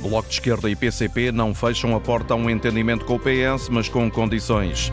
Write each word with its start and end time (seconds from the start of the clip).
Bloco 0.00 0.28
de 0.28 0.34
Esquerda 0.34 0.70
e 0.70 0.74
PCP 0.74 1.30
não 1.30 1.54
fecham 1.54 1.94
a 1.94 2.00
porta 2.00 2.32
a 2.32 2.36
um 2.36 2.48
entendimento 2.48 3.04
com 3.04 3.16
o 3.16 3.18
PS, 3.18 3.68
mas 3.68 3.88
com 3.88 4.10
condições. 4.10 4.90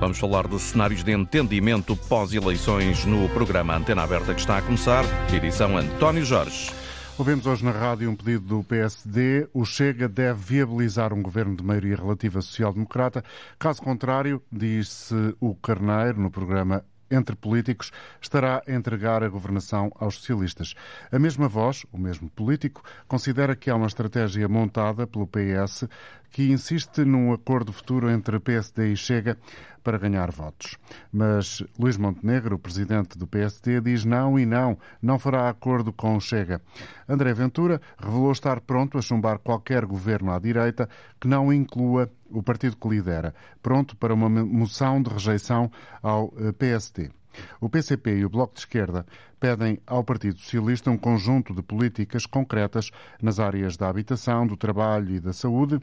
Vamos 0.00 0.18
falar 0.18 0.48
de 0.48 0.58
cenários 0.58 1.04
de 1.04 1.12
entendimento 1.12 1.94
pós-eleições 1.94 3.04
no 3.04 3.28
programa 3.28 3.76
Antena 3.76 4.02
Aberta 4.02 4.34
que 4.34 4.40
está 4.40 4.58
a 4.58 4.62
começar, 4.62 5.04
edição 5.32 5.76
António 5.76 6.24
Jorge. 6.24 6.72
Ouvimos 7.16 7.46
hoje 7.46 7.64
na 7.64 7.70
rádio 7.70 8.10
um 8.10 8.16
pedido 8.16 8.46
do 8.46 8.64
PSD. 8.64 9.46
O 9.52 9.64
Chega 9.64 10.08
deve 10.08 10.40
viabilizar 10.40 11.12
um 11.12 11.22
governo 11.22 11.54
de 11.54 11.62
maioria 11.62 11.96
relativa 11.96 12.40
social-democrata. 12.40 13.22
Caso 13.58 13.82
contrário, 13.82 14.42
disse 14.50 15.14
o 15.38 15.54
Carneiro 15.54 16.18
no 16.18 16.30
programa 16.30 16.82
entre 17.10 17.34
políticos, 17.34 17.90
estará 18.20 18.62
a 18.66 18.72
entregar 18.72 19.22
a 19.22 19.28
governação 19.28 19.90
aos 19.96 20.16
socialistas. 20.16 20.74
A 21.10 21.18
mesma 21.18 21.48
voz, 21.48 21.84
o 21.92 21.98
mesmo 21.98 22.30
político, 22.30 22.82
considera 23.08 23.56
que 23.56 23.70
há 23.70 23.76
uma 23.76 23.86
estratégia 23.86 24.48
montada 24.48 25.06
pelo 25.06 25.26
PS 25.26 25.88
que 26.30 26.50
insiste 26.50 27.04
num 27.04 27.32
acordo 27.32 27.72
futuro 27.72 28.08
entre 28.08 28.38
PSD 28.38 28.92
e 28.92 28.96
Chega 28.96 29.36
para 29.82 29.98
ganhar 29.98 30.30
votos. 30.30 30.76
Mas 31.12 31.62
Luís 31.78 31.96
Montenegro, 31.96 32.58
presidente 32.58 33.18
do 33.18 33.26
PSD, 33.26 33.80
diz 33.80 34.04
não 34.04 34.38
e 34.38 34.46
não, 34.46 34.78
não 35.02 35.18
fará 35.18 35.48
acordo 35.48 35.92
com 35.92 36.16
o 36.16 36.20
Chega. 36.20 36.60
André 37.08 37.32
Ventura 37.32 37.80
revelou 37.98 38.30
estar 38.30 38.60
pronto 38.60 38.98
a 38.98 39.02
chumbar 39.02 39.38
qualquer 39.38 39.84
governo 39.84 40.32
à 40.32 40.38
direita 40.38 40.88
que 41.20 41.26
não 41.26 41.52
inclua 41.52 42.10
o 42.30 42.42
partido 42.42 42.76
que 42.76 42.88
lidera, 42.88 43.34
pronto 43.62 43.96
para 43.96 44.14
uma 44.14 44.28
moção 44.28 45.02
de 45.02 45.10
rejeição 45.10 45.70
ao 46.02 46.32
eh, 46.38 46.52
PSD. 46.52 47.10
O 47.60 47.68
PCP 47.68 48.18
e 48.18 48.24
o 48.24 48.28
Bloco 48.28 48.54
de 48.54 48.60
Esquerda 48.60 49.06
pedem 49.38 49.78
ao 49.86 50.02
Partido 50.02 50.38
Socialista 50.38 50.90
um 50.90 50.98
conjunto 50.98 51.54
de 51.54 51.62
políticas 51.62 52.26
concretas 52.26 52.90
nas 53.22 53.38
áreas 53.38 53.76
da 53.76 53.88
habitação, 53.88 54.46
do 54.46 54.56
trabalho 54.56 55.14
e 55.14 55.20
da 55.20 55.32
saúde 55.32 55.80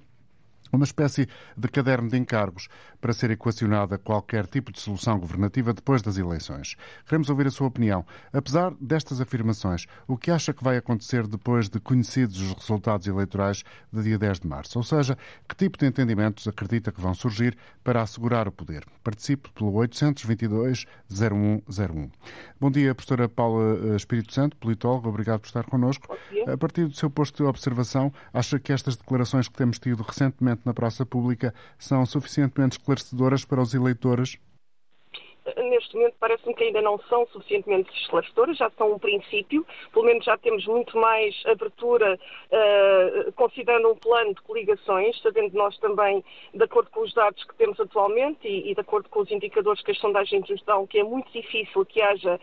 uma 0.71 0.83
espécie 0.83 1.27
de 1.55 1.67
caderno 1.67 2.09
de 2.09 2.17
encargos 2.17 2.67
para 2.99 3.13
ser 3.13 3.29
equacionada 3.31 3.97
qualquer 3.97 4.45
tipo 4.47 4.71
de 4.71 4.79
solução 4.79 5.19
governativa 5.19 5.73
depois 5.73 6.01
das 6.01 6.17
eleições. 6.17 6.75
Queremos 7.05 7.29
ouvir 7.29 7.47
a 7.47 7.51
sua 7.51 7.67
opinião. 7.67 8.05
Apesar 8.33 8.73
destas 8.79 9.21
afirmações, 9.21 9.85
o 10.07 10.17
que 10.17 10.31
acha 10.31 10.53
que 10.53 10.63
vai 10.63 10.77
acontecer 10.77 11.27
depois 11.27 11.69
de 11.69 11.79
conhecidos 11.79 12.41
os 12.41 12.53
resultados 12.53 13.05
eleitorais 13.07 13.63
de 13.91 14.03
dia 14.03 14.17
10 14.17 14.39
de 14.41 14.47
março? 14.47 14.79
Ou 14.79 14.83
seja, 14.83 15.17
que 15.47 15.55
tipo 15.55 15.77
de 15.77 15.85
entendimentos 15.85 16.47
acredita 16.47 16.91
que 16.91 17.01
vão 17.01 17.13
surgir 17.13 17.55
para 17.83 18.01
assegurar 18.01 18.47
o 18.47 18.51
poder? 18.51 18.83
Participe 19.03 19.51
pelo 19.51 19.71
822-0101. 19.73 22.09
Bom 22.59 22.71
dia, 22.71 22.95
professora 22.95 23.29
Paula 23.29 23.93
eh, 23.93 23.95
Espírito 23.95 24.33
Santo, 24.33 24.57
politóloga. 24.57 25.09
Obrigado 25.09 25.41
por 25.41 25.47
estar 25.47 25.65
connosco. 25.65 26.17
A 26.47 26.57
partir 26.57 26.87
do 26.87 26.95
seu 26.95 27.09
posto 27.09 27.43
de 27.43 27.49
observação, 27.49 28.11
acha 28.33 28.59
que 28.59 28.73
estas 28.73 28.95
declarações 28.95 29.47
que 29.47 29.55
temos 29.55 29.79
tido 29.79 30.01
recentemente 30.01 30.56
na 30.65 30.73
praça 30.73 31.05
pública 31.05 31.53
são 31.77 32.05
suficientemente 32.05 32.77
esclarecedoras 32.77 33.45
para 33.45 33.61
os 33.61 33.73
eleitores? 33.73 34.37
Neste 35.55 35.95
momento 35.95 36.15
parece-me 36.19 36.53
que 36.53 36.63
ainda 36.63 36.81
não 36.81 36.99
são 37.09 37.25
suficientemente 37.27 37.89
esclarecedoras, 38.01 38.57
já 38.57 38.69
são 38.71 38.93
um 38.93 38.99
princípio, 38.99 39.65
pelo 39.93 40.05
menos 40.05 40.25
já 40.25 40.37
temos 40.37 40.65
muito 40.65 40.97
mais 40.97 41.35
abertura, 41.45 42.19
uh, 42.51 43.31
considerando 43.33 43.89
um 43.91 43.95
plano 43.95 44.33
de 44.33 44.41
coligações, 44.41 45.19
sabendo 45.21 45.55
nós 45.55 45.77
também, 45.77 46.23
de 46.53 46.63
acordo 46.63 46.89
com 46.91 47.01
os 47.01 47.13
dados 47.13 47.43
que 47.43 47.55
temos 47.55 47.79
atualmente 47.79 48.47
e, 48.47 48.71
e 48.71 48.73
de 48.73 48.81
acordo 48.81 49.09
com 49.09 49.21
os 49.21 49.31
indicadores 49.31 49.81
que 49.81 49.91
as 49.91 49.99
sondagens 49.99 50.47
nos 50.49 50.61
dão, 50.63 50.85
que 50.85 50.99
é 50.99 51.03
muito 51.03 51.31
difícil 51.31 51.85
que 51.85 52.01
haja 52.01 52.39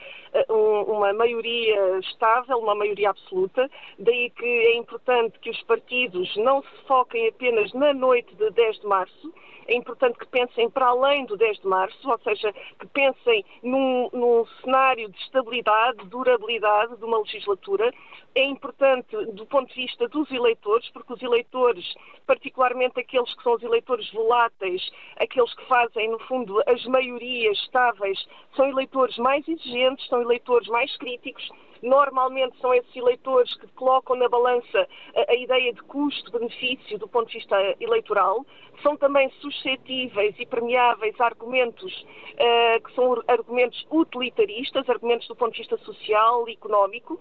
uh, 0.48 0.52
um, 0.52 0.96
uma 0.96 1.12
maioria 1.12 1.98
estável, 1.98 2.58
uma 2.58 2.74
maioria 2.74 3.10
absoluta, 3.10 3.70
daí 3.98 4.30
que 4.30 4.44
é 4.44 4.76
importante 4.76 5.38
que 5.40 5.50
os 5.50 5.62
partidos 5.62 6.34
não 6.36 6.62
se 6.62 6.86
foquem 6.86 7.28
apenas 7.28 7.72
na 7.72 7.92
noite 7.92 8.34
de 8.34 8.50
10 8.50 8.80
de 8.80 8.86
março, 8.86 9.32
é 9.66 9.74
importante 9.74 10.18
que 10.18 10.26
pensem 10.26 10.68
para 10.70 10.86
além 10.86 11.24
do 11.26 11.36
10 11.36 11.60
de 11.60 11.66
março, 11.66 12.10
ou 12.10 12.18
seja, 12.18 12.52
que 12.78 12.86
pensem 12.88 13.44
num, 13.62 14.08
num 14.12 14.46
cenário 14.62 15.08
de 15.08 15.18
estabilidade, 15.18 16.06
durabilidade 16.06 16.96
de 16.96 17.04
uma 17.04 17.18
legislatura. 17.18 17.92
É 18.34 18.44
importante 18.44 19.16
do 19.32 19.46
ponto 19.46 19.68
de 19.72 19.82
vista 19.82 20.08
dos 20.08 20.30
eleitores, 20.30 20.88
porque 20.90 21.12
os 21.12 21.22
eleitores, 21.22 21.84
particularmente 22.26 22.98
aqueles 22.98 23.32
que 23.34 23.42
são 23.42 23.54
os 23.54 23.62
eleitores 23.62 24.10
voláteis, 24.12 24.82
aqueles 25.16 25.54
que 25.54 25.64
fazem, 25.66 26.10
no 26.10 26.18
fundo, 26.20 26.60
as 26.66 26.84
maiorias 26.86 27.56
estáveis, 27.58 28.18
são 28.56 28.66
eleitores 28.66 29.16
mais 29.18 29.46
exigentes, 29.46 30.06
são 30.08 30.20
eleitores 30.20 30.68
mais 30.68 30.94
críticos 30.96 31.48
Normalmente 31.84 32.58
são 32.62 32.72
esses 32.72 32.96
eleitores 32.96 33.54
que 33.56 33.66
colocam 33.74 34.16
na 34.16 34.26
balança 34.26 34.88
a, 35.14 35.30
a 35.30 35.34
ideia 35.34 35.70
de 35.70 35.82
custo-benefício 35.82 36.98
do 36.98 37.06
ponto 37.06 37.28
de 37.28 37.34
vista 37.34 37.56
eleitoral. 37.78 38.46
São 38.82 38.96
também 38.96 39.30
suscetíveis 39.40 40.34
e 40.38 40.46
permeáveis 40.46 41.18
a 41.20 41.26
argumentos 41.26 41.92
uh, 42.34 42.82
que 42.82 42.94
são 42.94 43.22
argumentos 43.26 43.86
utilitaristas, 43.90 44.88
argumentos 44.88 45.26
do 45.28 45.36
ponto 45.36 45.52
de 45.52 45.58
vista 45.58 45.76
social 45.78 46.48
e 46.48 46.52
económico, 46.52 47.14
uh, 47.14 47.20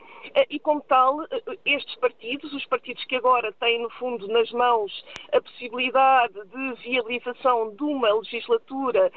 e 0.49 0.59
como 0.59 0.81
tal, 0.81 1.19
uh, 1.19 1.27
estes 1.65 1.95
partidos, 1.95 2.53
os 2.53 2.65
partidos 2.65 3.03
que 3.05 3.15
agora 3.15 3.51
têm 3.53 3.81
no 3.81 3.89
fundo 3.91 4.27
nas 4.27 4.51
mãos 4.51 4.91
a 5.31 5.41
possibilidade 5.41 6.33
de 6.33 6.73
viabilização 6.83 7.73
de 7.75 7.83
uma 7.83 8.13
legislatura 8.13 9.11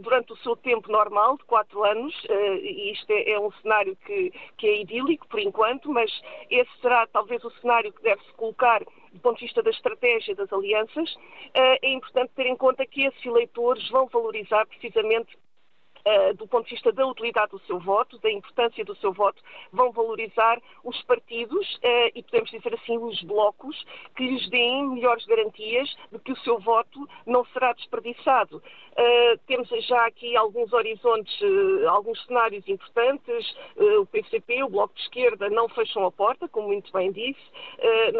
durante 0.00 0.32
o 0.32 0.36
seu 0.38 0.56
tempo 0.56 0.90
normal, 0.90 1.36
de 1.36 1.44
quatro 1.44 1.84
anos, 1.84 2.14
e 2.28 2.92
isto 2.92 3.10
é, 3.10 3.30
é 3.30 3.40
um 3.40 3.50
cenário 3.62 3.96
que, 4.04 4.32
que 4.56 4.66
é 4.66 4.80
idílico 4.80 5.26
por 5.28 5.40
enquanto, 5.40 5.90
mas 5.90 6.10
esse 6.50 6.70
será 6.80 7.06
talvez 7.06 7.42
o 7.44 7.50
cenário 7.60 7.92
que 7.92 8.02
deve-se 8.02 8.32
colocar 8.34 8.82
do 9.12 9.20
ponto 9.20 9.38
de 9.38 9.44
vista 9.44 9.62
da 9.62 9.70
estratégia 9.70 10.34
das 10.34 10.52
alianças. 10.52 11.14
Eh, 11.54 11.78
é 11.82 11.92
importante 11.92 12.32
ter 12.34 12.46
em 12.46 12.56
conta 12.56 12.86
que 12.86 13.04
esses 13.04 13.24
eleitores 13.24 13.88
vão 13.90 14.06
valorizar 14.06 14.66
precisamente 14.66 15.36
Uh, 16.04 16.34
do 16.34 16.48
ponto 16.48 16.64
de 16.64 16.74
vista 16.74 16.90
da 16.90 17.06
utilidade 17.06 17.52
do 17.52 17.60
seu 17.60 17.78
voto, 17.78 18.18
da 18.18 18.28
importância 18.28 18.84
do 18.84 18.96
seu 18.96 19.12
voto, 19.12 19.40
vão 19.72 19.92
valorizar 19.92 20.60
os 20.82 21.00
partidos 21.04 21.74
uh, 21.76 22.10
e 22.12 22.24
podemos 22.24 22.50
dizer 22.50 22.74
assim 22.74 22.98
os 22.98 23.22
blocos 23.22 23.76
que 24.16 24.26
lhes 24.26 24.50
deem 24.50 24.88
melhores 24.88 25.24
garantias 25.26 25.88
de 26.10 26.18
que 26.18 26.32
o 26.32 26.36
seu 26.38 26.58
voto 26.58 27.08
não 27.24 27.44
será 27.46 27.72
desperdiçado. 27.72 28.56
Uh, 28.56 29.38
temos 29.46 29.68
já 29.86 30.04
aqui 30.06 30.36
alguns 30.36 30.72
horizontes, 30.72 31.38
alguns 31.88 32.20
cenários 32.26 32.66
importantes. 32.66 33.56
O 34.00 34.06
PCP, 34.06 34.64
o 34.64 34.68
Bloco 34.68 34.94
de 34.94 35.02
Esquerda, 35.02 35.48
não 35.48 35.68
fecham 35.68 36.04
a 36.04 36.10
porta, 36.10 36.48
como 36.48 36.68
muito 36.68 36.92
bem 36.92 37.12
disse, 37.12 37.40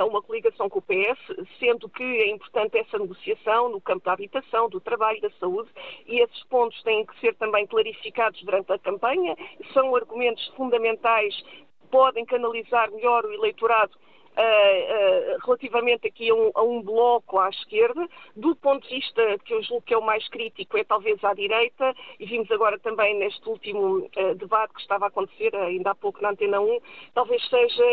uma 0.06 0.22
coligação 0.22 0.68
com 0.68 0.78
o 0.78 0.82
PS, 0.82 1.18
sendo 1.58 1.88
que 1.88 2.02
é 2.02 2.30
importante 2.30 2.78
essa 2.78 2.98
negociação 2.98 3.68
no 3.68 3.80
campo 3.80 4.04
da 4.04 4.12
habitação, 4.12 4.68
do 4.68 4.80
trabalho, 4.80 5.20
da 5.20 5.30
saúde, 5.32 5.70
e 6.06 6.20
esses 6.20 6.42
pontos 6.44 6.80
têm 6.82 7.04
que 7.04 7.18
ser 7.20 7.34
também 7.34 7.66
clarificados 7.72 8.42
durante 8.42 8.70
a 8.70 8.78
campanha. 8.78 9.34
São 9.72 9.96
argumentos 9.96 10.46
fundamentais 10.56 11.34
que 11.40 11.88
podem 11.90 12.26
canalizar 12.26 12.90
melhor 12.92 13.24
o 13.24 13.32
eleitorado 13.32 13.92
Uh, 14.32 15.36
uh, 15.36 15.44
relativamente 15.44 16.06
aqui 16.06 16.30
a 16.30 16.34
um, 16.34 16.50
a 16.54 16.62
um, 16.62 16.80
bloco 16.80 17.38
à 17.38 17.50
esquerda, 17.50 18.08
do 18.34 18.56
ponto 18.56 18.88
de 18.88 18.94
vista 18.94 19.38
que 19.44 19.52
eu 19.52 19.62
julgo 19.62 19.82
que 19.82 19.92
é 19.92 19.98
o 19.98 20.00
mais 20.00 20.26
crítico 20.28 20.78
é 20.78 20.84
talvez 20.84 21.22
à 21.22 21.34
direita, 21.34 21.94
e 22.18 22.24
vimos 22.24 22.50
agora 22.50 22.78
também 22.78 23.14
neste 23.18 23.46
último 23.46 23.98
uh, 23.98 24.34
debate 24.36 24.72
que 24.72 24.80
estava 24.80 25.04
a 25.04 25.08
acontecer 25.08 25.54
ainda 25.54 25.90
há 25.90 25.94
pouco 25.94 26.22
na 26.22 26.30
Antena 26.30 26.62
1, 26.62 26.78
talvez 27.12 27.46
seja 27.46 27.84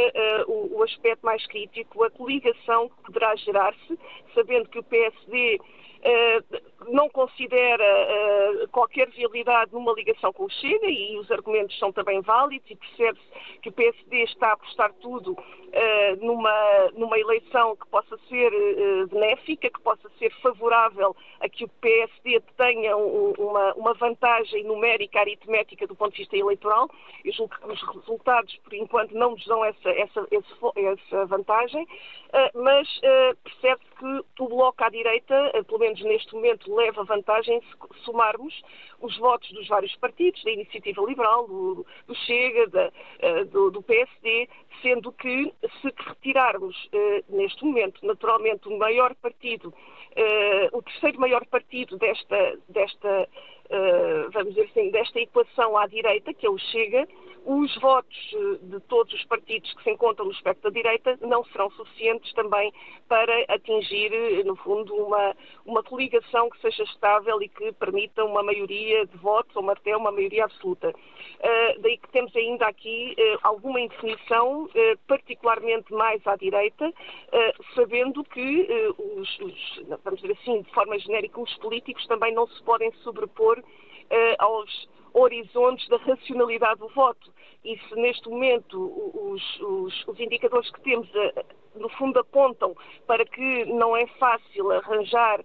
o, 0.47 0.77
o, 0.77 0.83
aspecto 0.83 1.25
mais 1.25 1.45
crítico, 1.45 2.05
a 2.05 2.09
coligação 2.09 2.87
que 2.87 3.01
poderá 3.07 3.35
gerar-se, 3.35 3.99
sabendo 4.33 4.69
que 4.69 4.79
o 4.79 4.83
PSD 4.83 5.59
não 6.87 7.09
considera 7.09 7.83
uh, 7.83 8.67
qualquer 8.69 9.09
viabilidade 9.09 9.73
numa 9.73 9.93
ligação 9.93 10.31
com 10.31 10.45
o 10.45 10.49
Chega 10.49 10.87
e 10.87 11.17
os 11.17 11.29
argumentos 11.31 11.77
são 11.77 11.91
também 11.91 12.21
válidos 12.21 12.69
e 12.69 12.75
percebe-se 12.75 13.59
que 13.61 13.69
o 13.69 13.71
PSD 13.71 14.23
está 14.23 14.49
a 14.49 14.53
apostar 14.53 14.93
tudo 15.01 15.31
uh, 15.33 16.25
numa, 16.25 16.89
numa 16.93 17.19
eleição 17.19 17.75
que 17.75 17.87
possa 17.87 18.17
ser 18.29 18.51
uh, 18.53 19.07
benéfica, 19.07 19.69
que 19.69 19.81
possa 19.81 20.09
ser 20.17 20.31
favorável 20.41 21.15
a 21.39 21.49
que 21.49 21.65
o 21.65 21.69
PSD 21.81 22.41
tenha 22.57 22.95
um, 22.95 23.33
uma, 23.37 23.73
uma 23.73 23.93
vantagem 23.93 24.63
numérica, 24.63 25.19
aritmética 25.19 25.85
do 25.85 25.95
ponto 25.95 26.11
de 26.11 26.19
vista 26.19 26.37
eleitoral. 26.37 26.89
Eu 27.25 27.33
julgo 27.33 27.55
que 27.55 27.67
os 27.67 27.81
resultados, 27.81 28.55
por 28.63 28.73
enquanto, 28.73 29.11
não 29.13 29.31
nos 29.31 29.45
dão 29.45 29.63
essa, 29.63 29.89
essa, 29.89 30.27
essa 30.75 31.25
vantagem, 31.25 31.85
mas 32.53 32.87
percebe-se 33.43 33.95
que 33.97 34.43
o 34.43 34.47
Bloco 34.47 34.83
à 34.83 34.89
direita, 34.89 35.51
pelo 35.67 35.79
menos 35.79 36.01
neste 36.01 36.33
momento, 36.33 36.68
leva 36.69 37.03
vantagem 37.03 37.61
se 37.61 38.03
somarmos 38.03 38.61
os 39.01 39.17
votos 39.17 39.51
dos 39.51 39.67
vários 39.67 39.95
partidos, 39.95 40.43
da 40.43 40.51
Iniciativa 40.51 41.01
Liberal, 41.01 41.47
do, 41.47 41.85
do 42.07 42.15
Chega, 42.15 42.67
da, 42.67 42.87
uh, 42.87 43.45
do, 43.45 43.71
do, 43.71 43.81
PSD, 43.81 44.47
sendo 44.81 45.11
que 45.11 45.53
se 45.81 45.93
retirarmos 45.97 46.75
uh, 46.85 47.23
neste 47.29 47.63
momento, 47.63 48.05
naturalmente, 48.05 48.67
o 48.67 48.77
maior 48.77 49.15
partido, 49.15 49.69
uh, 49.69 50.77
o 50.77 50.81
terceiro 50.81 51.19
maior 51.19 51.45
partido 51.45 51.97
desta, 51.97 52.57
desta 52.67 53.27
vamos 54.33 54.55
dizer 54.55 54.67
assim, 54.71 54.89
desta 54.89 55.19
equação 55.19 55.77
à 55.77 55.85
direita, 55.85 56.33
que 56.33 56.43
é 56.43 56.49
o 56.49 56.57
Chega, 56.57 57.07
os 57.45 57.75
votos 57.77 58.17
de 58.61 58.79
todos 58.81 59.13
os 59.13 59.23
partidos 59.25 59.73
que 59.73 59.83
se 59.83 59.91
encontram 59.91 60.25
no 60.25 60.31
espectro 60.31 60.69
da 60.69 60.81
direita 60.81 61.17
não 61.21 61.43
serão 61.45 61.69
suficientes 61.71 62.31
também 62.33 62.71
para 63.07 63.33
atingir, 63.47 64.11
no 64.45 64.55
fundo, 64.55 64.93
uma, 64.95 65.35
uma 65.65 65.83
coligação 65.83 66.49
que 66.49 66.59
seja 66.61 66.83
estável 66.83 67.41
e 67.41 67.49
que 67.49 67.71
permita 67.73 68.23
uma 68.23 68.43
maioria 68.43 69.05
de 69.05 69.17
votos, 69.17 69.55
ou 69.55 69.69
até 69.69 69.95
uma 69.95 70.11
maioria 70.11 70.45
absoluta. 70.45 70.89
Uh, 70.89 71.81
daí 71.81 71.97
que 71.97 72.09
temos 72.09 72.35
ainda 72.35 72.67
aqui 72.67 73.15
uh, 73.17 73.39
alguma 73.43 73.79
indefinição, 73.79 74.65
uh, 74.65 74.97
particularmente 75.07 75.91
mais 75.93 76.25
à 76.27 76.35
direita, 76.35 76.93
sabendo 77.75 78.23
que 78.23 78.67
os, 78.97 79.39
os, 79.39 79.81
vamos 80.03 80.21
dizer 80.21 80.37
assim, 80.41 80.61
de 80.61 80.71
forma 80.71 80.97
genérica, 80.99 81.39
os 81.39 81.53
políticos 81.57 82.05
também 82.07 82.33
não 82.33 82.47
se 82.47 82.61
podem 82.63 82.91
sobrepor 83.03 83.61
aos 84.39 84.89
horizontes 85.13 85.87
da 85.89 85.97
racionalidade 85.97 86.79
do 86.79 86.87
voto. 86.89 87.31
E 87.63 87.77
se 87.77 87.95
neste 87.95 88.29
momento 88.29 88.77
os, 89.13 89.59
os, 89.59 90.07
os 90.07 90.19
indicadores 90.19 90.71
que 90.71 90.81
temos, 90.81 91.09
no 91.75 91.89
fundo, 91.89 92.19
apontam 92.19 92.75
para 93.05 93.25
que 93.25 93.65
não 93.65 93.95
é 93.95 94.05
fácil 94.17 94.71
arranjar, 94.71 95.43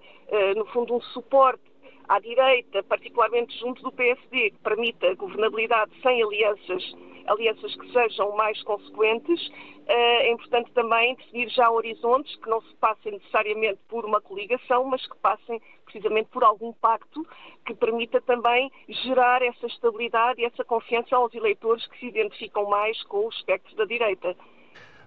no 0.57 0.65
fundo, 0.67 0.95
um 0.95 1.01
suporte 1.01 1.63
à 2.09 2.19
direita, 2.21 2.83
particularmente 2.83 3.59
junto 3.59 3.83
do 3.83 3.91
PSD, 3.93 4.51
que 4.51 4.59
permita 4.63 5.15
governabilidade 5.15 5.91
sem 6.03 6.23
alianças, 6.23 6.95
alianças 7.27 7.75
que 7.77 7.93
sejam 7.93 8.37
mais 8.37 8.63
consequentes. 8.63 9.51
Eh, 9.87 10.29
é 10.29 10.33
importante 10.33 10.71
também 10.73 11.15
definir 11.17 11.49
já 11.51 11.71
horizontes 11.71 12.35
que 12.37 12.49
não 12.49 12.61
se 12.63 12.75
passem 12.77 13.13
necessariamente 13.13 13.79
por 13.89 14.05
uma 14.05 14.21
coligação, 14.21 14.85
mas 14.85 15.07
que 15.07 15.17
passem 15.19 15.61
precisamente 15.85 16.29
por 16.31 16.43
algum 16.43 16.73
pacto 16.73 17.27
que 17.67 17.75
permita 17.75 18.21
também 18.23 18.71
gerar 18.89 19.43
essa 19.43 19.67
estabilidade 19.67 20.41
e 20.41 20.45
essa 20.45 20.65
confiança 20.65 21.15
aos 21.17 21.35
eleitores 21.35 21.87
que 21.87 21.99
se 21.99 22.07
identificam 22.07 22.69
mais 22.69 23.03
com 23.05 23.27
os 23.29 23.37
espectros 23.37 23.75
da 23.77 23.85
direita. 23.85 24.35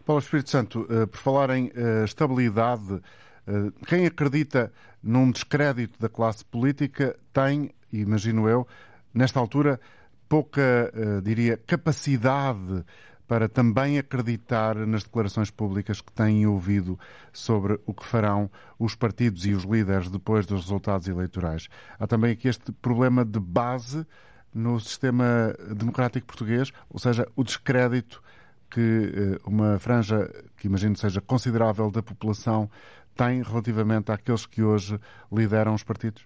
Paulo 0.06 0.22
Espírito 0.22 0.50
Santo, 0.50 0.88
eh, 0.90 1.06
por 1.06 1.18
falar 1.18 1.50
em 1.50 1.72
eh, 1.76 2.04
estabilidade, 2.06 3.02
quem 3.88 4.06
acredita 4.06 4.74
num 5.02 5.32
descrédito 5.32 5.98
da 6.02 6.10
classe 6.10 6.44
política, 6.44 7.18
tem, 7.32 7.72
imagino 7.94 8.50
eu, 8.50 8.68
nesta 9.14 9.40
altura, 9.40 9.80
pouca, 10.28 10.92
uh, 10.94 11.22
diria, 11.22 11.58
capacidade 11.58 12.84
para 13.28 13.50
também 13.50 14.00
acreditar 14.00 14.76
nas 14.88 15.04
declarações 15.04 15.52
públicas 15.52 16.00
que 16.00 16.12
têm 16.14 16.48
ouvido 16.48 16.98
sobre 17.34 17.78
o 17.86 17.94
que 17.94 18.06
farão 18.06 18.50
os 18.80 18.96
partidos 18.96 19.46
e 19.46 19.54
os 19.54 19.64
líderes 19.64 20.10
depois 20.10 20.46
dos 20.46 20.62
resultados 20.62 21.08
eleitorais. 21.08 21.68
Há 22.00 22.08
também 22.08 22.32
aqui 22.32 22.48
este 22.48 22.72
problema 22.72 23.26
de 23.26 23.40
base 23.40 24.08
no 24.54 24.80
sistema 24.80 25.54
democrático 25.76 26.26
português, 26.26 26.72
ou 26.90 27.00
seja, 27.00 27.28
o 27.36 27.44
descrédito 27.44 28.24
que 28.70 28.80
eh, 29.14 29.40
uma 29.46 29.78
franja 29.78 30.30
que 30.58 30.68
imagino 30.68 30.96
seja 30.96 31.22
considerável 31.22 31.92
da 31.92 32.02
população 32.02 32.70
tem 33.16 33.42
relativamente 33.42 34.12
àqueles 34.12 34.46
que 34.46 34.62
hoje 34.64 35.00
lideram 35.32 35.74
os 35.74 35.84
partidos? 35.84 36.26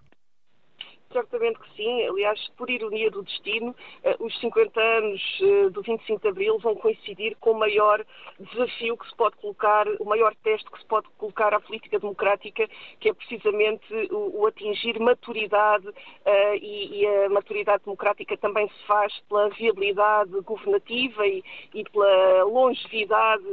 Certamente 1.12 1.60
que 1.60 1.76
sim. 1.76 2.08
Aliás, 2.08 2.40
por 2.58 2.70
ironia 2.70 3.12
do 3.12 3.24
destino, 3.24 3.76
eh, 4.04 4.16
os 4.20 4.38
50 4.40 4.80
anos 4.80 5.22
eh, 5.42 5.70
do 5.70 5.82
25 5.82 6.22
de 6.22 6.28
Abril 6.30 6.58
vão 6.60 6.76
coincidir 6.76 7.36
com 7.40 7.52
o 7.52 7.60
maior 7.60 8.06
desafio 8.40 8.98
que 8.98 9.08
se 9.10 9.16
pode 9.16 9.36
colocar, 9.38 9.88
o 10.00 10.06
maior 10.06 10.34
teste 10.44 10.70
que 10.72 10.80
se 10.80 10.86
pode 10.86 11.08
colocar 11.18 11.54
à 11.54 11.60
política 11.60 12.00
democrática, 12.00 12.68
que 13.00 13.10
é 13.10 13.14
precisamente 13.14 13.86
o, 14.12 14.46
atingir 14.48 15.00
maturidade 15.00 15.88
eh, 16.26 16.58
e, 16.58 17.06
a 17.06 17.30
maturidade 17.30 17.84
democrática 17.84 18.38
também 18.38 18.68
se 18.70 18.88
faz 18.88 19.14
pela 19.28 19.50
viabilidade 19.50 20.32
governativa 20.42 21.28
e, 21.28 21.44
pela 21.92 22.44
longevidade 22.44 23.44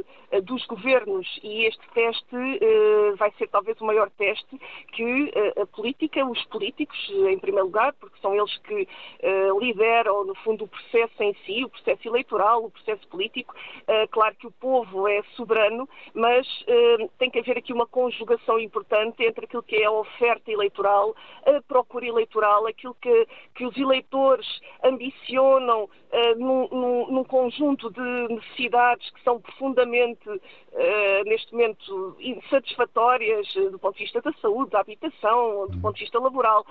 dos 0.43 0.65
governos. 0.65 1.39
E 1.43 1.65
este 1.65 1.81
teste 1.93 2.35
vai 3.17 3.31
ser 3.37 3.47
talvez 3.47 3.79
o 3.81 3.85
maior 3.85 4.09
teste 4.11 4.59
que 4.93 5.31
a 5.59 5.65
política, 5.65 6.25
os 6.25 6.43
políticos, 6.45 6.97
em 7.29 7.37
primeiro 7.49 7.65
lugar, 7.65 7.93
porque 7.93 8.19
são 8.21 8.35
eles 8.35 8.55
que 8.59 8.83
uh, 8.83 9.59
lideram, 9.59 10.23
no 10.23 10.35
fundo, 10.35 10.65
o 10.65 10.67
processo 10.67 11.23
em 11.23 11.33
si, 11.45 11.65
o 11.65 11.69
processo 11.69 12.07
eleitoral, 12.07 12.63
o 12.63 12.71
processo 12.71 13.07
político. 13.07 13.55
Uh, 13.81 14.07
claro 14.11 14.35
que 14.35 14.47
o 14.47 14.51
povo 14.51 15.07
é 15.07 15.21
soberano, 15.35 15.89
mas 16.13 16.47
uh, 16.61 17.09
tem 17.17 17.29
que 17.29 17.39
haver 17.39 17.57
aqui 17.57 17.73
uma 17.73 17.87
conjugação 17.87 18.59
importante 18.59 19.23
entre 19.23 19.45
aquilo 19.45 19.63
que 19.63 19.77
é 19.77 19.85
a 19.85 19.91
oferta 19.91 20.51
eleitoral, 20.51 21.15
a 21.45 21.61
procura 21.67 22.05
eleitoral, 22.05 22.67
aquilo 22.67 22.95
que, 23.01 23.27
que 23.55 23.65
os 23.65 23.75
eleitores 23.77 24.47
ambicionam 24.83 25.89
num, 26.37 26.67
num, 26.69 27.11
num, 27.11 27.23
conjunto 27.23 27.91
de 27.91 28.33
necessidades 28.33 29.09
que 29.11 29.21
são 29.23 29.39
profundamente, 29.39 30.27
neste 31.25 31.53
momento, 31.53 32.15
insatisfatórias 32.19 33.47
do 33.53 33.77
ponto 33.77 33.95
de 33.95 34.03
vista 34.03 34.19
da 34.21 34.33
saúde, 34.33 34.71
da 34.71 34.79
habitação, 34.79 35.67
do 35.67 35.79
ponto 35.79 35.95
de 35.95 36.01
vista 36.01 36.19
laboral. 36.19 36.65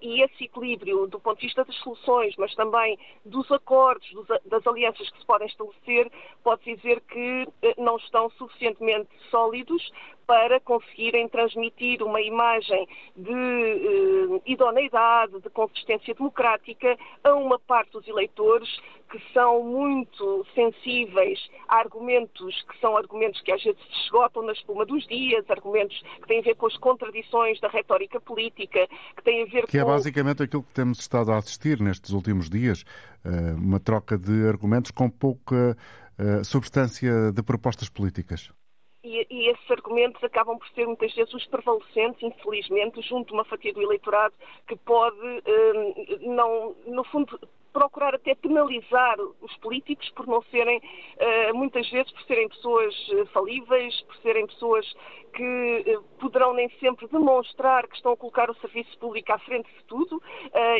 e 0.00 0.19
esse 0.22 0.44
equilíbrio 0.44 1.06
do 1.06 1.20
ponto 1.20 1.38
de 1.40 1.46
vista 1.46 1.64
das 1.64 1.76
soluções, 1.76 2.34
mas 2.36 2.54
também 2.54 2.98
dos 3.24 3.50
acordos, 3.50 4.08
dos, 4.12 4.26
das 4.46 4.66
alianças 4.66 5.08
que 5.10 5.18
se 5.18 5.26
podem 5.26 5.46
estabelecer, 5.46 6.10
pode 6.42 6.62
dizer 6.64 7.00
que 7.02 7.48
eh, 7.62 7.74
não 7.78 7.96
estão 7.96 8.30
suficientemente 8.30 9.10
sólidos 9.30 9.90
para 10.30 10.60
conseguirem 10.60 11.28
transmitir 11.28 12.04
uma 12.04 12.20
imagem 12.20 12.86
de 13.16 13.32
eh, 13.32 14.40
idoneidade, 14.46 15.40
de 15.40 15.50
consistência 15.50 16.14
democrática 16.14 16.96
a 17.24 17.34
uma 17.34 17.58
parte 17.58 17.90
dos 17.90 18.06
eleitores 18.06 18.68
que 19.10 19.20
são 19.32 19.64
muito 19.64 20.46
sensíveis 20.54 21.40
a 21.68 21.78
argumentos 21.78 22.62
que 22.62 22.80
são 22.80 22.96
argumentos 22.96 23.40
que 23.40 23.50
às 23.50 23.60
vezes 23.60 23.80
se 23.80 24.04
esgotam 24.04 24.44
na 24.44 24.52
espuma 24.52 24.86
dos 24.86 25.04
dias, 25.08 25.44
argumentos 25.50 26.00
que 26.20 26.28
têm 26.28 26.38
a 26.38 26.42
ver 26.42 26.54
com 26.54 26.68
as 26.68 26.76
contradições 26.76 27.58
da 27.58 27.66
retórica 27.66 28.20
política, 28.20 28.86
que 29.16 29.24
têm 29.24 29.42
a 29.42 29.46
ver 29.46 29.66
que 29.66 29.78
é 29.78 29.82
com... 29.82 29.90
é 29.90 29.92
basicamente 29.92 30.44
aquilo 30.44 30.62
que 30.62 30.72
temos 30.72 31.00
estado 31.00 31.32
a 31.32 31.38
assistir 31.38 31.80
nestes 31.80 32.12
últimos 32.12 32.48
dias, 32.48 32.84
eh, 33.24 33.52
uma 33.56 33.80
troca 33.80 34.16
de 34.16 34.46
argumentos 34.46 34.92
com 34.92 35.10
pouca 35.10 35.76
eh, 36.16 36.44
substância 36.44 37.32
de 37.32 37.42
propostas 37.42 37.88
políticas. 37.88 38.52
E, 39.02 39.26
e, 39.30 39.48
esses 39.48 39.70
argumentos 39.70 40.22
acabam 40.22 40.58
por 40.58 40.68
ser 40.70 40.86
muitas 40.86 41.14
vezes 41.14 41.32
os 41.32 41.46
prevalecentes, 41.46 42.22
infelizmente, 42.22 43.00
junto 43.00 43.28
de 43.28 43.32
uma 43.32 43.44
fatia 43.46 43.72
do 43.72 43.80
eleitorado 43.80 44.34
que 44.68 44.76
pode, 44.76 45.16
eh, 45.46 46.18
não, 46.20 46.76
no 46.86 47.02
fundo, 47.04 47.40
procurar 47.72 48.14
até 48.14 48.34
penalizar 48.34 49.16
os 49.40 49.56
políticos 49.58 50.08
por 50.10 50.26
não 50.26 50.42
serem, 50.44 50.80
eh, 51.18 51.52
muitas 51.52 51.88
vezes, 51.90 52.10
por 52.12 52.22
serem 52.22 52.48
pessoas 52.48 52.94
eh, 53.12 53.24
falíveis, 53.26 54.00
por 54.02 54.16
serem 54.16 54.46
pessoas 54.46 54.86
que 55.32 55.84
eh, 55.86 55.98
poderão 56.18 56.52
nem 56.52 56.68
sempre 56.80 57.06
demonstrar 57.08 57.86
que 57.86 57.96
estão 57.96 58.12
a 58.12 58.16
colocar 58.16 58.50
o 58.50 58.54
serviço 58.56 58.98
público 58.98 59.32
à 59.32 59.38
frente 59.38 59.70
de 59.72 59.84
tudo 59.84 60.20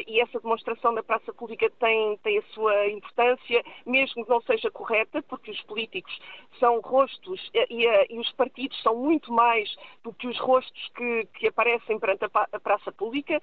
e 0.06 0.20
essa 0.20 0.40
demonstração 0.40 0.92
na 0.92 1.02
praça 1.02 1.32
pública 1.32 1.70
tem, 1.78 2.16
tem 2.18 2.38
a 2.38 2.42
sua 2.54 2.88
importância, 2.88 3.62
mesmo 3.86 4.24
que 4.24 4.30
não 4.30 4.40
seja 4.42 4.70
correta, 4.70 5.22
porque 5.22 5.50
os 5.50 5.60
políticos 5.62 6.12
são 6.58 6.80
rostos 6.80 7.50
e, 7.54 7.86
e 8.10 8.18
os 8.18 8.30
partidos 8.32 8.80
são 8.82 8.96
muito 8.96 9.32
mais 9.32 9.74
do 10.02 10.12
que 10.12 10.26
os 10.26 10.38
rostos 10.38 10.90
que, 10.96 11.26
que 11.34 11.46
aparecem 11.48 11.98
perante 11.98 12.24
a, 12.24 12.48
a 12.52 12.60
praça 12.60 12.92
pública 12.92 13.40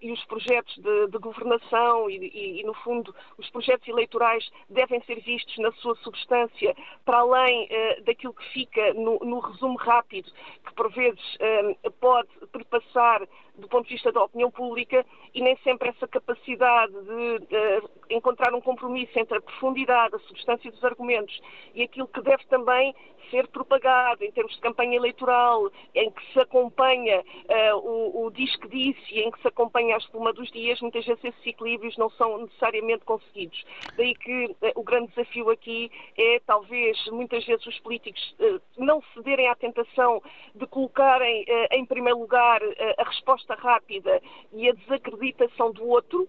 e 0.00 0.10
os 0.12 0.24
projetos 0.24 0.76
de, 0.78 1.08
de 1.08 1.18
governação 1.18 2.08
e, 2.10 2.16
e, 2.16 2.60
e 2.60 2.64
no 2.64 2.74
fundo, 2.86 3.12
os 3.36 3.50
projetos 3.50 3.88
eleitorais 3.88 4.48
devem 4.70 5.02
ser 5.02 5.20
vistos 5.20 5.58
na 5.58 5.72
sua 5.72 5.96
substância, 5.96 6.74
para 7.04 7.18
além 7.18 7.64
uh, 7.64 8.04
daquilo 8.04 8.32
que 8.32 8.48
fica 8.52 8.94
no, 8.94 9.18
no, 9.18 9.40
resumo 9.40 9.76
rápido, 9.76 10.30
que 10.64 10.72
por 10.74 10.92
vezes 10.92 11.20
uh, 11.34 11.90
pode 12.00 12.28
perpassar 12.52 13.26
do 13.58 13.68
ponto 13.68 13.86
de 13.86 13.94
vista 13.94 14.12
da 14.12 14.24
opinião 14.24 14.50
pública 14.50 15.04
e 15.34 15.40
nem 15.40 15.56
sempre 15.58 15.88
essa 15.88 16.06
capacidade 16.06 16.92
de, 16.92 17.38
de, 17.46 18.14
encontrar 18.16 18.54
um 18.54 18.60
compromisso 18.60 19.18
entre 19.18 19.38
a 19.38 19.40
profundidade, 19.40 20.14
a 20.14 20.18
substância 20.20 20.70
dos 20.70 20.84
argumentos 20.84 21.40
e 21.74 21.82
aquilo 21.82 22.06
que 22.08 22.20
deve 22.20 22.44
também 22.46 22.94
ser 23.30 23.48
propagado 23.48 24.24
em 24.24 24.30
termos 24.30 24.54
de 24.54 24.60
campanha 24.60 24.96
eleitoral, 24.96 25.70
em 25.94 26.10
que 26.10 26.32
se 26.32 26.40
acompanha 26.40 27.20
uh, 27.20 27.76
o, 27.76 28.26
o 28.26 28.30
diz 28.30 28.54
que 28.56 28.68
disse 28.68 29.14
e 29.14 29.20
em 29.20 29.30
que 29.30 29.40
se 29.40 29.48
acompanha 29.48 29.96
a 29.96 29.98
espuma 29.98 30.32
dos 30.32 30.50
dias, 30.50 30.80
muitas 30.80 31.04
vezes 31.04 31.24
esses 31.24 31.46
equilíbrios 31.46 31.96
não 31.96 32.10
são 32.10 32.38
necessariamente 32.38 33.04
conseguidos. 33.04 33.64
Daí 33.96 34.14
que 34.14 34.46
uh, 34.46 34.56
o 34.74 34.82
grande 34.82 35.08
desafio 35.08 35.50
aqui 35.50 35.90
é, 36.16 36.40
talvez, 36.46 37.04
muitas 37.06 37.44
vezes 37.44 37.66
os 37.66 37.78
políticos 37.80 38.22
uh, 38.40 38.60
não 38.78 39.02
cederem 39.14 39.48
à 39.48 39.54
tentação 39.54 40.22
de 40.54 40.66
colocarem 40.66 41.44
em 41.72 41.84
primeiro 41.84 42.18
lugar 42.18 42.60
a 42.98 43.04
resposta 43.04 43.45
rápida 43.54 44.20
e 44.52 44.68
a 44.68 44.72
desacreditação 44.72 45.72
do 45.72 45.86
outro 45.86 46.28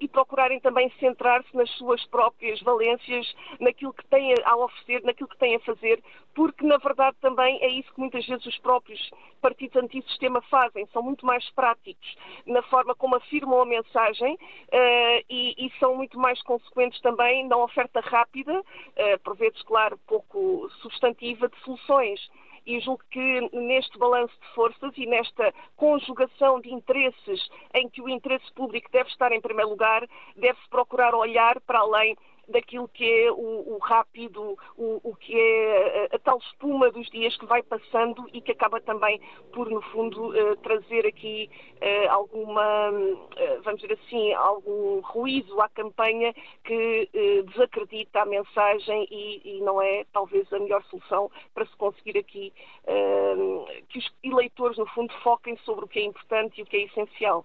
e 0.00 0.08
procurarem 0.08 0.60
também 0.60 0.90
centrar-se 0.98 1.54
nas 1.56 1.70
suas 1.72 2.04
próprias 2.06 2.60
valências, 2.62 3.34
naquilo 3.60 3.92
que 3.92 4.06
têm 4.06 4.34
a 4.44 4.56
oferecer, 4.56 5.02
naquilo 5.02 5.28
que 5.28 5.38
têm 5.38 5.56
a 5.56 5.60
fazer, 5.60 6.02
porque 6.34 6.64
na 6.64 6.76
verdade 6.78 7.16
também 7.20 7.58
é 7.62 7.68
isso 7.68 7.92
que 7.92 8.00
muitas 8.00 8.26
vezes 8.26 8.46
os 8.46 8.58
próprios 8.58 9.10
partidos 9.40 9.82
antissistema 9.82 10.40
fazem, 10.42 10.86
são 10.92 11.02
muito 11.02 11.24
mais 11.24 11.48
práticos 11.50 12.16
na 12.46 12.62
forma 12.62 12.94
como 12.94 13.16
afirmam 13.16 13.60
a 13.60 13.66
mensagem 13.66 14.34
uh, 14.34 15.24
e, 15.28 15.54
e, 15.66 15.72
são 15.78 15.96
muito 15.96 16.18
mais 16.18 16.40
consequentes 16.42 17.00
também 17.00 17.46
na 17.46 17.56
oferta 17.56 18.00
rápida, 18.00 18.60
uh, 18.60 19.18
por 19.22 19.36
vezes, 19.36 19.60
claro, 19.62 19.98
pouco 20.06 20.68
substantiva, 20.80 21.48
de 21.48 21.58
soluções 21.60 22.20
e 22.68 22.78
julgo 22.80 23.02
que 23.10 23.40
neste 23.50 23.98
balanço 23.98 24.34
de 24.38 24.54
forças 24.54 24.92
e 24.98 25.06
nesta 25.06 25.54
conjugação 25.74 26.60
de 26.60 26.70
interesses 26.70 27.48
em 27.72 27.88
que 27.88 28.02
o 28.02 28.08
interesse 28.10 28.52
público 28.52 28.90
deve 28.92 29.08
estar 29.08 29.32
em 29.32 29.40
primeiro 29.40 29.70
lugar, 29.70 30.06
deve-se 30.36 30.68
procurar 30.68 31.14
olhar 31.14 31.58
para 31.62 31.78
além 31.78 32.14
daquilo 32.48 32.88
que 32.88 33.04
é 33.04 33.30
o, 33.30 33.74
o 33.74 33.78
rápido, 33.78 34.56
o, 34.76 35.00
o, 35.02 35.14
que 35.16 35.38
é 35.38 36.08
a, 36.12 36.16
a, 36.16 36.18
tal 36.18 36.38
espuma 36.38 36.90
dos 36.90 37.08
dias 37.10 37.36
que 37.36 37.46
vai 37.46 37.62
passando 37.62 38.28
e 38.32 38.40
que 38.40 38.52
acaba 38.52 38.80
também 38.80 39.20
por, 39.52 39.70
no 39.70 39.80
fundo, 39.82 40.30
uh, 40.30 40.56
trazer 40.56 41.06
aqui 41.06 41.50
uh, 41.76 42.10
alguma, 42.10 42.90
uh, 42.90 43.62
vamos 43.62 43.80
dizer 43.80 43.98
assim, 44.04 44.32
algum 44.32 45.00
ruído 45.00 45.60
à 45.60 45.68
campanha 45.68 46.34
que 46.64 47.08
desacredita 47.46 48.22
a 48.22 48.26
mensagem 48.26 49.06
e, 49.10 49.58
e, 49.58 49.60
não 49.60 49.80
é 49.80 50.04
talvez 50.12 50.50
a 50.52 50.58
melhor 50.58 50.82
solução 50.84 51.30
para 51.54 51.66
se 51.66 51.76
conseguir 51.76 52.18
aqui 52.18 52.52
que 53.88 53.98
os 53.98 54.12
eleitores, 54.22 54.76
no 54.78 54.86
fundo, 54.86 55.12
foquem 55.22 55.56
sobre 55.58 55.84
o 55.84 55.88
que 55.88 55.98
é 55.98 56.04
importante 56.04 56.58
e 56.58 56.62
o 56.62 56.66
que 56.66 56.76
é 56.76 56.82
essencial. 56.84 57.44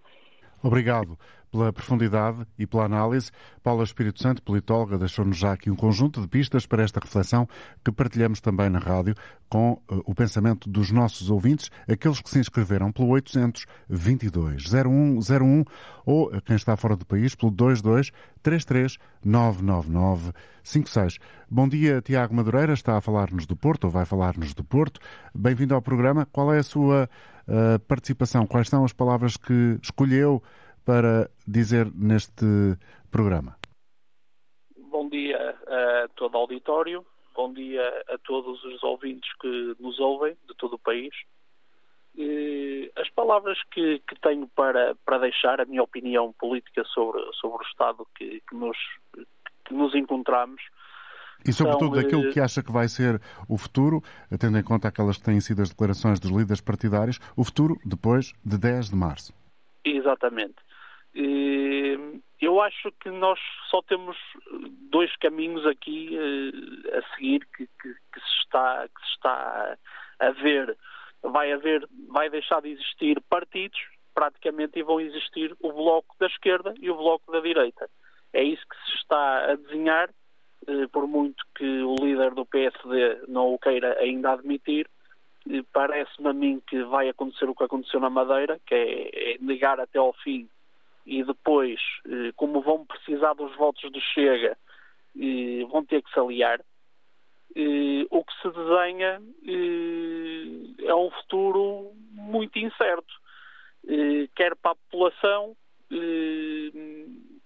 Obrigado 0.64 1.18
pela 1.54 1.72
profundidade 1.72 2.48
e 2.58 2.66
pela 2.66 2.86
análise. 2.86 3.30
Paula 3.62 3.84
Espírito 3.84 4.20
Santo, 4.20 4.42
politóloga, 4.42 4.98
deixou-nos 4.98 5.38
já 5.38 5.54
aqui 5.54 5.70
um 5.70 5.76
conjunto 5.76 6.20
de 6.20 6.28
pistas 6.28 6.66
para 6.66 6.82
esta 6.82 7.00
reflexão 7.00 7.48
que 7.86 7.92
partilhamos 7.92 8.42
também 8.42 8.72
na 8.72 8.80
rádio 8.80 9.14
com 9.48 9.74
uh, 9.74 10.02
o 10.04 10.16
pensamento 10.16 10.68
dos 10.68 10.90
nossos 10.90 11.30
ouvintes, 11.30 11.70
aqueles 11.88 12.20
que 12.20 12.30
se 12.30 12.40
inscreveram 12.40 12.92
pelo 12.92 13.10
822 13.10 14.64
0101 14.68 15.64
ou 16.04 16.32
quem 16.42 16.56
está 16.56 16.76
fora 16.76 16.96
do 16.96 17.06
país 17.06 17.36
pelo 17.36 17.52
22 17.52 18.12
33 18.42 18.98
999 19.24 20.32
56. 20.64 21.20
Bom 21.50 21.68
dia, 21.68 22.02
Tiago 22.02 22.34
Madureira, 22.34 22.74
está 22.74 22.98
a 22.98 23.02
falar-nos 23.02 23.46
do 23.46 23.56
Porto, 23.56 23.84
ou 23.84 23.92
vai 23.92 24.06
falar-nos 24.06 24.56
do 24.56 24.64
Porto. 24.64 25.00
Bem-vindo 25.36 25.76
ao 25.76 25.82
programa. 25.82 26.26
Qual 26.32 26.52
é 26.52 26.58
a 26.58 26.64
sua 26.64 27.08
uh, 27.48 27.80
participação? 27.82 28.48
Quais 28.48 28.70
são 28.70 28.84
as 28.84 28.94
palavras 28.94 29.38
que 29.38 29.78
escolheu 29.84 30.42
para 30.86 31.30
dizer 31.48 31.92
neste 31.94 32.46
programa? 33.12 33.58
Bom 34.90 35.10
dia 35.10 35.56
a 35.68 36.08
todo 36.16 36.36
o 36.36 36.38
auditório, 36.38 37.06
bom 37.36 37.54
dia 37.54 37.82
a 38.10 38.18
todos 38.20 38.64
os 38.64 38.84
ouvintes 38.84 39.30
que 39.42 39.76
nos 39.80 40.00
ouvem 40.00 40.36
de 40.48 40.56
todo 40.56 40.74
o 40.74 40.80
país. 40.80 41.14
As 42.96 43.10
palavras 43.10 43.58
que, 43.72 44.00
que 44.08 44.20
tenho 44.22 44.48
para, 44.50 44.96
para 45.04 45.18
deixar, 45.18 45.60
a 45.60 45.66
minha 45.66 45.82
opinião 45.82 46.32
política 46.34 46.84
sobre, 46.86 47.22
sobre 47.34 47.58
o 47.58 47.68
Estado 47.68 48.08
que, 48.16 48.42
que 48.48 48.56
nos, 48.56 48.78
que 49.66 49.74
nos 49.74 49.96
encontramos, 49.96 50.62
e 51.46 51.52
sobretudo 51.52 51.98
daquilo 51.98 52.32
que 52.32 52.40
acha 52.40 52.64
que 52.64 52.72
vai 52.72 52.88
ser 52.88 53.22
o 53.50 53.58
futuro, 53.58 54.02
tendo 54.40 54.58
em 54.58 54.64
conta 54.64 54.88
aquelas 54.88 55.18
que 55.18 55.24
têm 55.24 55.42
sido 55.42 55.62
as 55.62 55.70
declarações 55.70 56.20
dos 56.20 56.32
líderes 56.32 56.62
partidários, 56.62 57.20
o 57.36 57.44
futuro 57.44 57.78
depois 57.84 58.34
de 58.46 58.58
10 58.58 58.92
de 58.92 58.96
março. 58.96 59.34
Exatamente. 59.84 60.56
Eu 62.44 62.60
acho 62.60 62.92
que 63.00 63.10
nós 63.10 63.40
só 63.72 63.82
temos 63.82 64.18
dois 64.92 65.16
caminhos 65.16 65.66
aqui 65.66 66.10
eh, 66.14 66.98
a 66.98 67.16
seguir 67.16 67.48
que, 67.56 67.66
que, 67.82 67.94
que, 67.94 68.20
se 68.20 68.36
está, 68.44 68.86
que 68.86 69.06
se 69.06 69.12
está 69.14 69.78
a 70.20 70.32
ver. 70.32 70.78
Vai 71.22 71.54
haver, 71.54 71.88
vai 72.10 72.30
deixar 72.30 72.62
de 72.62 72.72
existir 72.72 73.22
partidos, 73.30 73.80
praticamente, 74.14 74.78
e 74.78 74.84
vão 74.84 75.00
existir 75.00 75.56
o 75.62 75.72
bloco 75.72 76.14
da 76.20 76.28
esquerda 76.28 76.74
e 76.82 76.92
o 76.92 76.98
bloco 76.98 77.32
da 77.32 77.40
direita. 77.40 77.90
É 78.34 78.44
isso 78.44 78.62
que 78.68 78.92
se 78.92 78.98
está 78.98 79.52
a 79.52 79.56
desenhar, 79.56 80.10
eh, 80.68 80.88
por 80.92 81.08
muito 81.08 81.46
que 81.56 81.82
o 81.82 81.96
líder 81.96 82.36
do 82.36 82.46
PSD 82.46 83.22
não 83.30 83.54
o 83.54 83.58
queira 83.58 83.98
ainda 84.00 84.34
admitir. 84.34 84.86
Parece-me 85.72 86.28
a 86.28 86.34
mim 86.34 86.62
que 86.68 86.84
vai 86.84 87.08
acontecer 87.08 87.50
o 87.50 87.56
que 87.56 87.64
aconteceu 87.64 88.02
na 88.02 88.10
Madeira, 88.10 88.60
que 88.66 88.76
é, 88.76 89.34
é 89.34 89.38
negar 89.40 89.80
até 89.80 89.98
ao 89.98 90.12
fim 90.12 90.50
e 91.06 91.24
depois, 91.24 91.80
eh, 92.08 92.32
como 92.36 92.62
vão 92.62 92.86
precisar 92.86 93.34
dos 93.34 93.56
votos 93.56 93.92
do 93.92 94.00
Chega, 94.00 94.58
eh, 95.20 95.66
vão 95.70 95.86
ter 95.86 96.02
que 96.02 96.12
se 96.12 96.20
aliar. 96.20 96.60
Eh, 97.56 98.06
o 98.10 98.24
que 98.24 98.34
se 98.42 98.50
desenha 98.50 99.22
é 100.86 100.96
um 100.96 101.12
futuro 101.12 101.92
muito 102.12 102.58
incerto, 102.58 103.14
quer 104.34 104.56
para 104.56 104.72
a 104.72 104.76
população, 104.76 105.56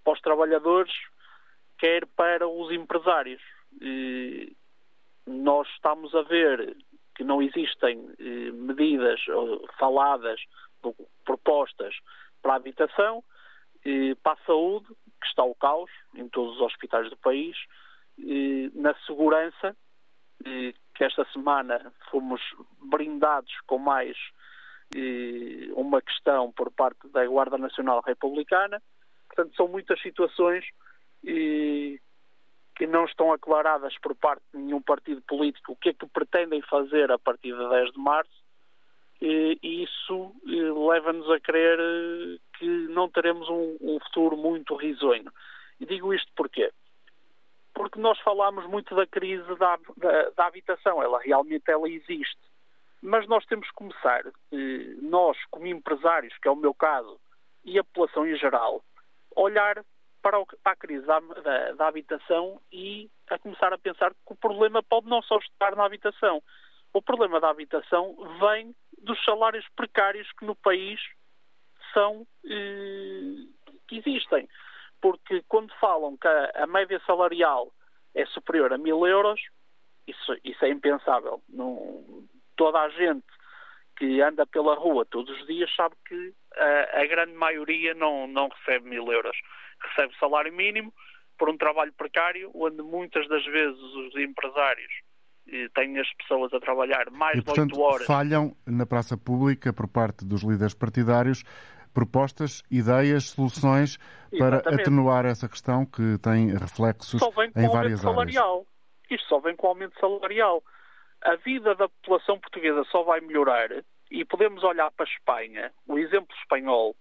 para 0.04 0.14
os 0.14 0.22
trabalhadores, 0.22 0.94
quer 1.80 2.06
para 2.16 2.48
os 2.48 2.72
empresários. 2.72 3.42
Nós 5.26 5.68
estamos 5.70 6.14
a 6.16 6.22
ver 6.22 6.78
que 7.16 7.24
não 7.24 7.42
existem 7.42 7.98
medidas 8.54 9.20
faladas, 9.78 10.40
propostas 11.26 11.96
para 12.42 12.54
a 12.54 12.58
habitação, 12.58 13.24
para 14.24 14.34
a 14.34 14.46
saúde, 14.46 14.88
que 15.20 15.28
está 15.28 15.44
o 15.44 15.56
caos 15.56 15.90
em 16.16 16.28
todos 16.30 16.56
os 16.56 16.62
hospitais 16.62 17.10
do 17.10 17.18
país, 17.18 17.56
na 18.74 18.94
segurança, 19.06 19.76
que 20.44 21.04
esta 21.04 21.26
semana 21.32 21.94
fomos 22.10 22.42
brindados 22.82 23.54
com 23.66 23.78
mais 23.78 24.18
uma 25.76 26.02
questão 26.02 26.52
por 26.52 26.72
parte 26.72 27.08
da 27.10 27.26
Guarda 27.26 27.58
Nacional 27.58 28.02
Republicana. 28.06 28.82
Portanto, 29.28 29.56
são 29.56 29.68
muitas 29.68 30.02
situações 30.02 30.66
que 31.24 32.88
não 32.88 33.06
estão 33.06 33.34
aclaradas 33.34 33.98
por 34.00 34.16
parte 34.16 34.44
de 34.54 34.60
nenhum 34.60 34.82
partido 34.82 35.22
político 35.24 35.74
o 35.74 35.76
que 35.76 35.90
é 35.90 35.94
que 35.94 36.06
pretendem 36.08 36.62
fazer 36.62 37.12
a 37.12 37.18
partir 37.18 37.52
de 37.52 37.70
10 37.70 37.92
de 37.92 38.00
março 38.00 38.47
e 39.22 39.84
isso 39.84 40.36
leva-nos 40.44 41.30
a 41.32 41.40
crer 41.40 41.80
eh, 41.80 42.38
que 42.58 42.66
não 42.90 43.10
teremos 43.10 43.50
um, 43.50 43.78
um, 43.82 44.00
futuro 44.00 44.38
muito 44.38 44.76
risonho. 44.76 45.32
E 45.80 45.86
digo 45.86 46.14
isto 46.14 46.32
porquê? 46.36 46.72
Porque 47.74 48.00
nós 48.00 48.20
falamos 48.20 48.66
muito 48.68 48.96
da 48.96 49.06
crise 49.08 49.56
da, 49.56 49.78
da, 49.98 50.30
da 50.32 50.46
habitação, 50.46 51.02
ela 51.02 51.20
realmente 51.20 51.70
ela 51.70 51.90
existe. 51.90 52.40
Mas 53.02 53.28
nós 53.28 53.46
temos 53.46 53.68
que 53.68 53.76
começar, 53.76 54.26
eh, 54.26 54.96
nós 55.02 55.38
como 55.50 55.68
empresários, 55.68 56.36
que 56.38 56.48
é 56.48 56.52
o 56.52 56.56
meu 56.56 56.74
caso, 56.74 57.20
e 57.64 57.78
a 57.78 57.84
população 57.84 58.26
em 58.26 58.36
geral, 58.38 58.84
olhar 59.36 59.84
para 60.22 60.44
a 60.66 60.76
crise 60.76 61.06
da, 61.06 61.20
da, 61.20 61.72
da 61.74 61.88
habitação 61.88 62.60
e 62.72 63.10
a 63.30 63.40
começar 63.40 63.72
a 63.74 63.78
pensar 63.78 64.12
que 64.12 64.34
o 64.34 64.36
problema 64.36 64.84
pode 64.84 65.08
não 65.08 65.22
só 65.22 65.38
estar 65.38 65.76
na 65.76 65.86
habitação. 65.86 66.42
O 66.94 67.02
problema 67.02 67.40
da 67.40 67.50
habitação 67.50 68.16
vem 68.40 68.76
dos 69.08 69.24
salários 69.24 69.66
precários 69.76 70.32
que 70.34 70.46
no 70.46 70.56
país 70.56 71.00
são 71.94 72.28
eh, 72.46 73.48
que 73.88 73.98
existem. 73.98 74.48
Porque 75.02 75.44
quando 75.48 75.74
falam 75.80 76.18
que 76.18 76.28
a, 76.28 76.64
a, 76.64 76.68
média 76.68 77.02
salarial 77.06 77.72
é 78.14 78.26
superior 78.28 78.74
a 78.74 78.78
mil 78.78 79.06
euros, 79.08 79.42
isso, 80.06 80.36
isso 80.44 80.64
é 80.66 80.70
impensável. 80.70 81.42
Não, 81.50 82.28
toda 82.56 82.80
a 82.80 82.90
gente 82.90 83.26
que 83.98 84.22
anda 84.22 84.46
pela 84.46 84.76
rua 84.76 85.06
todos 85.06 85.36
os 85.40 85.48
dias 85.48 85.74
sabe 85.76 85.96
que 86.08 86.34
a, 86.56 87.02
a 87.02 87.06
grande 87.08 87.34
maioria 87.34 87.94
não, 87.94 88.28
não 88.28 88.50
recebe 88.50 88.90
mil 88.90 89.12
euros. 89.12 89.38
Recebe 89.82 90.16
salário 90.20 90.54
mínimo 90.54 90.94
por 91.38 91.50
um 91.50 91.58
trabalho 91.58 91.94
precário, 91.94 92.52
onde 92.54 92.82
muitas 92.82 93.28
das 93.28 93.46
vezes 93.46 93.80
os 93.80 94.16
empresários 94.16 94.92
têm 95.74 96.00
as 96.00 96.12
pessoas 96.14 96.54
a 96.54 96.60
trabalhar 96.60 97.10
mais 97.12 97.38
e, 97.38 97.42
portanto, 97.42 97.74
de 97.74 97.80
8 97.80 97.82
horas. 97.82 98.08
Falham 98.08 98.56
na 98.66 98.86
praça 98.86 99.18
pública, 99.18 99.72
por 99.72 99.88
parte 99.88 100.26
dos 100.26 100.44
líderes 100.44 100.74
partidários, 100.74 101.44
propostas, 101.94 102.62
ideias, 102.70 103.30
soluções 103.30 103.98
Exatamente. 104.32 104.64
para 104.64 104.76
atenuar 104.76 105.26
essa 105.26 105.50
questão 105.50 105.86
que 105.86 106.18
tem 106.20 106.50
reflexos 106.56 107.22
em 107.56 107.68
várias 107.68 108.02
salarial. 108.02 108.54
áreas. 108.54 108.68
Isto 109.10 109.28
só 109.30 109.40
vem 109.40 109.56
com 109.56 109.68
o 109.68 109.70
aumento 109.70 110.00
salarial. 110.00 110.62
A 111.24 111.36
vida 111.38 111.74
da 111.76 111.90
população 111.90 112.40
portuguesa 112.40 112.84
só 112.92 113.04
vai 113.04 113.22
melhorar 113.22 113.70
e 114.12 114.24
podemos 114.26 114.64
olhar 114.64 114.92
para 114.92 115.06
a 115.06 115.10
Espanha, 115.10 115.72
o 115.88 115.98
exemplo 115.98 116.36
espanhol. 116.42 116.96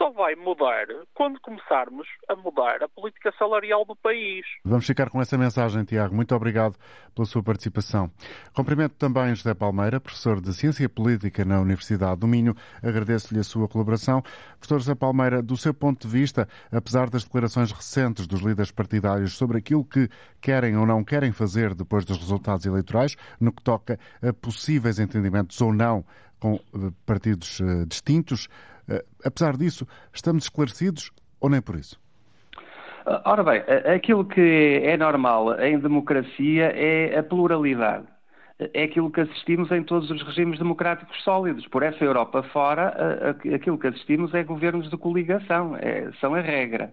Só 0.00 0.10
vai 0.10 0.34
mudar 0.34 0.86
quando 1.12 1.38
começarmos 1.42 2.08
a 2.26 2.34
mudar 2.34 2.82
a 2.82 2.88
política 2.88 3.30
salarial 3.38 3.84
do 3.84 3.94
país. 3.94 4.46
Vamos 4.64 4.86
ficar 4.86 5.10
com 5.10 5.20
essa 5.20 5.36
mensagem, 5.36 5.84
Tiago. 5.84 6.14
Muito 6.14 6.34
obrigado 6.34 6.74
pela 7.14 7.26
sua 7.26 7.42
participação. 7.42 8.10
Cumprimento 8.54 8.94
também 8.94 9.34
José 9.34 9.52
Palmeira, 9.52 10.00
professor 10.00 10.40
de 10.40 10.54
Ciência 10.54 10.88
Política 10.88 11.44
na 11.44 11.60
Universidade 11.60 12.18
do 12.18 12.26
Minho. 12.26 12.54
Agradeço-lhe 12.82 13.40
a 13.40 13.44
sua 13.44 13.68
colaboração. 13.68 14.22
Professor 14.58 14.78
José 14.78 14.94
Palmeira, 14.94 15.42
do 15.42 15.56
seu 15.58 15.74
ponto 15.74 16.08
de 16.08 16.12
vista, 16.12 16.48
apesar 16.72 17.10
das 17.10 17.24
declarações 17.24 17.70
recentes 17.70 18.26
dos 18.26 18.40
líderes 18.40 18.70
partidários 18.70 19.36
sobre 19.36 19.58
aquilo 19.58 19.84
que 19.84 20.08
querem 20.40 20.78
ou 20.78 20.86
não 20.86 21.04
querem 21.04 21.30
fazer 21.30 21.74
depois 21.74 22.06
dos 22.06 22.16
resultados 22.16 22.64
eleitorais, 22.64 23.16
no 23.38 23.52
que 23.52 23.62
toca 23.62 23.98
a 24.22 24.32
possíveis 24.32 24.98
entendimentos 24.98 25.60
ou 25.60 25.74
não 25.74 26.06
com 26.40 26.54
eh, 26.54 26.90
partidos 27.04 27.60
eh, 27.60 27.84
distintos, 27.86 28.48
apesar 29.24 29.56
disso, 29.56 29.86
estamos 30.12 30.44
esclarecidos 30.44 31.10
ou 31.40 31.48
nem 31.48 31.60
por 31.60 31.76
isso? 31.76 32.00
Ora 33.24 33.42
bem, 33.42 33.62
aquilo 33.94 34.24
que 34.24 34.82
é 34.84 34.96
normal 34.96 35.58
em 35.60 35.78
democracia 35.78 36.72
é 36.74 37.18
a 37.18 37.22
pluralidade. 37.22 38.06
É 38.74 38.84
aquilo 38.84 39.10
que 39.10 39.22
assistimos 39.22 39.70
em 39.72 39.82
todos 39.82 40.10
os 40.10 40.22
regimes 40.22 40.58
democráticos 40.58 41.16
sólidos. 41.24 41.66
Por 41.68 41.82
essa 41.82 42.04
Europa 42.04 42.42
fora, 42.52 43.34
aquilo 43.54 43.78
que 43.78 43.86
assistimos 43.86 44.34
é 44.34 44.44
governos 44.44 44.90
de 44.90 44.98
coligação, 44.98 45.76
é, 45.76 46.10
são 46.20 46.34
a 46.34 46.40
regra. 46.40 46.92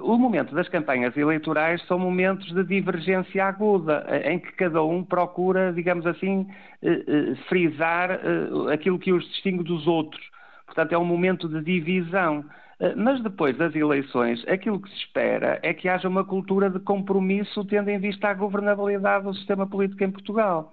O 0.00 0.16
momento 0.16 0.54
das 0.54 0.68
campanhas 0.68 1.16
eleitorais 1.16 1.84
são 1.88 1.98
momentos 1.98 2.52
de 2.52 2.62
divergência 2.62 3.44
aguda, 3.44 4.06
em 4.24 4.38
que 4.38 4.52
cada 4.52 4.80
um 4.84 5.02
procura, 5.02 5.72
digamos 5.72 6.06
assim, 6.06 6.46
frisar 7.48 8.20
aquilo 8.72 8.98
que 8.98 9.12
os 9.12 9.24
distingue 9.30 9.64
dos 9.64 9.86
outros. 9.88 10.22
Portanto, 10.72 10.92
é 10.92 10.98
um 10.98 11.04
momento 11.04 11.48
de 11.48 11.60
divisão. 11.62 12.44
Eh, 12.80 12.94
mas 12.96 13.22
depois 13.22 13.56
das 13.58 13.74
eleições, 13.74 14.42
aquilo 14.48 14.80
que 14.80 14.88
se 14.88 14.96
espera 14.96 15.60
é 15.62 15.74
que 15.74 15.86
haja 15.86 16.08
uma 16.08 16.24
cultura 16.24 16.70
de 16.70 16.80
compromisso 16.80 17.62
tendo 17.66 17.90
em 17.90 17.98
vista 17.98 18.28
a 18.28 18.34
governabilidade 18.34 19.24
do 19.24 19.34
sistema 19.34 19.66
político 19.66 20.02
em 20.02 20.10
Portugal. 20.10 20.72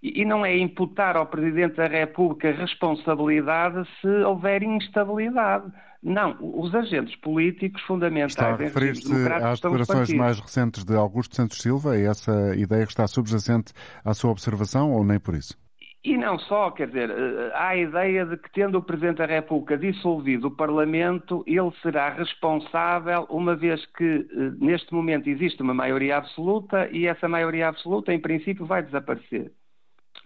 E 0.00 0.24
não 0.24 0.44
é 0.44 0.56
imputar 0.56 1.16
ao 1.16 1.26
Presidente 1.26 1.76
da 1.76 1.86
República 1.86 2.50
responsabilidade 2.50 3.86
se 4.00 4.08
houver 4.24 4.62
instabilidade. 4.62 5.70
Não, 6.02 6.36
os 6.40 6.74
agentes 6.74 7.14
políticos 7.16 7.80
fundamentais... 7.82 8.32
Está 8.32 8.50
a 8.50 8.56
referir-se 8.56 9.12
às 9.30 9.60
declarações 9.60 10.12
mais 10.12 10.40
recentes 10.40 10.84
de 10.84 10.96
Augusto 10.96 11.36
Santos 11.36 11.58
Silva? 11.58 11.96
É 11.96 12.06
essa 12.06 12.56
ideia 12.56 12.84
que 12.84 12.90
está 12.90 13.06
subjacente 13.06 13.72
à 14.04 14.12
sua 14.12 14.32
observação 14.32 14.90
ou 14.90 15.04
nem 15.04 15.20
por 15.20 15.36
isso? 15.36 15.56
E 16.04 16.16
não 16.16 16.36
só, 16.36 16.70
quer 16.72 16.88
dizer, 16.88 17.10
eh, 17.10 17.52
há 17.54 17.68
a 17.68 17.76
ideia 17.76 18.26
de 18.26 18.36
que, 18.36 18.50
tendo 18.50 18.76
o 18.76 18.82
Presidente 18.82 19.18
da 19.18 19.26
República 19.26 19.78
dissolvido 19.78 20.48
o 20.48 20.50
Parlamento, 20.50 21.44
ele 21.46 21.70
será 21.80 22.08
responsável, 22.10 23.24
uma 23.30 23.54
vez 23.54 23.86
que 23.86 24.04
eh, 24.04 24.50
neste 24.58 24.92
momento 24.92 25.28
existe 25.28 25.62
uma 25.62 25.72
maioria 25.72 26.16
absoluta 26.16 26.88
e 26.90 27.06
essa 27.06 27.28
maioria 27.28 27.68
absoluta, 27.68 28.12
em 28.12 28.18
princípio, 28.18 28.66
vai 28.66 28.82
desaparecer. 28.82 29.52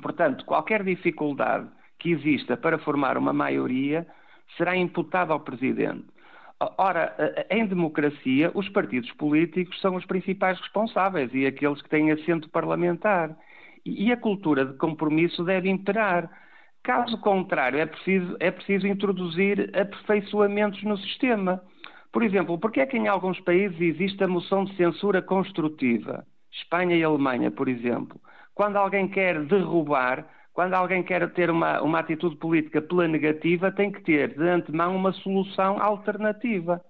Portanto, 0.00 0.46
qualquer 0.46 0.82
dificuldade 0.82 1.68
que 1.98 2.10
exista 2.10 2.56
para 2.56 2.78
formar 2.78 3.18
uma 3.18 3.34
maioria 3.34 4.06
será 4.56 4.74
imputada 4.74 5.34
ao 5.34 5.40
Presidente. 5.40 6.06
Ora, 6.78 7.14
eh, 7.18 7.46
em 7.50 7.66
democracia, 7.66 8.50
os 8.54 8.66
partidos 8.70 9.12
políticos 9.12 9.78
são 9.82 9.94
os 9.94 10.06
principais 10.06 10.58
responsáveis 10.58 11.34
e 11.34 11.44
aqueles 11.44 11.82
que 11.82 11.90
têm 11.90 12.10
assento 12.12 12.48
parlamentar. 12.48 13.36
E 13.86 14.10
a 14.10 14.16
cultura 14.16 14.64
de 14.64 14.74
compromisso 14.74 15.44
deve 15.44 15.70
imperar. 15.70 16.28
Caso 16.82 17.18
contrário, 17.20 17.78
é 17.78 17.86
preciso, 17.86 18.36
é 18.40 18.50
preciso 18.50 18.86
introduzir 18.86 19.70
aperfeiçoamentos 19.76 20.82
no 20.82 20.98
sistema. 20.98 21.62
Por 22.12 22.24
exemplo, 22.24 22.58
por 22.58 22.72
que 22.72 22.80
é 22.80 22.86
que 22.86 22.96
em 22.96 23.06
alguns 23.06 23.38
países 23.40 23.80
existe 23.80 24.24
a 24.24 24.28
moção 24.28 24.64
de 24.64 24.74
censura 24.76 25.22
construtiva? 25.22 26.26
Espanha 26.50 26.96
e 26.96 27.04
Alemanha, 27.04 27.50
por 27.50 27.68
exemplo. 27.68 28.20
Quando 28.54 28.76
alguém 28.76 29.06
quer 29.06 29.44
derrubar, 29.44 30.26
quando 30.52 30.74
alguém 30.74 31.04
quer 31.04 31.30
ter 31.32 31.48
uma, 31.48 31.80
uma 31.80 32.00
atitude 32.00 32.34
política 32.36 32.82
pela 32.82 33.06
negativa, 33.06 33.70
tem 33.70 33.92
que 33.92 34.00
ter 34.00 34.34
de 34.36 34.48
antemão 34.48 34.96
uma 34.96 35.12
solução 35.12 35.80
alternativa. 35.80 36.80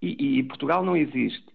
E, 0.00 0.38
e 0.38 0.42
Portugal 0.44 0.84
não 0.84 0.96
existe 0.96 1.51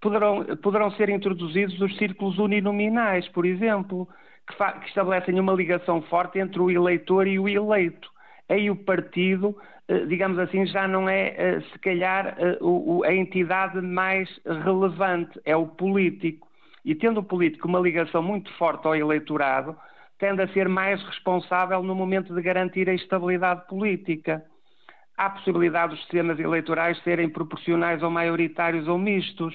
poderão, 0.00 0.44
poderão 0.56 0.90
ser 0.92 1.08
introduzidos 1.08 1.80
os 1.80 1.96
círculos 1.96 2.38
uninominais, 2.38 3.28
por 3.28 3.44
exemplo, 3.44 4.08
que, 4.46 4.56
que 4.80 4.88
estabelecem 4.88 5.38
uma 5.38 5.52
ligação 5.52 6.02
forte 6.02 6.38
entre 6.38 6.60
o 6.60 6.70
eleitor 6.70 7.26
e 7.26 7.38
o 7.38 7.48
eleito. 7.48 8.10
Aí 8.48 8.70
o 8.70 8.76
partido, 8.76 9.56
eh, 9.86 10.06
digamos 10.06 10.38
assim, 10.38 10.66
já 10.66 10.88
não 10.88 11.08
é, 11.08 11.34
eh, 11.36 11.60
se 11.72 11.78
calhar, 11.78 12.36
eh, 12.38 12.58
a 13.06 13.14
entidade 13.14 13.80
mais 13.80 14.28
relevante, 14.44 15.40
é 15.44 15.54
o 15.54 15.66
político. 15.66 16.48
E 16.84 16.94
tendo 16.94 17.20
o 17.20 17.22
político 17.22 17.68
uma 17.68 17.78
ligação 17.78 18.22
muito 18.22 18.52
forte 18.54 18.86
ao 18.86 18.96
eleitorado, 18.96 19.76
tende 20.18 20.42
a 20.42 20.48
ser 20.48 20.68
mais 20.68 21.02
responsável 21.04 21.82
no 21.82 21.94
momento 21.94 22.34
de 22.34 22.42
garantir 22.42 22.88
a 22.88 22.94
estabilidade 22.94 23.66
política. 23.68 24.44
Há 25.16 25.30
possibilidade 25.30 25.92
dos 25.92 26.00
sistemas 26.00 26.38
eleitorais 26.38 27.02
serem 27.02 27.28
proporcionais 27.28 28.02
ou 28.02 28.10
maioritários 28.10 28.88
ou 28.88 28.98
mistos. 28.98 29.54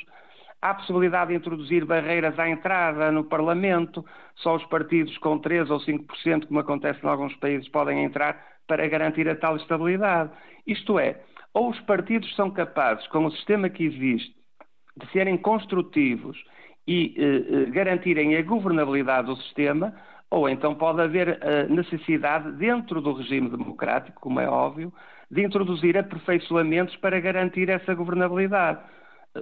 Há 0.66 0.74
possibilidade 0.74 1.30
de 1.30 1.38
introduzir 1.38 1.86
barreiras 1.86 2.40
à 2.40 2.50
entrada 2.50 3.12
no 3.12 3.24
Parlamento, 3.24 4.04
só 4.38 4.56
os 4.56 4.66
partidos 4.66 5.16
com 5.20 5.38
3 5.38 5.70
ou 5.70 5.80
5%, 5.80 6.48
como 6.48 6.60
acontece 6.60 7.06
em 7.06 7.08
alguns 7.08 7.36
países, 7.36 7.70
podem 7.70 8.04
entrar 8.04 8.44
para 8.66 8.88
garantir 8.88 9.30
a 9.30 9.36
tal 9.36 9.58
estabilidade. 9.58 10.32
Isto 10.66 10.98
é, 10.98 11.22
ou 11.54 11.70
os 11.70 11.80
partidos 11.82 12.36
são 12.36 12.50
capazes, 12.50 13.06
com 13.10 13.26
o 13.26 13.32
sistema 13.34 13.70
que 13.70 13.84
existe, 13.84 14.36
de 14.98 15.08
serem 15.12 15.38
construtivos 15.38 16.36
e 16.88 17.14
eh, 17.16 17.68
eh 17.68 17.70
garantirem 17.70 18.36
a 18.36 18.42
governabilidade 18.42 19.28
do 19.28 19.36
sistema, 19.36 19.94
ou 20.32 20.50
então 20.50 20.74
pode 20.74 21.00
haver 21.00 21.38
eh, 21.42 21.68
necessidade, 21.68 22.52
dentro 22.54 23.02
do 23.02 23.14
regime 23.14 23.52
democrático, 23.52 24.20
como 24.20 24.40
é 24.40 24.50
óbvio, 24.50 24.92
de 25.30 25.44
introduzir 25.44 25.96
aperfeiçoamentos 25.96 26.96
para 26.96 27.20
garantir 27.20 27.70
essa 27.70 27.94
governabilidade 27.94 28.80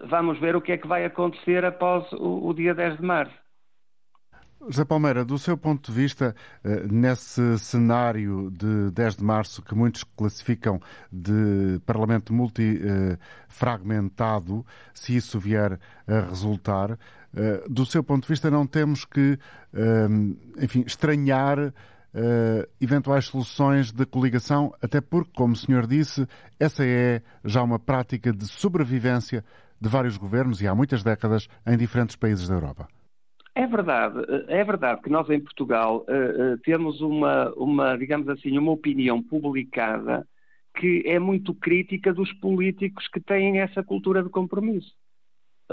vamos 0.10 0.40
ver 0.40 0.56
o 0.56 0.62
que 0.62 0.72
é 0.72 0.78
que 0.78 0.88
vai 0.88 1.06
acontecer 1.06 1.66
após 1.66 2.12
o, 2.14 2.48
o 2.48 2.54
dia 2.54 2.74
10 2.74 2.98
de 2.98 3.04
março. 3.04 3.44
José 4.70 4.86
Palmeira, 4.86 5.26
do 5.26 5.38
seu 5.38 5.58
ponto 5.58 5.92
de 5.92 5.98
vista, 5.98 6.34
eh, 6.64 6.86
nesse 6.90 7.60
cenário 7.60 8.50
de 8.50 8.92
10 8.92 9.18
de 9.18 9.24
março 9.24 9.62
que 9.62 9.76
muitos 9.76 10.06
classificam 10.06 10.80
de 11.12 11.82
parlamento 11.86 12.34
multifragmentado, 12.34 14.66
se 14.94 15.18
isso 15.18 15.38
vier 15.38 15.78
a 16.08 16.22
resultar, 16.22 16.98
eh, 17.36 17.62
do 17.70 17.86
seu 17.86 18.02
ponto 18.04 18.24
de 18.24 18.30
vista, 18.30 18.50
não 18.50 18.66
temos 18.66 19.04
que, 19.04 19.38
eh, 19.74 20.08
enfim, 20.62 20.86
estranhar 20.88 21.74
eventuais 22.80 23.26
soluções 23.26 23.92
de 23.92 24.06
coligação, 24.06 24.72
até 24.80 25.02
porque, 25.02 25.32
como 25.36 25.54
o 25.54 25.56
senhor 25.56 25.88
disse, 25.88 26.28
essa 26.60 26.86
é 26.86 27.24
já 27.44 27.64
uma 27.64 27.80
prática 27.80 28.32
de 28.32 28.46
sobrevivência 28.46 29.44
de 29.84 29.90
vários 29.90 30.16
governos 30.16 30.62
e 30.62 30.68
há 30.68 30.74
muitas 30.74 31.04
décadas 31.04 31.50
em 31.68 31.76
diferentes 31.76 32.16
países 32.16 32.48
da 32.48 32.56
Europa. 32.56 32.88
É 33.54 33.68
verdade, 33.68 34.18
é 34.48 34.64
verdade 34.64 35.02
que 35.02 35.10
nós 35.10 35.30
em 35.30 35.42
Portugal 35.42 36.06
uh, 36.08 36.54
uh, 36.54 36.58
temos 36.64 37.02
uma, 37.02 37.54
uma, 37.56 37.98
digamos 37.98 38.30
assim, 38.30 38.58
uma 38.58 38.72
opinião 38.72 39.22
publicada 39.22 40.26
que 40.76 41.04
é 41.06 41.20
muito 41.20 41.54
crítica 41.54 42.14
dos 42.14 42.32
políticos 42.34 43.08
que 43.10 43.20
têm 43.20 43.60
essa 43.60 43.84
cultura 43.84 44.24
de 44.24 44.30
compromisso. 44.30 44.92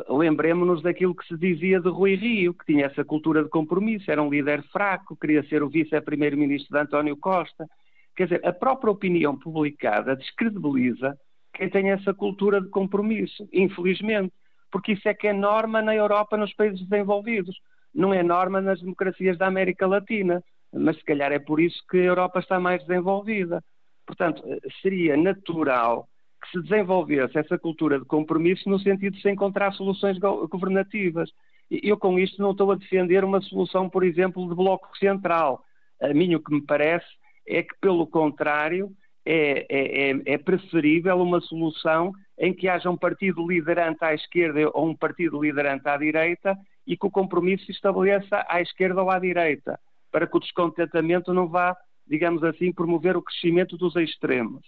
Lembremos-nos 0.08 0.82
daquilo 0.82 1.14
que 1.14 1.26
se 1.26 1.38
dizia 1.38 1.80
de 1.80 1.88
Rui 1.88 2.16
Rio, 2.16 2.52
que 2.52 2.66
tinha 2.66 2.86
essa 2.86 3.04
cultura 3.04 3.42
de 3.42 3.48
compromisso, 3.48 4.10
era 4.10 4.22
um 4.22 4.28
líder 4.28 4.62
fraco, 4.70 5.16
queria 5.16 5.42
ser 5.44 5.62
o 5.62 5.70
vice-primeiro-ministro 5.70 6.76
de 6.76 6.82
António 6.82 7.16
Costa. 7.16 7.66
Quer 8.14 8.24
dizer, 8.24 8.46
a 8.46 8.52
própria 8.52 8.90
opinião 8.90 9.38
publicada 9.38 10.16
descredibiliza 10.16 11.16
quem 11.52 11.68
tem 11.68 11.90
essa 11.90 12.14
cultura 12.14 12.60
de 12.60 12.68
compromisso, 12.68 13.48
infelizmente, 13.52 14.32
porque 14.70 14.92
isso 14.92 15.08
é 15.08 15.14
que 15.14 15.26
é 15.26 15.32
norma 15.32 15.82
na 15.82 15.94
Europa, 15.94 16.36
nos 16.36 16.52
países 16.54 16.80
desenvolvidos, 16.86 17.56
não 17.94 18.14
é 18.14 18.22
norma 18.22 18.60
nas 18.60 18.80
democracias 18.80 19.36
da 19.36 19.46
América 19.46 19.86
Latina, 19.86 20.42
mas 20.72 20.96
se 20.96 21.04
calhar 21.04 21.32
é 21.32 21.38
por 21.38 21.60
isso 21.60 21.82
que 21.90 21.98
a 21.98 22.04
Europa 22.04 22.38
está 22.38 22.60
mais 22.60 22.84
desenvolvida. 22.86 23.62
Portanto, 24.06 24.42
seria 24.80 25.16
natural 25.16 26.08
que 26.42 26.50
se 26.50 26.62
desenvolvesse 26.62 27.38
essa 27.38 27.58
cultura 27.58 27.98
de 27.98 28.04
compromisso 28.04 28.68
no 28.68 28.78
sentido 28.78 29.14
de 29.14 29.22
se 29.22 29.30
encontrar 29.30 29.72
soluções 29.72 30.18
governativas. 30.18 31.30
Eu 31.70 31.98
com 31.98 32.18
isto 32.18 32.40
não 32.40 32.52
estou 32.52 32.72
a 32.72 32.76
defender 32.76 33.24
uma 33.24 33.40
solução, 33.40 33.88
por 33.88 34.02
exemplo, 34.02 34.48
de 34.48 34.54
bloco 34.54 34.96
central. 34.98 35.64
A 36.00 36.14
mim 36.14 36.34
o 36.34 36.40
que 36.40 36.52
me 36.52 36.62
parece 36.62 37.06
é 37.46 37.62
que, 37.62 37.74
pelo 37.80 38.06
contrário, 38.06 38.90
é, 39.32 39.64
é, 39.68 40.10
é, 40.10 40.22
é, 40.26 40.38
preferível 40.38 41.16
uma 41.22 41.40
solução 41.40 42.12
em 42.36 42.52
que 42.52 42.68
haja 42.68 42.90
um 42.90 42.96
partido 42.96 43.46
liderante 43.46 44.04
à 44.04 44.12
esquerda 44.12 44.68
ou 44.74 44.88
um 44.88 44.96
partido 44.96 45.40
liderante 45.40 45.88
à 45.88 45.96
direita 45.96 46.58
e 46.84 46.96
que 46.96 47.06
o 47.06 47.10
compromisso 47.10 47.64
se 47.66 47.70
estabeleça 47.70 48.44
à 48.48 48.60
esquerda 48.60 49.00
ou 49.00 49.08
à 49.08 49.20
direita, 49.20 49.78
para 50.10 50.26
que 50.26 50.36
o 50.36 50.40
descontentamento 50.40 51.32
não 51.32 51.46
vá, 51.46 51.76
digamos 52.08 52.42
assim, 52.42 52.72
promover 52.72 53.16
o 53.16 53.22
crescimento 53.22 53.76
dos 53.76 53.94
extremos. 53.94 54.62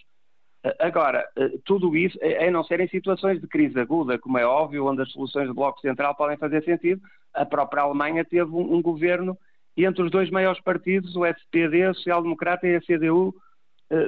Agora, 0.79 1.27
tudo 1.65 1.93
isso, 1.97 2.17
a 2.23 2.49
não 2.49 2.63
ser 2.63 2.79
em 2.79 2.87
situações 2.87 3.41
de 3.41 3.47
crise 3.47 3.77
aguda, 3.77 4.17
como 4.17 4.37
é 4.37 4.45
óbvio, 4.45 4.85
onde 4.85 5.01
as 5.01 5.11
soluções 5.11 5.47
do 5.47 5.53
Bloco 5.53 5.81
Central 5.81 6.15
podem 6.15 6.37
fazer 6.37 6.63
sentido, 6.63 7.01
a 7.33 7.45
própria 7.45 7.83
Alemanha 7.83 8.23
teve 8.23 8.49
um, 8.49 8.75
um 8.75 8.81
governo 8.81 9.37
entre 9.75 10.03
os 10.03 10.09
dois 10.09 10.29
maiores 10.29 10.61
partidos, 10.61 11.17
o 11.17 11.25
SPD, 11.25 11.83
a 11.83 11.93
Social 11.93 12.21
Democrata, 12.21 12.65
e 12.65 12.77
a 12.77 12.81
CDU, 12.81 13.35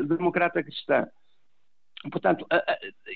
Democrata 0.08 0.64
Cristã. 0.64 1.08
Portanto, 2.12 2.46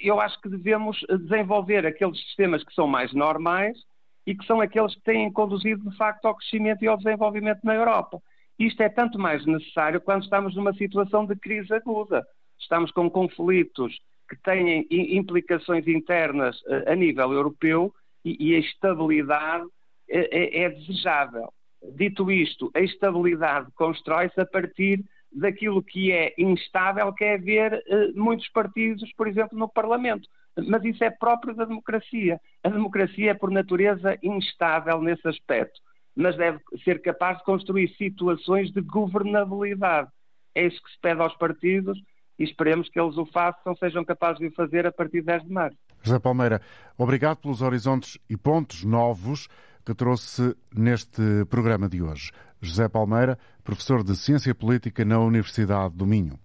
eu 0.02 0.20
acho 0.20 0.40
que 0.42 0.50
devemos 0.50 1.00
desenvolver 1.10 1.86
aqueles 1.86 2.20
sistemas 2.26 2.64
que 2.64 2.74
são 2.74 2.88
mais 2.88 3.14
normais 3.14 3.78
e 4.26 4.36
que 4.36 4.46
são 4.46 4.62
aqueles 4.62 4.96
que 4.96 5.02
têm 5.02 5.32
conduzido, 5.32 5.90
de 5.90 5.96
facto, 5.98 6.26
ao 6.26 6.36
crescimento 6.36 6.84
e 6.84 6.88
ao 6.88 6.98
desenvolvimento 6.98 7.60
na 7.64 7.76
Europa. 7.76 8.20
Isto 8.58 8.82
é 8.82 8.90
tanto 8.90 9.18
mais 9.18 9.46
necessário 9.46 10.02
quando 10.02 10.24
estamos 10.24 10.56
numa 10.56 10.74
situação 10.74 11.26
de 11.26 11.36
crise 11.36 11.74
aguda. 11.74 12.26
Estamos 12.60 12.92
com 12.92 13.10
conflitos 13.10 13.98
que 14.30 14.36
têm 14.44 14.86
implicações 14.92 15.88
internas 15.88 16.62
a 16.86 16.96
nível 16.96 17.32
europeu 17.32 17.94
e, 18.24 18.54
a 18.54 18.60
estabilidade 18.60 19.66
é, 20.10 20.60
é, 20.60 20.64
é 20.64 20.70
desejável. 20.70 21.52
Dito 21.96 22.30
isto, 22.30 22.70
a 22.76 22.82
estabilidade 22.82 23.72
constrói-se 23.76 24.40
a 24.40 24.46
partir 24.46 25.04
daquilo 25.32 25.84
que 25.84 26.12
é 26.12 26.34
instável, 26.38 27.14
que 27.14 27.24
é 27.24 27.36
haver 27.36 27.74
uh, 27.74 28.20
muitos 28.20 28.48
partidos, 28.50 29.12
por 29.14 29.28
exemplo, 29.28 29.58
no 29.58 29.70
Parlamento. 29.70 30.28
Mas 30.68 30.84
isso 30.84 31.04
é 31.04 31.10
próprio 31.10 31.56
da 31.56 31.66
democracia. 31.66 32.40
A 32.64 32.70
democracia 32.70 33.32
é, 33.32 33.34
por 33.34 33.52
natureza, 33.52 34.18
instável 34.22 35.02
nesse 35.02 35.28
aspecto, 35.28 35.80
mas 36.16 36.36
deve 36.36 36.60
ser 36.84 37.02
capaz 37.02 37.38
de 37.38 37.44
construir 37.44 37.90
situações 37.96 38.72
de 38.72 38.82
governabilidade. 38.82 40.10
É 40.56 40.66
isso 40.66 40.82
que 40.82 40.92
se 40.92 41.00
pede 41.00 41.22
aos 41.22 41.36
partidos 41.36 41.98
e 42.38 42.44
esperemos 42.44 42.90
que 42.90 43.00
eles 43.00 43.18
o 43.18 43.26
façam, 43.26 43.76
sejam 43.76 44.04
capazes 44.04 44.40
de 44.40 44.48
o 44.48 44.52
fazer 44.54 44.86
a 44.86 44.92
partir 44.92 45.20
de 45.20 45.28
10 45.28 45.44
de 45.44 45.52
março. 45.52 45.78
José 46.02 46.20
Palmeira, 46.20 46.62
obrigado 46.98 47.38
pelos 47.38 47.62
horizontes 47.62 48.18
e 48.30 48.36
pontos 48.36 48.84
novos 48.84 49.48
que 49.90 49.96
trouxe 49.96 50.56
neste 50.72 51.44
programa 51.50 51.90
de 51.90 52.00
hoje. 52.00 52.30
José 52.62 52.88
Palmeira, 52.88 53.40
professor 53.64 54.04
de 54.04 54.16
Ciência 54.16 54.54
Política 54.54 55.04
na 55.04 55.18
Universidade 55.20 55.98
do 55.98 56.06
Minho. 56.06 56.38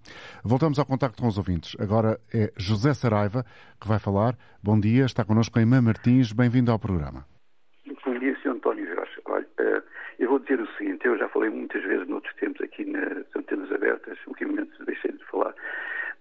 Voltamos 0.42 0.78
ao 0.78 0.86
contacto 0.86 1.20
com 1.20 1.28
os 1.28 1.36
ouvintes. 1.36 1.76
Agora 1.78 2.18
é 2.32 2.50
José 2.56 2.94
Saraiva 2.94 3.44
que 3.78 3.86
vai 3.86 3.98
falar. 3.98 4.34
Bom 4.62 4.80
dia, 4.80 5.04
está 5.04 5.26
connosco 5.26 5.60
Emma 5.60 5.82
Martins. 5.82 6.32
Bem-vindo 6.32 6.72
ao 6.72 6.78
programa. 6.78 7.26
Bom 8.06 8.18
dia, 8.18 8.34
Sr. 8.42 8.52
António 8.52 8.86
Jorge. 8.86 9.12
Olha, 9.26 9.46
eh, 9.58 9.82
eu 10.20 10.30
vou 10.30 10.38
dizer 10.38 10.58
o 10.58 10.76
seguinte, 10.78 11.04
eu 11.04 11.18
já 11.18 11.28
falei 11.28 11.50
muitas 11.50 11.82
vezes 11.82 12.08
noutros 12.08 12.34
tempos 12.36 12.62
aqui 12.62 12.86
nas 12.86 13.26
antenas 13.36 13.70
abertas, 13.70 14.16
ultimamente 14.26 14.72
deixei 14.86 15.12
de 15.12 15.24
falar, 15.26 15.54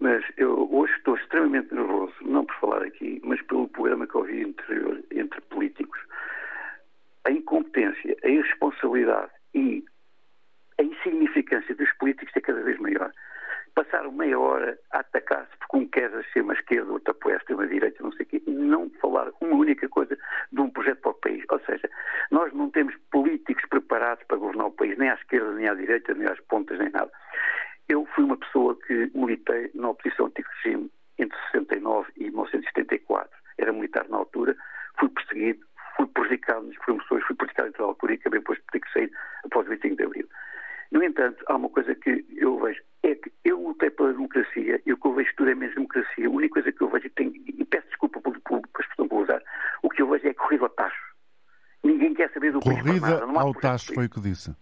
mas 0.01 0.25
eu 0.36 0.67
hoje 0.69 0.91
estou 0.97 1.15
extremamente 1.15 1.73
nervoso, 1.73 2.15
não 2.21 2.43
por 2.43 2.55
falar 2.55 2.83
aqui, 2.83 3.21
mas 3.23 3.41
pelo 3.43 3.69
programa 3.69 4.05
que 4.07 4.17
ouvi 4.17 4.43
anterior 4.43 5.01
entre 5.09 5.39
políticos. 5.39 6.03
A 7.25 7.31
incompetência, 7.31 8.17
a 8.23 8.27
irresponsabilidade 8.27 9.31
e 9.53 9.83
a 10.77 10.83
insignificância 10.83 11.73
dos 11.75 11.91
políticos 11.93 12.33
é 12.36 12.41
cada 12.41 12.62
vez 12.62 12.77
maior. 12.79 13.12
Passaram 13.75 14.12
meia 14.12 14.38
hora 14.38 14.77
a 14.91 14.99
atacar-se 14.99 15.51
porque 15.57 15.77
um 15.77 15.88
quer 15.88 16.12
ser 16.31 16.41
uma 16.41 16.53
esquerda, 16.53 16.91
outro 16.91 17.12
apoia 17.12 17.36
a 17.36 17.38
extrema-direita, 17.38 18.03
não 18.03 18.12
sei 18.12 18.25
o 18.25 18.29
quê, 18.29 18.43
e 18.45 18.51
não 18.51 18.89
falar 19.01 19.31
uma 19.41 19.55
única 19.55 19.88
coisa 19.89 20.17
de 20.51 20.62
um 20.62 20.69
projeto 20.69 21.01
para 21.01 21.12
o 21.12 21.15
país. 21.15 21.43
Ou 21.49 21.59
seja, 21.62 21.89
nós 22.29 22.53
não 22.53 22.69
temos 22.69 22.95
políticos 23.12 23.63
preparados 23.69 24.23
para 24.25 24.38
governar 24.38 24.67
o 24.67 24.71
país, 24.71 24.97
nem 24.97 25.09
à 25.09 25.15
esquerda, 25.15 25.53
nem 25.53 25.67
à 25.67 25.73
direita, 25.73 26.13
nem 26.13 26.27
às 26.27 26.39
pontas, 26.41 26.77
nem 26.77 26.89
nada. 26.89 27.12
Eu 27.88 28.05
fui 28.13 28.23
uma 28.23 28.38
pessoa 28.38 28.77
que 28.86 29.12
militei 29.15 29.71
na 29.73 29.89
oposição 29.89 30.27
antigo-regime 30.27 30.91
entre 31.17 31.38
69 31.51 32.12
e 32.17 32.25
1974. 32.25 33.29
Era 33.57 33.73
militar 33.73 34.07
na 34.09 34.17
altura, 34.17 34.55
fui 34.99 35.09
perseguido, 35.09 35.65
fui 35.95 36.08
prejudicado 36.08 36.65
nas 36.67 36.77
promoções, 36.77 37.23
fui 37.25 37.36
prejudicado 37.36 37.69
entre 37.69 37.82
a 37.82 37.86
altura 37.86 38.13
e 38.13 38.15
acabei 38.15 38.39
depois 38.39 38.60
de 38.60 38.65
ter 38.71 38.79
que 38.79 38.91
sair 38.91 39.12
após 39.45 39.67
o 39.67 39.69
25 39.69 39.95
de 39.95 40.03
Abril. 40.03 40.29
No 40.91 41.03
entanto, 41.03 41.43
há 41.47 41.56
uma 41.56 41.69
coisa 41.69 41.95
que 41.95 42.25
eu 42.36 42.60
vejo, 42.60 42.82
é 43.01 43.15
que 43.15 43.32
eu 43.43 43.60
lutei 43.60 43.89
pela 43.89 44.13
democracia 44.13 44.79
e 44.86 44.93
o 44.93 44.97
que 44.97 45.08
eu 45.08 45.13
vejo 45.13 45.32
tudo 45.36 45.49
é 45.49 45.56
menos 45.56 45.73
democracia. 45.75 46.27
A 46.27 46.29
única 46.29 46.53
coisa 46.53 46.71
que 46.71 46.82
eu 46.84 46.89
vejo, 46.89 47.08
e, 47.08 47.10
tenho, 47.10 47.34
e 47.36 47.65
peço 47.65 47.88
desculpa 47.88 48.21
por, 48.21 48.39
por, 48.41 48.62
por 48.62 48.69
a 48.75 48.82
expressão 48.82 49.08
por 49.08 49.23
usar, 49.23 49.41
o 49.82 49.89
que 49.89 50.01
eu 50.01 50.10
vejo 50.10 50.27
é 50.27 50.34
corrida 50.34 50.65
ao 50.65 50.69
tacho. 50.69 51.13
Ninguém 51.84 52.13
quer 52.13 52.32
saber 52.32 52.51
do 52.51 52.60
corrida 52.60 52.84
país 52.84 52.99
Corrida 52.99 53.39
ao 53.39 53.53
tacho 53.56 53.93
foi 53.93 54.06
o 54.06 54.10
que 54.10 54.21
disse. 54.21 54.56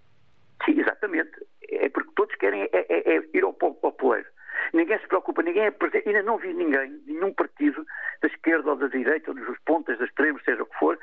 Sim, 0.65 0.79
exatamente. 0.79 1.31
É 1.69 1.89
porque 1.89 2.11
todos 2.15 2.35
querem 2.35 2.63
é, 2.63 2.69
é, 2.73 3.17
é 3.17 3.23
ir 3.33 3.43
ao, 3.43 3.55
ao 3.61 3.91
poleiro. 3.91 4.27
Ninguém 4.73 4.99
se 4.99 5.07
preocupa, 5.07 5.43
ninguém 5.43 5.63
é 5.63 5.71
presente. 5.71 6.07
Ainda 6.07 6.23
não 6.23 6.37
vi 6.37 6.53
ninguém, 6.53 6.97
nenhum 7.05 7.33
partido 7.33 7.85
esquerda 8.51 8.71
ou 8.71 8.75
da 8.75 8.87
direita, 8.87 9.31
ou 9.31 9.35
dos 9.35 9.57
pontas, 9.65 9.97
das 9.97 10.09
extremos, 10.09 10.43
seja 10.43 10.63
o 10.63 10.65
que 10.65 10.77
for, 10.77 10.99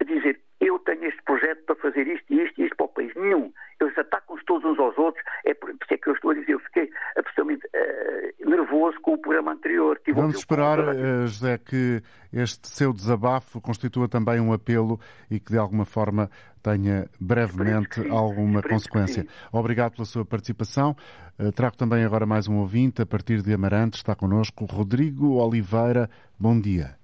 a 0.00 0.04
dizer 0.04 0.40
eu 0.60 0.78
tenho 0.80 1.04
este 1.04 1.22
projeto 1.22 1.62
para 1.66 1.76
fazer 1.76 2.08
isto 2.08 2.24
e 2.32 2.42
isto 2.42 2.60
e 2.60 2.64
isto 2.64 2.76
para 2.76 2.86
o 2.86 2.88
país. 2.88 3.14
Nenhum. 3.14 3.52
Eles 3.80 3.96
atacam-se 3.96 4.44
todos 4.44 4.64
uns 4.64 4.78
aos 4.78 4.98
outros. 4.98 5.24
É 5.44 5.54
por 5.54 5.70
isso 5.70 5.78
é 5.90 5.96
que 5.96 6.08
eu 6.08 6.14
estou 6.14 6.32
a 6.32 6.34
dizer, 6.34 6.52
eu 6.52 6.60
fiquei 6.60 6.90
absolutamente 7.16 7.64
uh, 7.66 8.50
nervoso 8.50 9.00
com 9.00 9.12
o 9.14 9.18
programa 9.18 9.52
anterior. 9.52 10.00
Tive 10.04 10.07
Vamos 10.20 10.38
esperar, 10.38 10.80
uh, 10.80 11.26
José, 11.28 11.58
que 11.58 12.02
este 12.32 12.68
seu 12.68 12.92
desabafo 12.92 13.60
constitua 13.60 14.08
também 14.08 14.40
um 14.40 14.52
apelo 14.52 14.98
e 15.30 15.38
que 15.38 15.52
de 15.52 15.58
alguma 15.58 15.84
forma 15.84 16.28
tenha 16.60 17.08
brevemente 17.20 18.00
alguma 18.10 18.60
consequência. 18.60 19.24
Obrigado 19.52 19.92
pela 19.92 20.04
sua 20.04 20.24
participação. 20.24 20.96
Uh, 21.38 21.52
trago 21.52 21.76
também 21.76 22.04
agora 22.04 22.26
mais 22.26 22.48
um 22.48 22.58
ouvinte 22.58 23.00
a 23.00 23.06
partir 23.06 23.42
de 23.42 23.54
Amarante. 23.54 23.98
Está 23.98 24.16
connosco 24.16 24.64
Rodrigo 24.64 25.36
Oliveira. 25.40 26.10
Bom 26.36 26.60
dia. 26.60 26.98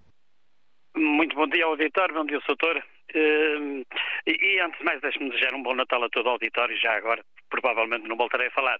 Muito 0.96 1.36
bom 1.36 1.46
dia 1.46 1.64
ao 1.64 1.70
auditório, 1.70 2.14
bom 2.14 2.26
dia, 2.26 2.40
doutor. 2.44 2.76
Uh, 3.14 3.86
e, 4.26 4.60
antes 4.60 4.78
de 4.78 4.84
mais, 4.84 5.00
deixe-me 5.00 5.30
desejar 5.30 5.54
um 5.54 5.62
bom 5.62 5.74
Natal 5.74 6.02
a 6.02 6.08
todo 6.08 6.26
o 6.26 6.30
auditório, 6.30 6.76
já 6.78 6.96
agora, 6.96 7.22
provavelmente 7.48 8.08
não 8.08 8.16
voltarei 8.16 8.48
a 8.48 8.50
falar. 8.50 8.76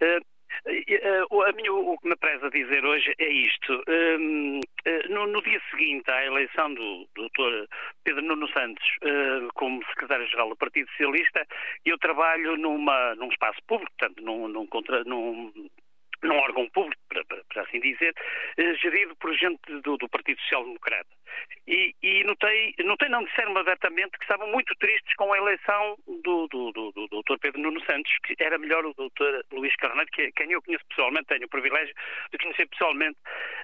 Uh, 0.00 0.33
a 0.66 1.52
mim, 1.52 1.68
o, 1.68 1.98
que 1.98 2.08
me 2.08 2.16
preza 2.16 2.50
dizer 2.50 2.84
hoje 2.84 3.14
é 3.18 3.28
isto. 3.28 3.82
No, 5.10 5.26
no, 5.26 5.42
dia 5.42 5.60
seguinte 5.70 6.10
à 6.10 6.24
eleição 6.24 6.72
do, 6.74 7.06
do 7.14 7.28
Dr. 7.28 7.68
Pedro 8.04 8.22
Nuno 8.22 8.48
Santos 8.48 8.84
como 9.54 9.84
secretário-geral 9.86 10.48
do 10.50 10.56
Partido 10.56 10.88
Socialista, 10.90 11.46
eu 11.84 11.98
trabalho 11.98 12.56
numa, 12.56 13.14
num 13.14 13.28
espaço 13.28 13.58
público, 13.66 13.92
portanto, 13.98 14.22
num, 14.22 14.48
num, 14.48 14.68
num 15.06 15.52
num 16.22 16.36
órgão 16.36 16.68
público, 16.70 17.02
para, 17.08 17.62
assim 17.62 17.80
dizer, 17.80 18.14
eh, 18.56 18.74
gerido 18.74 19.14
por 19.16 19.32
gente 19.34 19.60
do, 19.82 19.96
do 19.96 20.08
Partido 20.08 20.40
Social 20.42 20.64
Democrata. 20.64 21.08
E, 21.66 21.94
e 22.02 22.24
notei, 22.24 22.74
notei, 22.84 23.08
não 23.08 23.24
disseram 23.24 23.56
abertamente, 23.56 24.12
que 24.18 24.24
estavam 24.24 24.50
muito 24.50 24.74
tristes 24.76 25.14
com 25.16 25.32
a 25.32 25.38
eleição 25.38 25.96
do, 26.06 26.46
do, 26.48 26.72
do, 26.72 26.92
do 26.92 27.08
Dr. 27.08 27.38
Pedro 27.40 27.60
Nuno 27.60 27.84
Santos, 27.84 28.12
que 28.24 28.34
era 28.38 28.58
melhor 28.58 28.84
o 28.84 28.94
Dr. 28.94 29.42
Luís 29.52 29.74
Carneiro, 29.76 30.10
que, 30.12 30.30
quem 30.32 30.52
eu 30.52 30.62
conheço 30.62 30.84
pessoalmente, 30.88 31.26
tenho 31.26 31.46
o 31.46 31.48
privilégio 31.48 31.94
de 32.30 32.38
conhecer 32.38 32.68
pessoalmente. 32.68 33.18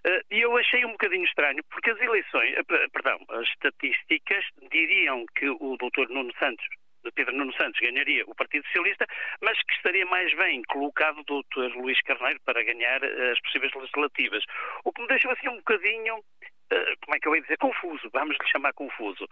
Eh, 0.05 0.23
e 0.31 0.41
eu 0.41 0.57
achei 0.57 0.85
um 0.85 0.93
bocadinho 0.93 1.25
estranho, 1.25 1.63
porque 1.71 1.91
as 1.91 2.01
eleições, 2.01 2.55
eh, 2.57 2.89
perdão, 2.93 3.19
as 3.31 3.47
estatísticas 3.49 4.45
diriam 4.71 5.27
que 5.37 5.49
o 5.49 5.77
Dr. 5.77 6.09
Nuno 6.11 6.33
Santos 6.39 6.67
de 7.05 7.11
Pedro 7.13 7.35
Nuno 7.35 7.53
Santos 7.55 7.81
ganharia 7.81 8.25
o 8.27 8.35
Partido 8.35 8.65
Socialista, 8.67 9.07
mas 9.41 9.61
que 9.63 9.75
estaria 9.75 10.07
mais 10.07 10.35
bem 10.37 10.63
colocado 10.69 11.23
do 11.25 11.43
Dr. 11.43 11.77
Luís 11.77 12.01
Carneiro 12.03 12.41
para 12.45 12.63
ganhar 12.63 13.03
eh, 13.03 13.33
as 13.33 13.41
possíveis 13.41 13.73
legislativas. 13.75 14.45
O 14.85 14.93
que 14.93 15.03
me 15.03 15.09
deixou 15.09 15.31
assim 15.31 15.49
um 15.49 15.57
bocadinho, 15.57 16.17
uh, 16.19 16.97
como 17.05 17.17
é 17.17 17.19
que 17.19 17.29
eu 17.29 17.37
ia 17.37 17.43
dizer, 17.43 17.59
confuso, 17.59 18.11
vamos 18.13 18.37
lhe 18.39 18.49
chamar 18.49 18.73
confuso. 18.75 19.27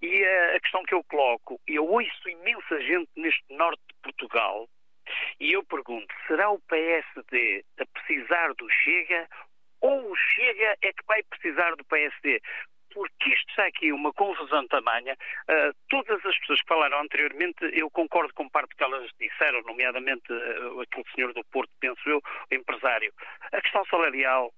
E 0.00 0.22
uh, 0.22 0.56
a 0.56 0.60
questão 0.60 0.82
que 0.84 0.94
eu 0.94 1.04
coloco, 1.04 1.60
eu 1.66 1.86
ouço 1.86 2.28
imensa 2.28 2.80
gente 2.80 3.10
neste 3.16 3.44
norte 3.50 3.82
de 3.88 3.94
Portugal, 4.02 4.68
e 5.40 5.52
eu 5.52 5.64
pergunto, 5.64 6.14
será 6.26 6.50
o 6.50 6.60
PSD 6.60 7.64
a 7.80 7.86
precisar 7.86 8.54
do 8.54 8.68
Chega 8.70 9.28
ou 9.80 10.12
o 10.12 10.16
Chega 10.16 10.76
é 10.80 10.92
que 10.92 11.04
vai 11.06 11.22
precisar 11.24 11.74
do 11.74 11.84
PSD? 11.84 12.40
Porque 12.92 13.30
isto 13.30 13.48
está 13.50 13.66
aqui 13.66 13.92
uma 13.92 14.12
confusão 14.12 14.66
tamanha. 14.68 15.16
Uh, 15.48 15.74
todas 15.88 16.24
as 16.24 16.38
pessoas 16.38 16.60
que 16.60 16.68
falaram 16.68 17.00
anteriormente, 17.00 17.58
eu 17.72 17.90
concordo 17.90 18.32
com 18.34 18.48
parte 18.48 18.74
que 18.76 18.84
elas 18.84 19.10
disseram, 19.18 19.62
nomeadamente 19.62 20.32
uh, 20.32 20.80
aquele 20.80 21.04
senhor 21.14 21.32
do 21.32 21.44
Porto, 21.46 21.70
penso 21.80 22.00
eu, 22.08 22.18
o 22.18 22.54
empresário. 22.54 23.12
A 23.52 23.60
questão 23.60 23.84
salarial 23.86 24.52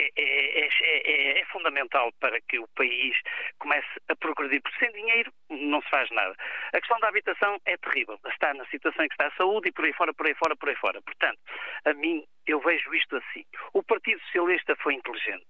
é, 0.00 0.12
é, 0.16 0.68
é, 0.68 1.40
é, 1.40 1.44
fundamental 1.46 2.12
para 2.20 2.40
que 2.42 2.58
o 2.58 2.68
país 2.76 3.16
comece 3.58 3.88
a 4.08 4.14
progredir, 4.14 4.62
porque 4.62 4.78
sem 4.78 4.92
dinheiro 4.92 5.32
não 5.50 5.82
se 5.82 5.90
faz 5.90 6.08
nada. 6.10 6.36
A 6.72 6.78
questão 6.78 7.00
da 7.00 7.08
habitação 7.08 7.60
é 7.66 7.76
terrível. 7.78 8.18
Está 8.26 8.54
na 8.54 8.64
situação 8.66 9.04
em 9.04 9.08
que 9.08 9.14
está 9.14 9.26
a 9.26 9.36
saúde 9.36 9.68
e 9.68 9.72
por 9.72 9.84
aí 9.84 9.92
fora, 9.92 10.14
por 10.14 10.26
aí 10.26 10.34
fora, 10.34 10.56
por 10.56 10.68
aí 10.68 10.76
fora. 10.76 11.02
Portanto, 11.02 11.38
a 11.84 11.92
mim, 11.94 12.24
eu 12.46 12.60
vejo 12.60 12.94
isto 12.94 13.16
assim. 13.16 13.44
O 13.72 13.82
Partido 13.82 14.20
Socialista 14.22 14.76
foi 14.76 14.94
inteligente 14.94 15.46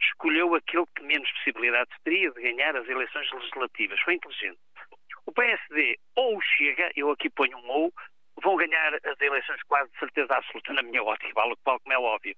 escolheu 0.00 0.54
aquele 0.54 0.86
que 0.94 1.02
menos 1.02 1.30
possibilidades 1.32 1.94
teria 2.04 2.30
de 2.30 2.40
ganhar 2.40 2.76
as 2.76 2.88
eleições 2.88 3.30
legislativas. 3.32 4.00
Foi 4.00 4.14
inteligente. 4.14 4.58
O 5.26 5.32
PSD 5.32 5.98
ou 6.16 6.40
chega, 6.40 6.90
eu 6.96 7.10
aqui 7.10 7.28
ponho 7.28 7.58
um 7.58 7.68
ou, 7.68 7.92
vão 8.42 8.56
ganhar 8.56 8.94
as 8.94 9.20
eleições 9.20 9.62
quase 9.64 9.90
de 9.92 9.98
certeza 9.98 10.34
absoluta, 10.34 10.72
na 10.72 10.82
minha 10.82 11.02
ótica, 11.02 11.32
vale 11.34 11.54
qual 11.64 11.78
como 11.80 11.92
é 11.92 11.98
óbvio. 11.98 12.34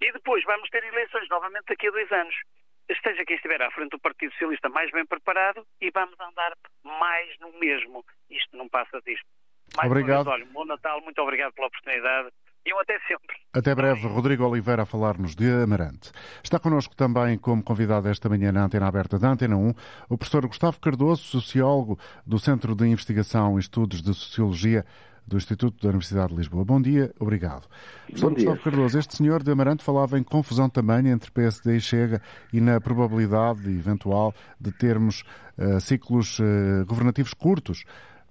E 0.00 0.12
depois 0.12 0.44
vamos 0.44 0.68
ter 0.70 0.84
eleições 0.84 1.28
novamente 1.28 1.64
daqui 1.68 1.88
a 1.88 1.90
dois 1.90 2.10
anos. 2.12 2.34
Esteja 2.88 3.24
quem 3.24 3.36
estiver 3.36 3.60
à 3.60 3.70
frente 3.70 3.90
do 3.90 3.98
Partido 3.98 4.32
Socialista 4.32 4.68
mais 4.68 4.90
bem 4.90 5.04
preparado 5.04 5.66
e 5.80 5.90
vamos 5.90 6.18
andar 6.20 6.52
mais 6.84 7.38
no 7.40 7.52
mesmo. 7.58 8.04
Isto 8.30 8.56
não 8.56 8.68
passa 8.68 9.00
disto. 9.02 9.26
Mais 9.76 9.90
obrigado. 9.90 10.24
Vez, 10.24 10.34
olha, 10.34 10.46
bom 10.46 10.64
Natal, 10.64 11.00
muito 11.02 11.20
obrigado 11.20 11.52
pela 11.52 11.66
oportunidade 11.66 12.30
e 12.68 12.74
um 12.74 12.80
até 12.80 12.98
sempre. 13.08 13.36
Até 13.52 13.74
breve, 13.74 14.06
Rodrigo 14.06 14.44
Oliveira 14.44 14.82
a 14.82 14.86
falar-nos 14.86 15.34
de 15.34 15.50
Amarante. 15.50 16.12
Está 16.44 16.58
connosco 16.58 16.94
também 16.94 17.38
como 17.38 17.62
convidado 17.62 18.08
esta 18.08 18.28
manhã 18.28 18.52
na 18.52 18.64
antena 18.64 18.86
aberta 18.86 19.18
da 19.18 19.30
Antena 19.30 19.56
1 19.56 19.74
o 20.10 20.18
professor 20.18 20.46
Gustavo 20.46 20.78
Cardoso, 20.78 21.22
sociólogo 21.22 21.98
do 22.26 22.38
Centro 22.38 22.74
de 22.74 22.86
Investigação 22.86 23.56
e 23.56 23.60
Estudos 23.60 24.02
de 24.02 24.12
Sociologia 24.12 24.84
do 25.26 25.36
Instituto 25.36 25.82
da 25.82 25.88
Universidade 25.88 26.28
de 26.28 26.36
Lisboa. 26.36 26.64
Bom 26.64 26.80
dia, 26.80 27.12
obrigado. 27.18 27.66
Professor 28.06 28.34
Gustavo 28.34 28.62
Cardoso, 28.62 28.98
este 28.98 29.16
senhor 29.16 29.42
de 29.42 29.50
Amarante 29.50 29.84
falava 29.84 30.18
em 30.18 30.22
confusão 30.22 30.68
também 30.68 31.08
entre 31.08 31.30
PSD 31.30 31.76
e 31.76 31.80
Chega 31.80 32.20
e 32.52 32.60
na 32.60 32.80
probabilidade 32.80 33.68
eventual 33.68 34.34
de 34.60 34.72
termos 34.72 35.24
uh, 35.56 35.80
ciclos 35.80 36.38
uh, 36.38 36.84
governativos 36.86 37.32
curtos. 37.32 37.84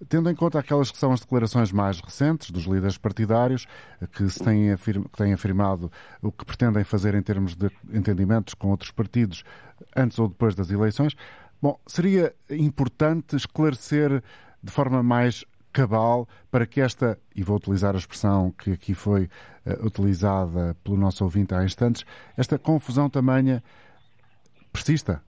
Tendo 0.08 0.30
em 0.30 0.36
conta 0.36 0.60
aquelas 0.60 0.92
que 0.92 0.98
são 0.98 1.12
as 1.12 1.22
declarações 1.22 1.72
mais 1.72 2.00
recentes 2.00 2.52
dos 2.52 2.66
líderes 2.66 2.98
partidários, 2.98 3.66
que, 4.14 4.30
se 4.30 4.44
têm, 4.44 4.72
afirma, 4.72 5.06
que 5.06 5.18
têm 5.18 5.34
afirmado 5.34 5.92
o 6.22 6.32
que 6.32 6.46
pretendem 6.46 6.84
fazer 6.84 7.16
em 7.16 7.22
termos 7.22 7.56
de 7.56 7.70
entendimentos 7.92 8.54
com 8.54 8.70
outros 8.70 8.92
partidos 8.92 9.44
antes 9.96 10.20
ou 10.20 10.28
depois 10.28 10.54
das 10.54 10.70
eleições, 10.70 11.16
bom, 11.60 11.80
seria 11.88 12.34
importante 12.50 13.36
esclarecer 13.36 14.24
de 14.62 14.72
forma 14.72 15.02
mais 15.02 15.44
cabal 15.74 16.28
para 16.50 16.66
que 16.66 16.82
esta, 16.82 17.20
e 17.36 17.44
vou 17.44 17.58
utilizar 17.58 17.96
a 17.96 18.00
expressão 18.00 18.52
que 18.52 18.72
aqui 18.72 18.94
foi 18.94 19.30
uh, 19.66 19.86
utilizada 19.86 20.76
pelo 20.84 20.98
nosso 20.98 21.24
ouvinte 21.24 21.54
há 21.54 21.64
instantes, 21.64 22.04
esta 22.36 22.58
confusão 22.58 23.10
tamanha 23.10 23.64
persista? 24.72 25.22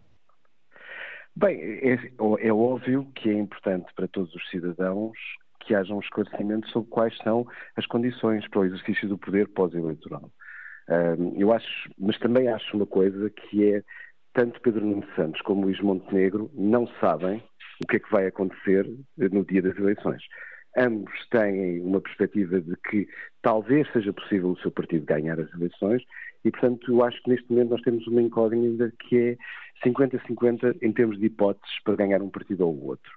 Bem, 1.36 1.60
é, 1.60 1.98
é, 2.42 2.54
óbvio 2.54 3.06
que 3.15 3.30
é 3.30 3.34
importante 3.34 3.88
para 3.96 4.08
todos 4.08 4.34
os 4.36 4.50
cidadãos 4.50 5.18
que 5.62 5.76
haja 5.76 5.94
um 5.94 6.00
esclarecimento 6.00 6.70
sobre 6.70 6.89
quais 6.89 7.15
são 7.18 7.48
as 7.76 7.86
condições 7.86 8.48
para 8.48 8.60
o 8.60 8.65
exercício 8.65 9.08
do 9.08 9.18
poder 9.18 9.48
pós-eleitoral. 9.50 10.32
eu 11.38 11.54
acho, 11.54 11.89
mas 11.98 12.18
também 12.20 12.48
acho 12.48 12.76
uma 12.76 12.88
coisa 12.88 13.30
que 13.30 13.74
é 13.74 13.84
tanto 14.34 14.62
Pedro 14.62 14.86
Nuno 14.86 15.06
Santos 15.15 15.42
como 15.42 15.63
Luís 15.63 15.80
Montenegro 15.80 16.50
não 16.54 16.88
sabem 17.00 17.44
o 17.84 17.88
que 17.88 17.98
é 17.98 18.00
que 18.00 18.12
vai 18.12 18.28
acontecer 18.28 18.88
no 19.18 19.46
dia 19.46 19.62
das 19.62 19.78
eleições. 19.78 20.22
Ambos 20.78 21.28
têm 21.30 21.82
uma 21.82 22.00
perspectiva 22.00 22.62
de 22.62 22.76
que 22.89 23.08
talvez 23.42 23.92
seja 23.92 24.13
possível 24.13 24.52
o 24.52 24.60
seu 24.60 24.72
partido 24.72 25.06
ganhar 25.06 25.39
as 25.39 25.52
eleições 25.54 26.04
e, 26.43 26.52
portanto, 26.52 26.91
eu 26.91 27.04
acho 27.04 27.21
que 27.23 27.30
neste 27.30 27.49
momento 27.49 27.71
nós 27.71 27.82
temos 27.82 28.06
uma 28.08 28.21
incógnita 28.21 28.91
que 28.99 29.17
é 29.17 29.38
50-50 29.86 30.78
em 30.82 30.91
termos 30.91 31.19
de 31.19 31.25
hipóteses 31.25 31.84
para 31.84 31.95
ganhar 31.95 32.21
um 32.21 32.30
partido 32.30 32.65
ou 32.65 32.86
outro. 32.86 33.12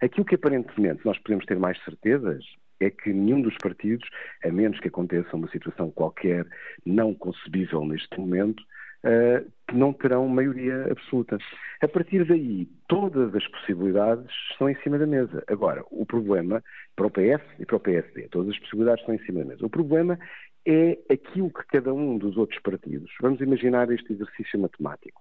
Aquilo 0.00 0.26
que 0.26 0.34
aparentemente 0.34 1.04
nós 1.04 1.18
podemos 1.18 1.44
ter 1.46 1.58
mais 1.58 1.82
certezas 1.84 2.44
é 2.80 2.90
que 2.90 3.12
nenhum 3.12 3.40
dos 3.40 3.56
partidos, 3.56 4.06
a 4.44 4.50
menos 4.50 4.78
que 4.80 4.88
aconteça 4.88 5.34
uma 5.34 5.48
situação 5.48 5.90
qualquer 5.90 6.46
não 6.84 7.14
concebível 7.14 7.84
neste 7.86 8.18
momento, 8.20 8.62
uh, 9.04 9.50
não 9.72 9.92
terão 9.92 10.28
maioria 10.28 10.90
absoluta. 10.90 11.38
A 11.80 11.88
partir 11.88 12.24
daí, 12.26 12.68
todas 12.88 13.34
as 13.34 13.46
possibilidades 13.48 14.30
estão 14.50 14.68
em 14.68 14.76
cima 14.82 14.98
da 14.98 15.06
mesa. 15.06 15.42
Agora, 15.48 15.82
o 15.90 16.04
problema 16.04 16.62
para 16.94 17.06
o 17.06 17.10
PS 17.10 17.42
e 17.58 17.64
para 17.64 17.76
o 17.76 17.80
PSD, 17.80 18.28
todas 18.28 18.52
as 18.52 18.58
possibilidades 18.58 19.00
estão 19.00 19.14
em 19.14 19.24
cima 19.24 19.40
da 19.40 19.46
mesa. 19.46 19.64
O 19.64 19.70
problema 19.70 20.18
é 20.66 20.98
aquilo 21.12 21.50
que 21.50 21.66
cada 21.66 21.94
um 21.94 22.18
dos 22.18 22.36
outros 22.36 22.60
partidos, 22.60 23.10
vamos 23.20 23.40
imaginar 23.40 23.90
este 23.90 24.12
exercício 24.12 24.58
matemático, 24.58 25.20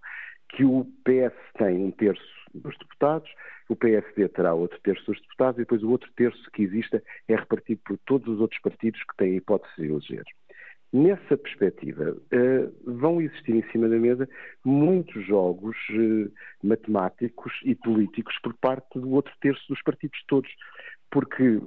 que 0.50 0.66
o 0.66 0.86
PS 1.04 1.36
tem 1.58 1.78
um 1.78 1.92
terço 1.92 2.24
dos 2.54 2.78
deputados, 2.78 3.30
o 3.70 3.76
PSD 3.76 4.28
terá 4.30 4.54
outro 4.54 4.80
terço 4.82 5.06
dos 5.06 5.22
deputados 5.22 5.58
e 5.58 5.62
depois 5.62 5.84
o 5.84 5.90
outro 5.90 6.10
terço 6.16 6.52
que 6.52 6.64
exista 6.64 7.02
é 7.28 7.36
repartido 7.36 7.82
por 7.86 7.98
todos 8.06 8.28
os 8.28 8.40
outros 8.40 8.62
partidos 8.62 9.02
que 9.02 9.18
têm 9.18 9.34
a 9.34 9.38
hipótese 9.38 9.74
de 9.78 9.88
eleger. 9.88 10.24
Nessa 10.94 11.36
perspectiva, 11.36 12.12
uh, 12.12 12.94
vão 12.94 13.20
existir 13.20 13.54
em 13.54 13.70
cima 13.72 13.90
da 13.90 13.98
mesa 13.98 14.30
muitos 14.64 15.26
jogos 15.26 15.76
uh, 15.90 16.32
matemáticos 16.64 17.52
e 17.66 17.76
políticos 17.76 18.34
por 18.42 18.54
parte 18.54 18.98
do 18.98 19.12
outro 19.12 19.34
terço 19.42 19.62
dos 19.68 19.82
partidos 19.82 20.24
todos. 20.28 20.50
Porque, 21.12 21.60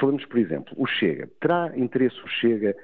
falamos, 0.00 0.24
por 0.24 0.38
exemplo, 0.38 0.72
o 0.76 0.86
Chega. 0.86 1.28
Terá 1.40 1.72
interesse 1.76 2.18
o 2.22 2.28
Chega 2.28 2.74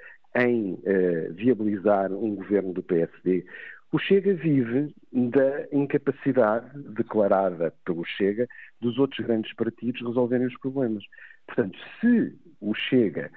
em 0.43 0.75
uh, 0.75 1.35
viabilizar 1.35 2.13
um 2.13 2.35
governo 2.35 2.73
do 2.73 2.83
PSD, 2.83 3.45
o 3.91 3.99
Chega 3.99 4.35
vive 4.35 4.95
da 5.13 5.67
incapacidade 5.73 6.71
declarada 6.93 7.73
pelo 7.87 8.05
Chega 8.05 8.47
dos 8.81 8.99
outros 8.99 9.25
grandes 9.27 9.53
partidos 9.55 10.07
resolverem 10.07 10.47
os 10.47 10.59
problemas. 10.59 11.03
Portanto, 11.47 11.79
se 12.01 12.37
o 12.61 12.75
Chega 12.75 13.31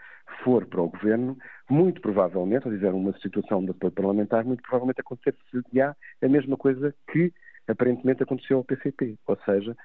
for 0.43 0.65
para 0.65 0.81
o 0.81 0.89
governo, 0.89 1.37
muito 1.69 2.01
provavelmente, 2.01 2.67
ou 2.67 2.73
dizer 2.73 2.93
uma 2.93 3.17
situação 3.19 3.63
de 3.63 3.71
apoio 3.71 3.93
parlamentar, 3.93 4.43
muito 4.43 4.61
provavelmente 4.61 4.99
acontecer-se-á 4.99 5.95
a 6.21 6.27
mesma 6.27 6.57
coisa 6.57 6.93
que 7.11 7.31
aparentemente 7.67 8.23
aconteceu 8.23 8.57
ao 8.57 8.63
PCP. 8.63 9.17
Ou 9.25 9.37
seja, 9.45 9.75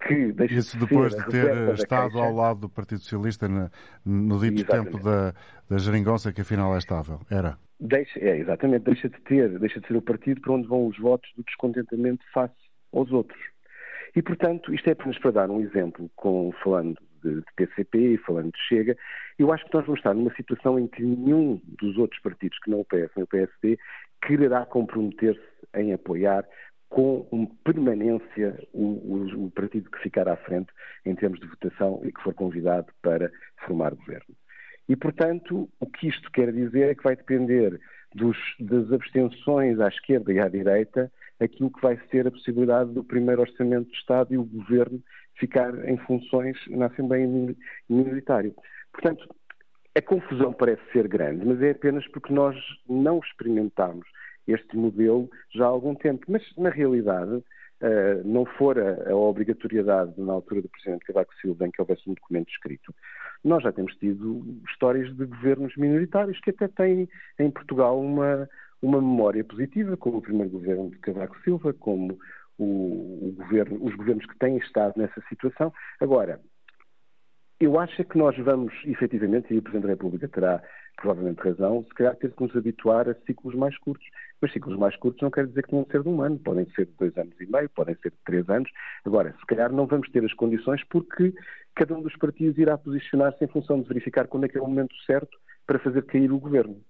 que 0.00 0.32
deixa 0.32 0.54
Isso 0.54 0.78
depois 0.78 1.14
de, 1.14 1.24
de 1.24 1.30
ter 1.30 1.74
estado 1.74 2.18
ao 2.18 2.34
lado 2.34 2.60
do 2.60 2.68
Partido 2.68 3.00
Socialista 3.00 3.48
no, 3.48 3.70
no 4.04 4.38
dito 4.38 4.62
exatamente. 4.62 4.92
tempo 4.92 5.04
da, 5.04 5.34
da 5.68 5.78
geringonça, 5.78 6.32
que 6.32 6.40
afinal 6.40 6.74
é 6.74 6.78
estável. 6.78 7.20
Era. 7.30 7.58
Deixa, 7.78 8.18
é, 8.18 8.38
exatamente, 8.38 8.84
deixa 8.84 9.08
de 9.08 9.20
ter, 9.20 9.58
deixa 9.58 9.80
de 9.80 9.86
ser 9.86 9.96
o 9.96 10.02
partido 10.02 10.40
para 10.40 10.52
onde 10.52 10.66
vão 10.66 10.86
os 10.86 10.98
votos 10.98 11.30
do 11.36 11.44
descontentamento 11.44 12.24
face 12.32 12.54
aos 12.92 13.10
outros. 13.12 13.40
E, 14.14 14.22
portanto, 14.22 14.72
isto 14.72 14.88
é 14.88 14.92
apenas 14.92 15.18
para 15.18 15.30
dar 15.32 15.50
um 15.50 15.60
exemplo, 15.60 16.10
com, 16.16 16.50
falando 16.64 16.98
de, 17.22 17.34
de 17.34 17.46
PCP 17.54 17.98
e 18.14 18.18
falando 18.18 18.50
de 18.50 18.58
Chega, 18.66 18.96
eu 19.38 19.52
acho 19.52 19.66
que 19.66 19.74
nós 19.74 19.84
vamos 19.84 20.00
estar 20.00 20.14
numa 20.14 20.34
situação 20.34 20.78
em 20.78 20.86
que 20.86 21.02
nenhum 21.02 21.60
dos 21.66 21.98
outros 21.98 22.20
partidos, 22.22 22.58
que 22.60 22.70
não 22.70 22.80
o 22.80 22.84
PS 22.84 23.10
nem 23.14 23.24
o 23.24 23.26
PSD, 23.26 23.78
quererá 24.22 24.64
comprometer-se 24.64 25.40
em 25.74 25.92
apoiar 25.92 26.46
com 26.88 27.46
permanência 27.64 28.58
o, 28.72 28.84
o, 28.84 29.46
o, 29.46 29.50
partido 29.50 29.90
que 29.90 29.98
ficar 29.98 30.28
à 30.28 30.36
frente 30.36 30.68
em 31.04 31.14
termos 31.14 31.40
de 31.40 31.46
votação 31.46 32.00
e 32.04 32.12
que 32.12 32.22
for 32.22 32.32
convidado 32.32 32.86
para 33.02 33.30
formar 33.64 33.94
governo. 33.94 34.34
E, 34.88 34.94
portanto, 34.94 35.68
o 35.80 35.86
que 35.86 36.08
isto 36.08 36.30
quer 36.30 36.52
dizer 36.52 36.90
é 36.90 36.94
que 36.94 37.02
vai 37.02 37.16
depender 37.16 37.80
dos, 38.14 38.38
das 38.60 38.92
abstenções 38.92 39.80
à 39.80 39.88
esquerda 39.88 40.32
e 40.32 40.38
à 40.38 40.48
direita 40.48 41.10
aquilo 41.40 41.70
que 41.70 41.82
vai 41.82 42.00
ser 42.10 42.26
a 42.26 42.30
possibilidade 42.30 42.92
do 42.92 43.04
primeiro 43.04 43.42
orçamento 43.42 43.88
do 43.88 43.94
Estado 43.94 44.32
e 44.32 44.38
o 44.38 44.44
governo 44.44 45.02
ficar 45.34 45.86
em 45.86 45.98
funções 45.98 46.56
na 46.68 46.86
Assembleia 46.86 47.28
minoritária. 47.88 48.54
Portanto, 48.92 49.28
a 49.94 50.00
confusão 50.00 50.52
parece 50.52 50.82
ser 50.92 51.08
grande, 51.08 51.44
mas 51.44 51.60
é 51.62 51.70
apenas 51.70 52.06
porque 52.08 52.32
nós 52.32 52.56
não 52.88 53.18
experimentámos 53.18 54.06
este 54.46 54.76
modelo 54.76 55.28
já 55.54 55.64
há 55.64 55.68
algum 55.68 55.94
tempo. 55.94 56.26
Mas, 56.28 56.42
na 56.56 56.70
realidade, 56.70 57.42
Uh, 57.78 58.26
não 58.26 58.46
for 58.46 58.78
a, 58.78 59.10
a, 59.10 59.14
obrigatoriedade 59.14 60.14
na 60.16 60.32
altura 60.32 60.62
do 60.62 60.68
Presidente 60.70 61.04
Cavaco 61.04 61.34
Silva 61.42 61.66
em 61.66 61.70
que 61.70 61.78
houvesse 61.78 62.08
um 62.08 62.14
documento 62.14 62.48
escrito, 62.48 62.94
nós 63.44 63.62
já 63.62 63.70
temos 63.70 63.94
tido 63.96 64.46
histórias 64.66 65.14
de 65.14 65.26
governos 65.26 65.76
minoritários 65.76 66.40
que 66.40 66.48
até 66.48 66.68
têm 66.68 67.06
em 67.38 67.50
Portugal 67.50 68.00
uma, 68.00 68.48
uma 68.80 68.98
memória 68.98 69.44
positiva, 69.44 69.94
como 69.94 70.16
o 70.16 70.22
primeiro 70.22 70.52
governo 70.52 70.88
de 70.88 70.96
Cavaco 71.00 71.36
Silva, 71.44 71.74
como 71.74 72.18
o, 72.56 73.28
o 73.28 73.34
governo, 73.36 73.78
os 73.84 73.94
governos 73.94 74.24
que 74.24 74.38
têm 74.38 74.56
estado 74.56 74.94
nessa 74.96 75.20
situação. 75.28 75.70
Agora, 76.00 76.40
eu 77.58 77.78
acho 77.78 78.04
que 78.04 78.18
nós 78.18 78.36
vamos, 78.38 78.72
efetivamente, 78.84 79.52
e 79.52 79.58
o 79.58 79.62
Presidente 79.62 79.86
da 79.86 79.92
República 79.94 80.28
terá 80.28 80.62
provavelmente 80.96 81.40
razão, 81.40 81.84
se 81.84 81.94
calhar 81.94 82.16
ter 82.16 82.32
que 82.32 82.42
nos 82.42 82.56
habituar 82.56 83.08
a 83.08 83.14
ciclos 83.26 83.54
mais 83.54 83.76
curtos. 83.78 84.06
Mas 84.40 84.52
ciclos 84.52 84.78
mais 84.78 84.96
curtos 84.96 85.22
não 85.22 85.30
quer 85.30 85.46
dizer 85.46 85.66
que 85.66 85.74
não 85.74 85.86
ser 85.86 86.02
de 86.02 86.08
um 86.08 86.22
ano, 86.22 86.38
podem 86.38 86.66
ser 86.74 86.86
de 86.86 86.92
dois 86.98 87.16
anos 87.16 87.34
e 87.40 87.46
meio, 87.46 87.68
podem 87.70 87.94
ser 87.96 88.10
de 88.10 88.16
três 88.24 88.48
anos. 88.48 88.70
Agora, 89.04 89.34
se 89.38 89.46
calhar 89.46 89.72
não 89.72 89.86
vamos 89.86 90.10
ter 90.10 90.24
as 90.24 90.32
condições 90.34 90.82
porque 90.84 91.34
cada 91.74 91.94
um 91.94 92.02
dos 92.02 92.16
partidos 92.16 92.58
irá 92.58 92.76
posicionar-se 92.76 93.44
em 93.44 93.48
função 93.48 93.80
de 93.80 93.88
verificar 93.88 94.26
quando 94.26 94.44
é 94.44 94.48
que 94.48 94.58
é 94.58 94.60
o 94.60 94.66
momento 94.66 94.94
certo 95.06 95.36
para 95.66 95.78
fazer 95.78 96.02
cair 96.04 96.32
o 96.32 96.38
governo. 96.38 96.80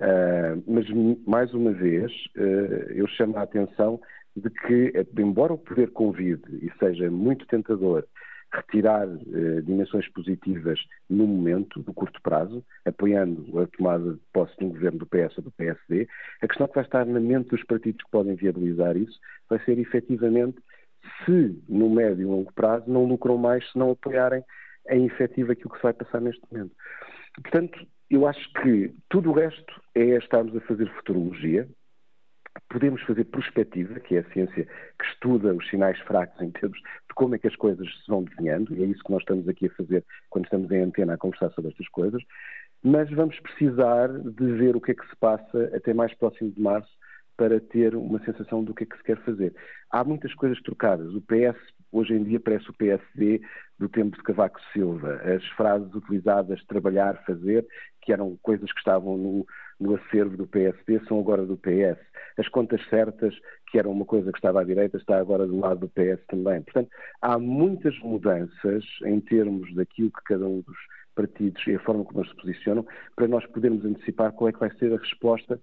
Uh, 0.00 0.62
mas, 0.66 0.86
mais 1.26 1.52
uma 1.52 1.72
vez, 1.72 2.12
uh, 2.36 2.92
eu 2.92 3.06
chamo 3.08 3.36
a 3.36 3.42
atenção 3.42 4.00
de 4.36 4.48
que, 4.50 4.92
embora 5.18 5.52
o 5.52 5.58
poder 5.58 5.90
convide 5.90 6.44
e 6.64 6.70
seja 6.78 7.10
muito 7.10 7.46
tentador 7.46 8.04
retirar 8.52 9.06
eh, 9.06 9.60
dimensões 9.62 10.08
positivas 10.08 10.78
no 11.08 11.26
momento, 11.26 11.82
do 11.82 11.92
curto 11.92 12.20
prazo, 12.22 12.64
apoiando 12.84 13.60
a 13.60 13.66
tomada 13.66 14.14
de 14.14 14.20
posse 14.32 14.56
de 14.58 14.64
um 14.64 14.70
governo 14.70 14.98
do 14.98 15.06
PS 15.06 15.36
ou 15.38 15.44
do 15.44 15.50
PSD, 15.52 16.08
a 16.42 16.48
questão 16.48 16.66
que 16.66 16.74
vai 16.74 16.84
estar 16.84 17.04
na 17.04 17.20
mente 17.20 17.50
dos 17.50 17.62
partidos 17.64 18.02
que 18.02 18.10
podem 18.10 18.34
viabilizar 18.34 18.96
isso 18.96 19.18
vai 19.48 19.62
ser 19.64 19.78
efetivamente 19.78 20.58
se 21.24 21.62
no 21.68 21.90
médio 21.90 22.22
e 22.22 22.24
longo 22.24 22.52
prazo 22.52 22.90
não 22.90 23.04
lucram 23.04 23.36
mais 23.36 23.70
se 23.70 23.78
não 23.78 23.90
apoiarem 23.90 24.42
em 24.90 25.06
efetivo 25.06 25.52
aquilo 25.52 25.70
que 25.70 25.76
se 25.76 25.82
vai 25.82 25.92
passar 25.92 26.20
neste 26.20 26.42
momento. 26.50 26.74
Portanto, 27.42 27.86
eu 28.10 28.26
acho 28.26 28.52
que 28.54 28.94
tudo 29.08 29.30
o 29.30 29.34
resto 29.34 29.80
é 29.94 30.16
estarmos 30.16 30.56
a 30.56 30.60
fazer 30.60 30.90
futurologia, 30.94 31.68
podemos 32.68 33.02
fazer 33.02 33.24
prospectiva, 33.24 33.98
que 34.00 34.16
é 34.16 34.20
a 34.20 34.32
ciência 34.32 34.64
que 34.64 35.04
estuda 35.06 35.54
os 35.54 35.68
sinais 35.68 35.98
fracos 36.00 36.40
em 36.40 36.50
termos 36.50 36.78
de 36.78 37.14
como 37.14 37.34
é 37.34 37.38
que 37.38 37.46
as 37.46 37.56
coisas 37.56 37.86
se 37.86 38.08
vão 38.08 38.24
desenhando, 38.24 38.74
e 38.74 38.82
é 38.82 38.86
isso 38.86 39.02
que 39.02 39.10
nós 39.10 39.22
estamos 39.22 39.48
aqui 39.48 39.66
a 39.66 39.70
fazer 39.70 40.04
quando 40.30 40.44
estamos 40.44 40.70
em 40.70 40.82
antena 40.82 41.14
a 41.14 41.18
conversar 41.18 41.50
sobre 41.52 41.70
estas 41.70 41.88
coisas, 41.88 42.22
mas 42.82 43.10
vamos 43.10 43.38
precisar 43.40 44.08
de 44.08 44.52
ver 44.52 44.76
o 44.76 44.80
que 44.80 44.92
é 44.92 44.94
que 44.94 45.08
se 45.08 45.16
passa 45.16 45.70
até 45.74 45.92
mais 45.92 46.14
próximo 46.14 46.50
de 46.50 46.60
março 46.60 46.90
para 47.36 47.60
ter 47.60 47.94
uma 47.94 48.18
sensação 48.24 48.64
do 48.64 48.74
que 48.74 48.82
é 48.82 48.86
que 48.86 48.96
se 48.96 49.04
quer 49.04 49.16
fazer. 49.18 49.54
Há 49.90 50.02
muitas 50.02 50.34
coisas 50.34 50.60
trocadas. 50.60 51.14
O 51.14 51.20
PS, 51.20 51.56
hoje 51.92 52.12
em 52.14 52.24
dia, 52.24 52.40
parece 52.40 52.68
o 52.68 52.74
PSD 52.74 53.40
do 53.78 53.88
tempo 53.88 54.16
de 54.16 54.22
Cavaco 54.24 54.60
Silva. 54.72 55.20
As 55.22 55.44
frases 55.50 55.94
utilizadas, 55.94 56.64
trabalhar, 56.64 57.22
fazer, 57.24 57.64
que 58.02 58.12
eram 58.12 58.36
coisas 58.42 58.70
que 58.72 58.78
estavam 58.78 59.16
no, 59.16 59.46
no 59.80 59.94
acervo 59.96 60.36
do 60.36 60.46
PSD, 60.46 61.00
são 61.06 61.20
agora 61.20 61.44
do 61.44 61.56
PS. 61.56 61.98
As 62.36 62.48
contas 62.48 62.80
certas, 62.88 63.34
que 63.70 63.78
eram 63.78 63.92
uma 63.92 64.04
coisa 64.04 64.30
que 64.32 64.38
estava 64.38 64.60
à 64.60 64.64
direita, 64.64 64.96
está 64.96 65.18
agora 65.18 65.46
do 65.46 65.58
lado 65.58 65.80
do 65.80 65.88
PS 65.88 66.24
também. 66.28 66.62
Portanto, 66.62 66.90
há 67.22 67.38
muitas 67.38 67.98
mudanças 68.00 68.84
em 69.04 69.20
termos 69.20 69.72
daquilo 69.74 70.10
que 70.10 70.24
cada 70.24 70.46
um 70.46 70.60
dos 70.60 70.76
partidos 71.14 71.66
e 71.66 71.74
a 71.74 71.80
forma 71.80 72.04
como 72.04 72.20
eles 72.20 72.30
se 72.30 72.36
posicionam, 72.36 72.86
para 73.16 73.26
nós 73.26 73.44
podermos 73.46 73.84
antecipar 73.84 74.32
qual 74.32 74.48
é 74.48 74.52
que 74.52 74.60
vai 74.60 74.70
ser 74.76 74.92
a 74.92 74.96
resposta 74.96 75.60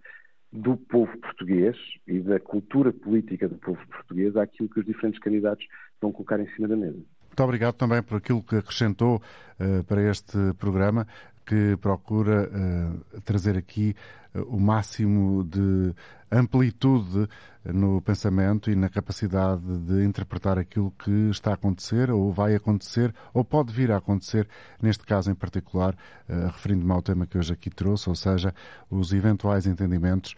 do 0.52 0.78
povo 0.78 1.18
português 1.18 1.78
e 2.08 2.20
da 2.20 2.40
cultura 2.40 2.92
política 2.92 3.48
do 3.48 3.56
povo 3.56 3.80
português 3.88 4.36
àquilo 4.36 4.70
que 4.70 4.80
os 4.80 4.86
diferentes 4.86 5.20
candidatos 5.20 5.66
vão 6.02 6.12
colocar 6.12 6.40
em 6.40 6.48
cima 6.56 6.68
da 6.68 6.76
mesa. 6.76 7.00
Muito 7.36 7.44
obrigado 7.44 7.76
também 7.76 8.02
por 8.02 8.18
aquilo 8.18 8.42
que 8.42 8.56
acrescentou 8.56 9.18
uh, 9.18 9.84
para 9.84 10.02
este 10.10 10.38
programa 10.58 11.06
que 11.46 11.78
procura 11.78 12.50
uh, 12.50 13.22
trazer 13.22 13.58
aqui 13.58 13.96
uh, 14.34 14.42
o 14.44 14.60
máximo 14.60 15.44
de 15.44 15.94
amplitude 16.32 17.30
no 17.64 18.02
pensamento 18.02 18.70
e 18.70 18.76
na 18.76 18.90
capacidade 18.90 19.62
de 19.80 20.04
interpretar 20.04 20.58
aquilo 20.60 20.92
que 20.92 21.30
está 21.30 21.52
a 21.52 21.54
acontecer 21.54 22.12
ou 22.12 22.32
vai 22.32 22.54
acontecer 22.56 23.14
ou 23.34 23.44
pode 23.44 23.74
vir 23.74 23.92
a 23.92 23.98
acontecer, 23.98 24.48
neste 24.82 25.04
caso 25.06 25.32
em 25.32 25.36
particular, 25.36 25.96
uh, 26.28 26.48
referindo-me 26.48 26.92
ao 26.92 27.02
tema 27.02 27.26
que 27.26 27.38
hoje 27.38 27.54
aqui 27.54 27.70
trouxe, 27.70 28.10
ou 28.10 28.16
seja, 28.16 28.54
os 28.90 29.14
eventuais 29.14 29.66
entendimentos 29.68 30.36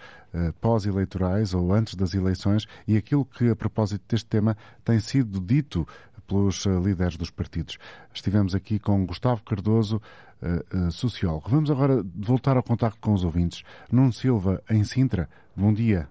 pós-eleitorais 0.62 1.54
ou 1.54 1.74
antes 1.74 1.96
das 1.96 2.14
eleições 2.14 2.68
e 2.88 2.98
aquilo 2.98 3.26
que, 3.26 3.50
a 3.50 3.56
propósito 3.56 4.04
deste 4.08 4.28
tema, 4.28 4.56
tem 4.84 5.00
sido 5.00 5.40
dito 5.40 5.88
pelos 6.28 6.66
líderes 6.66 7.18
dos 7.18 7.32
partidos. 7.32 7.78
Estivemos 8.14 8.54
aqui 8.54 8.80
com 8.80 9.06
Gustavo 9.06 9.44
Cardoso, 9.44 10.02
uh, 10.42 10.92
sociólogo. 10.92 11.50
Vamos 11.50 11.72
agora 11.72 12.04
voltar 12.16 12.58
ao 12.58 12.64
contacto 12.64 13.00
com 13.00 13.14
os 13.14 13.24
ouvintes. 13.24 13.64
Nuno 13.92 14.12
Silva, 14.12 14.62
em 14.70 14.84
Sintra, 14.84 15.30
bom 15.56 15.74
dia. 15.74 16.10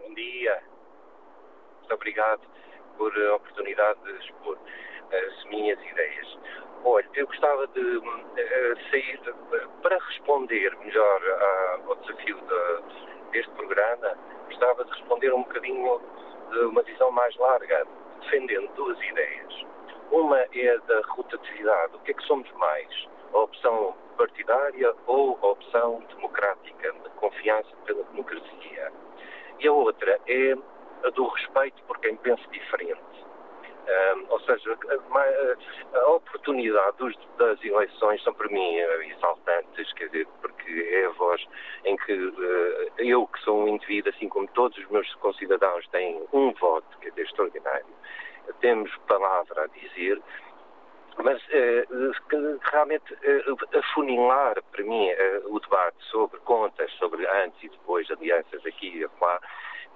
Bom 0.00 0.14
dia. 0.14 0.62
Muito 1.78 1.94
obrigado 1.94 2.42
por 2.96 3.16
a 3.16 3.36
oportunidade 3.36 4.00
de 4.02 4.24
expor 4.24 4.58
as 5.12 5.44
minhas 5.50 5.78
ideias. 5.80 6.38
Olha, 6.84 7.08
eu 7.14 7.26
gostava 7.26 7.66
de 7.68 8.00
sair 8.90 9.20
para 9.82 9.98
responder 9.98 10.76
melhor 10.78 11.20
ao 11.86 11.96
desafio 11.96 12.36
de, 12.36 13.32
deste 13.32 13.50
programa, 13.52 14.14
gostava 14.46 14.84
de 14.84 14.90
responder 14.90 15.32
um 15.32 15.42
bocadinho 15.42 16.00
de 16.50 16.58
uma 16.60 16.82
visão 16.82 17.10
mais 17.10 17.36
larga, 17.36 17.86
defendendo 18.18 18.68
duas 18.74 19.00
ideias. 19.02 19.66
Uma 20.10 20.38
é 20.38 20.78
da 20.86 21.00
rotatividade. 21.08 21.96
O 21.96 21.98
que 22.00 22.12
é 22.12 22.14
que 22.14 22.22
somos 22.24 22.50
mais? 22.52 22.88
A 23.32 23.38
opção 23.38 23.94
partidária 24.16 24.94
ou 25.06 25.38
a 25.42 25.46
opção 25.48 26.02
democrática, 26.14 26.92
de 26.92 27.10
confiança 27.16 27.68
pela 27.84 28.02
democracia? 28.04 28.92
E 29.60 29.68
a 29.68 29.72
outra 29.72 30.18
é 30.26 30.54
a 31.04 31.10
do 31.10 31.26
respeito 31.28 31.82
por 31.84 31.98
quem 31.98 32.16
pensa 32.16 32.42
diferente. 32.50 33.27
Um, 33.88 34.26
ou 34.28 34.40
seja, 34.40 34.76
a, 34.90 35.98
a 35.98 36.08
oportunidade 36.10 36.96
dos, 36.98 37.16
das 37.38 37.62
eleições 37.64 38.22
são 38.22 38.34
para 38.34 38.48
mim 38.48 38.76
exaltantes, 38.76 39.90
quer 39.94 40.08
dizer, 40.08 40.26
porque 40.42 40.70
é 40.92 41.06
a 41.06 41.10
voz 41.10 41.42
em 41.86 41.96
que 41.96 42.12
uh, 42.12 42.92
eu, 42.98 43.26
que 43.26 43.40
sou 43.40 43.62
um 43.62 43.68
indivíduo, 43.68 44.12
assim 44.14 44.28
como 44.28 44.46
todos 44.48 44.76
os 44.76 44.86
meus 44.90 45.12
concidadãos, 45.16 45.86
têm 45.88 46.22
um 46.34 46.52
voto, 46.52 46.98
quer 46.98 47.10
dizer, 47.10 47.22
extraordinário. 47.22 47.86
Temos 48.60 48.94
palavra 49.06 49.64
a 49.64 49.66
dizer, 49.68 50.20
mas 51.22 51.42
eh, 51.50 51.86
realmente 52.70 53.16
eh, 53.22 53.78
afunilar 53.78 54.62
para 54.70 54.84
mim 54.84 55.08
eh, 55.08 55.42
o 55.46 55.58
debate 55.58 55.96
sobre 56.10 56.38
contas, 56.40 56.90
sobre 56.92 57.26
antes 57.26 57.62
e 57.62 57.68
depois 57.68 58.08
alianças 58.10 58.64
aqui 58.64 58.98
e 58.98 59.08
lá, 59.20 59.40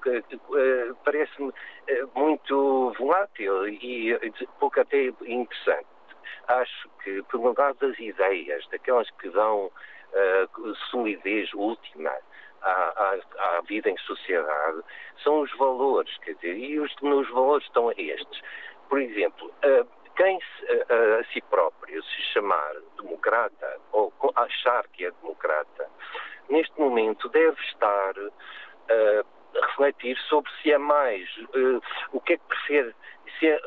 eh, 0.08 0.92
parece-me 1.04 1.52
eh, 1.86 2.04
muito 2.14 2.92
volátil 2.98 3.68
e 3.68 4.18
pouco 4.58 4.80
até 4.80 5.06
interessante. 5.26 5.86
Acho 6.48 6.88
que, 7.02 7.22
por 7.24 7.40
um 7.40 7.54
lado, 7.56 7.78
das 7.80 7.98
ideias, 7.98 8.66
daquelas 8.68 9.08
que 9.12 9.28
dão 9.30 9.66
uh, 9.66 10.74
solidez 10.90 11.52
última 11.54 12.12
à, 12.62 12.70
à, 12.70 13.56
à, 13.56 13.60
vida 13.62 13.90
em 13.90 13.96
sociedade 13.98 14.82
são 15.22 15.40
os 15.40 15.56
valores, 15.56 16.16
quer 16.18 16.34
dizer, 16.34 16.56
e 16.56 16.78
os 16.80 16.94
meus 17.00 17.28
valores 17.30 17.64
estão 17.66 17.88
a 17.88 17.92
estes. 17.96 18.42
Por 18.88 19.00
exemplo, 19.00 19.52
uh, 19.64 19.86
quem 20.16 20.36
uh, 20.36 21.20
a 21.20 21.24
si 21.32 21.40
próprio 21.42 22.02
se 22.02 22.22
chamar 22.32 22.74
democrata 23.00 23.80
ou 23.92 24.12
achar 24.36 24.86
que 24.88 25.06
é 25.06 25.10
democrata, 25.22 25.88
neste 26.48 26.78
momento 26.78 27.28
deve 27.30 27.60
estar 27.62 28.18
uh, 28.18 28.30
a 28.90 29.24
refletir 29.54 30.16
sobre 30.28 30.50
se 30.62 30.72
é 30.72 30.78
mais 30.78 31.28
o 32.12 32.20
que 32.20 32.34
é 32.34 32.36
que 32.36 32.44
prefere, 32.46 32.94
se 33.38 33.48
é 33.48 33.60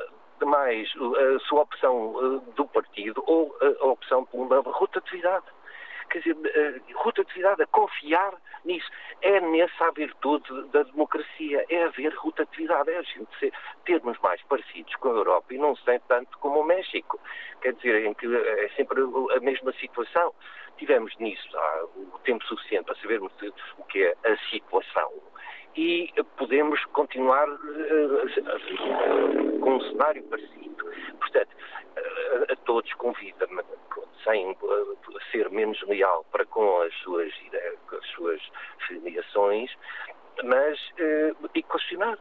mais 0.45 0.91
a 1.35 1.39
sua 1.39 1.61
opção 1.61 2.43
do 2.55 2.67
partido 2.67 3.23
ou 3.25 3.55
a 3.81 3.85
opção 3.85 4.25
pela 4.25 4.61
rotatividade 4.61 5.45
quer 6.09 6.19
dizer, 6.19 6.83
a 6.93 7.03
rotatividade, 7.03 7.61
a 7.61 7.67
confiar 7.67 8.33
nisso. 8.63 8.89
É 9.21 9.39
nessa 9.39 9.87
a 9.87 9.91
virtude 9.91 10.67
da 10.69 10.83
democracia, 10.83 11.65
é 11.69 11.83
haver 11.83 12.13
rotatividade, 12.15 12.89
é 12.91 12.97
a 12.97 13.01
gente 13.01 13.27
ser, 13.39 13.53
termos 13.85 14.17
mais 14.19 14.41
parecidos 14.43 14.95
com 14.95 15.09
a 15.09 15.13
Europa 15.13 15.53
e 15.53 15.57
não 15.57 15.75
ser 15.77 16.01
tanto 16.07 16.37
como 16.39 16.61
o 16.61 16.63
México. 16.63 17.19
Quer 17.61 17.73
dizer, 17.73 18.05
em 18.05 18.13
que 18.13 18.27
é 18.27 18.69
sempre 18.75 19.01
a 19.01 19.39
mesma 19.39 19.73
situação. 19.73 20.33
Tivemos 20.77 21.15
nisso 21.17 21.57
há 21.57 21.85
o 21.95 22.19
tempo 22.23 22.43
suficiente 22.45 22.85
para 22.85 22.95
sabermos 22.95 23.31
o 23.77 23.83
que 23.85 24.03
é 24.03 24.15
a 24.25 24.37
situação 24.49 25.11
e 25.75 26.11
podemos 26.37 26.83
continuar 26.85 27.47
uh, 27.49 29.59
com 29.59 29.75
um 29.75 29.81
cenário 29.81 30.23
parecido. 30.23 30.85
Portanto, 31.19 31.49
uh, 31.49 32.51
a 32.51 32.55
todos 32.65 32.91
convida-me, 32.93 33.61
sem 34.23 34.51
uh, 34.51 34.97
ser 35.31 35.49
menos 35.49 35.81
leal 35.83 36.25
para 36.31 36.45
com 36.45 36.81
as 36.81 36.93
suas, 36.95 37.33
com 37.89 37.95
as 37.95 38.05
suas 38.07 38.41
filiações, 38.87 39.71
mas 40.43 40.77
e 41.53 41.63
questionar, 41.63 42.17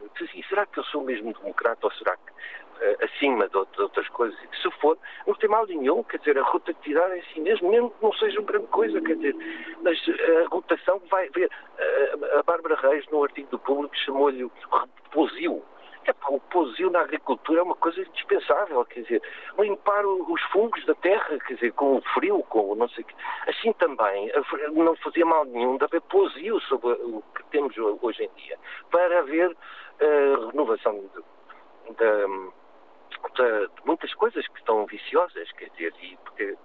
será 0.49 0.67
que 0.67 0.79
eu 0.79 0.85
sou 0.85 1.03
mesmo 1.03 1.33
democrata 1.33 1.87
ou 1.87 1.93
será 1.93 2.17
que 2.17 2.33
uh, 2.81 3.05
acima 3.05 3.49
de, 3.49 3.57
outras 3.57 4.09
coisas. 4.09 4.39
E 4.43 4.63
se 4.63 4.71
for, 4.81 4.99
não 5.27 5.35
tem 5.35 5.49
mal 5.49 5.67
nenhum, 5.67 6.03
quer 6.03 6.19
dizer, 6.19 6.39
a 6.39 6.43
rotatividade 6.43 7.19
em 7.19 7.23
si 7.33 7.41
mesmo, 7.41 7.71
mesmo 7.71 7.91
que 7.91 8.03
não 8.03 8.13
seja 8.15 8.41
uma 8.41 8.47
grande 8.47 8.67
coisa, 8.69 9.01
quer 9.01 9.17
dizer, 9.17 9.37
mas 9.83 9.99
a 10.45 10.49
rotação 10.49 11.01
vai 11.11 11.29
ver. 11.31 11.51
Uh, 11.79 12.39
a 12.39 12.43
Bárbara 12.43 12.77
Reis, 12.77 13.07
no 13.11 13.23
artigo 13.23 13.51
do 13.51 13.59
público, 13.59 13.97
chamou-lhe 13.97 14.51
repousil. 15.05 15.63
o 16.29 16.41
pousio 16.41 16.91
na 16.91 17.01
agricultura 17.01 17.61
é 17.61 17.63
uma 17.63 17.77
coisa 17.77 18.01
indispensável, 18.01 18.85
quer 18.85 19.03
dizer, 19.03 19.23
limpar 19.59 20.05
os 20.07 20.43
fungos 20.53 20.85
da 20.87 20.95
terra, 20.97 21.39
quer 21.47 21.55
dizer, 21.55 21.73
com 21.73 21.97
o 21.97 22.03
frio, 22.15 22.43
com 22.49 22.73
o 22.73 22.75
não 22.75 22.89
sei 22.89 23.05
o 23.05 23.07
quê. 23.07 23.15
Assim 23.47 23.73
também, 23.75 24.31
não 24.73 24.97
fazia 24.97 25.25
mal 25.25 25.45
nenhum 25.45 25.77
de 25.77 25.85
haver 25.85 26.01
pousio 26.03 26.61
sobre 26.63 26.93
o 26.93 27.23
que 27.35 27.45
temos 27.51 27.77
hoje 27.79 28.25
em 28.25 28.31
dia, 28.37 28.59
para 28.91 29.21
haver 29.21 29.51
uh, 29.51 30.47
renovação 30.51 31.05
de, 31.91 32.05
de, 33.33 33.67
de, 33.69 33.87
muitas 33.87 34.13
coisas 34.15 34.47
que 34.49 34.59
estão 34.59 34.87
viciosas, 34.87 35.51
quer 35.53 35.71
dizer, 35.71 35.95
e 36.01 36.17
porque, 36.25 36.57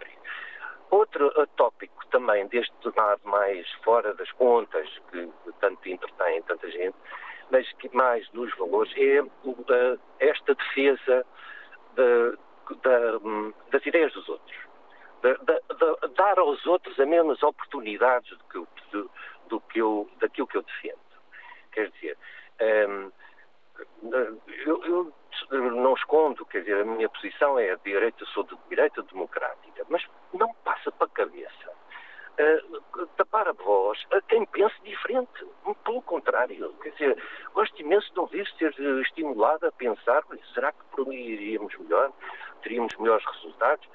Outro 0.92 1.32
tópico 1.56 2.06
também 2.08 2.48
deste 2.48 2.74
lado 2.98 3.22
mais 3.24 3.70
fora 3.84 4.12
das 4.16 4.32
contas, 4.32 4.90
que 5.12 5.30
tanto 5.60 5.88
entretém 5.88 6.42
tanta 6.44 6.70
gente, 6.72 6.96
mas 7.52 7.72
que 7.74 7.96
mais 7.96 8.28
dos 8.30 8.52
valores, 8.58 8.92
é 8.98 9.98
esta 10.20 10.56
defesa 10.56 11.26
de, 11.96 12.38
de, 12.76 13.54
das 13.72 13.86
ideias 13.86 14.12
dos 14.14 14.28
outros. 14.28 14.58
De, 15.22 15.38
dar 16.16 16.40
aos 16.40 16.66
outros 16.66 17.00
as 17.00 17.08
mesmas 17.08 17.42
oportunidades 17.44 18.36
do 18.38 18.44
que, 18.46 18.58
eu, 18.58 18.68
do, 19.48 19.60
que 19.62 19.80
eu, 19.80 20.10
daquilo 20.20 20.48
que 20.48 20.58
eu 20.58 20.64
defendo. 20.64 21.00
Quer 21.72 21.92
dizer, 21.92 22.18
um, 22.62 23.12
eu, 24.66 24.84
eu 24.86 25.14
não 25.52 25.94
escondo, 25.94 26.46
quer 26.46 26.60
dizer, 26.60 26.82
a 26.82 26.86
minha 26.86 27.10
posição 27.10 27.58
é 27.60 27.72
a 27.72 27.76
direita, 27.78 28.26
sou 28.26 28.44
de 28.44 28.58
direita 28.70 29.02
democrática, 29.04 29.86
mas 29.90 30.06
não 30.34 30.54
passa 30.64 30.92
para 30.92 31.08
a 31.08 31.10
cabeça 31.10 31.72
uh, 32.40 33.08
tapar 33.18 33.48
a 33.48 33.54
voz 33.54 34.00
a 34.12 34.22
quem 34.22 34.46
pense 34.46 34.76
diferente. 34.84 35.46
Pelo 35.84 36.02
contrário, 36.02 36.74
quer 36.82 36.92
dizer, 36.92 37.24
gosto 37.54 37.80
imenso 37.82 38.12
de 38.14 38.20
ouvir 38.20 38.48
ser 38.58 38.74
estimulado 39.02 39.68
a 39.68 39.72
pensar, 39.72 40.24
será 40.54 40.72
que 40.72 40.84
por 40.92 41.14
iríamos 41.14 41.78
melhor? 41.78 42.12
Teríamos 42.62 42.96
melhores 42.98 43.26
resultados? 43.26 43.86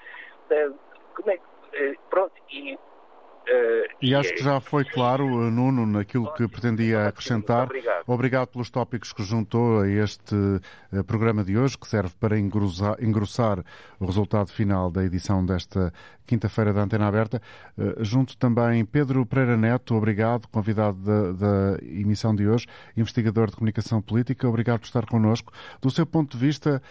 Uh, 0.51 0.79
como 1.15 1.31
é 1.31 1.39
que, 1.39 1.93
uh, 1.93 1.99
pronto, 2.11 2.35
e 2.51 2.79
e 4.01 4.15
acho 4.15 4.35
que 4.35 4.43
já 4.43 4.61
foi 4.61 4.85
claro, 4.85 5.27
Nuno, 5.51 5.87
naquilo 5.87 6.33
que 6.35 6.47
pretendia 6.47 7.09
acrescentar. 7.09 7.65
Obrigado. 7.65 8.05
Obrigado 8.07 8.49
pelos 8.49 8.69
tópicos 8.69 9.13
que 9.13 9.23
juntou 9.23 9.81
a 9.81 9.89
este 9.89 10.35
uh, 10.35 11.05
programa 11.05 11.43
de 11.43 11.57
hoje, 11.57 11.79
que 11.79 11.89
serve 11.89 12.13
para 12.21 12.39
engrossar, 12.39 12.97
engrossar 13.03 13.65
o 13.99 14.05
resultado 14.05 14.51
final 14.53 14.91
da 14.91 15.03
edição 15.03 15.45
desta 15.45 15.91
quinta-feira 16.27 16.73
da 16.73 16.83
Antena 16.83 17.07
Aberta. 17.07 17.41
Uh, 17.79 18.05
junto 18.05 18.37
também 18.37 18.85
Pedro 18.85 19.25
Pereira 19.25 19.57
Neto, 19.57 19.95
obrigado, 19.95 20.47
convidado 20.49 20.99
da, 20.99 21.33
da, 21.33 21.79
emissão 21.83 22.35
de 22.35 22.47
hoje, 22.47 22.67
investigador 22.95 23.49
de 23.49 23.57
comunicação 23.57 24.03
política. 24.03 24.47
Obrigado 24.47 24.81
por 24.81 24.87
estar 24.87 25.07
connosco. 25.07 25.51
Do 25.81 25.91
seu 25.91 26.05
ponto 26.05 26.37
de 26.37 26.47
vista, 26.47 26.83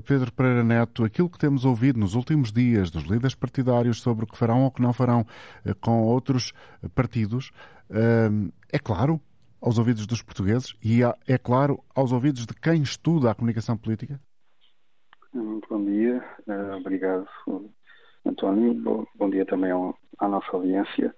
Pedro 0.00 0.32
Pereira 0.32 0.64
Neto, 0.64 1.04
aquilo 1.04 1.28
que 1.28 1.38
temos 1.38 1.64
ouvido 1.64 1.98
nos 1.98 2.14
últimos 2.14 2.50
dias 2.50 2.90
dos 2.90 3.04
líderes 3.04 3.34
partidários 3.34 4.00
sobre 4.00 4.24
o 4.24 4.26
que 4.26 4.36
farão 4.36 4.64
ou 4.64 4.70
que 4.70 4.80
não 4.80 4.92
farão 4.92 5.26
eh, 5.64 5.74
com 5.74 6.02
outros 6.02 6.52
partidos, 6.94 7.52
eh, 7.90 8.30
é 8.72 8.78
claro 8.78 9.20
aos 9.60 9.78
ouvidos 9.78 10.06
dos 10.06 10.22
portugueses 10.22 10.74
e 10.82 11.02
é 11.02 11.38
claro 11.38 11.82
aos 11.94 12.10
ouvidos 12.10 12.46
de 12.46 12.54
quem 12.54 12.82
estuda 12.82 13.30
a 13.30 13.34
comunicação 13.34 13.76
política? 13.76 14.18
Muito 15.34 15.68
bom 15.68 15.84
dia, 15.84 16.24
eh, 16.48 16.76
obrigado 16.76 17.28
António, 18.24 19.06
bom 19.14 19.30
dia 19.30 19.44
também 19.44 19.72
à 20.18 20.28
nossa 20.28 20.56
audiência. 20.56 21.14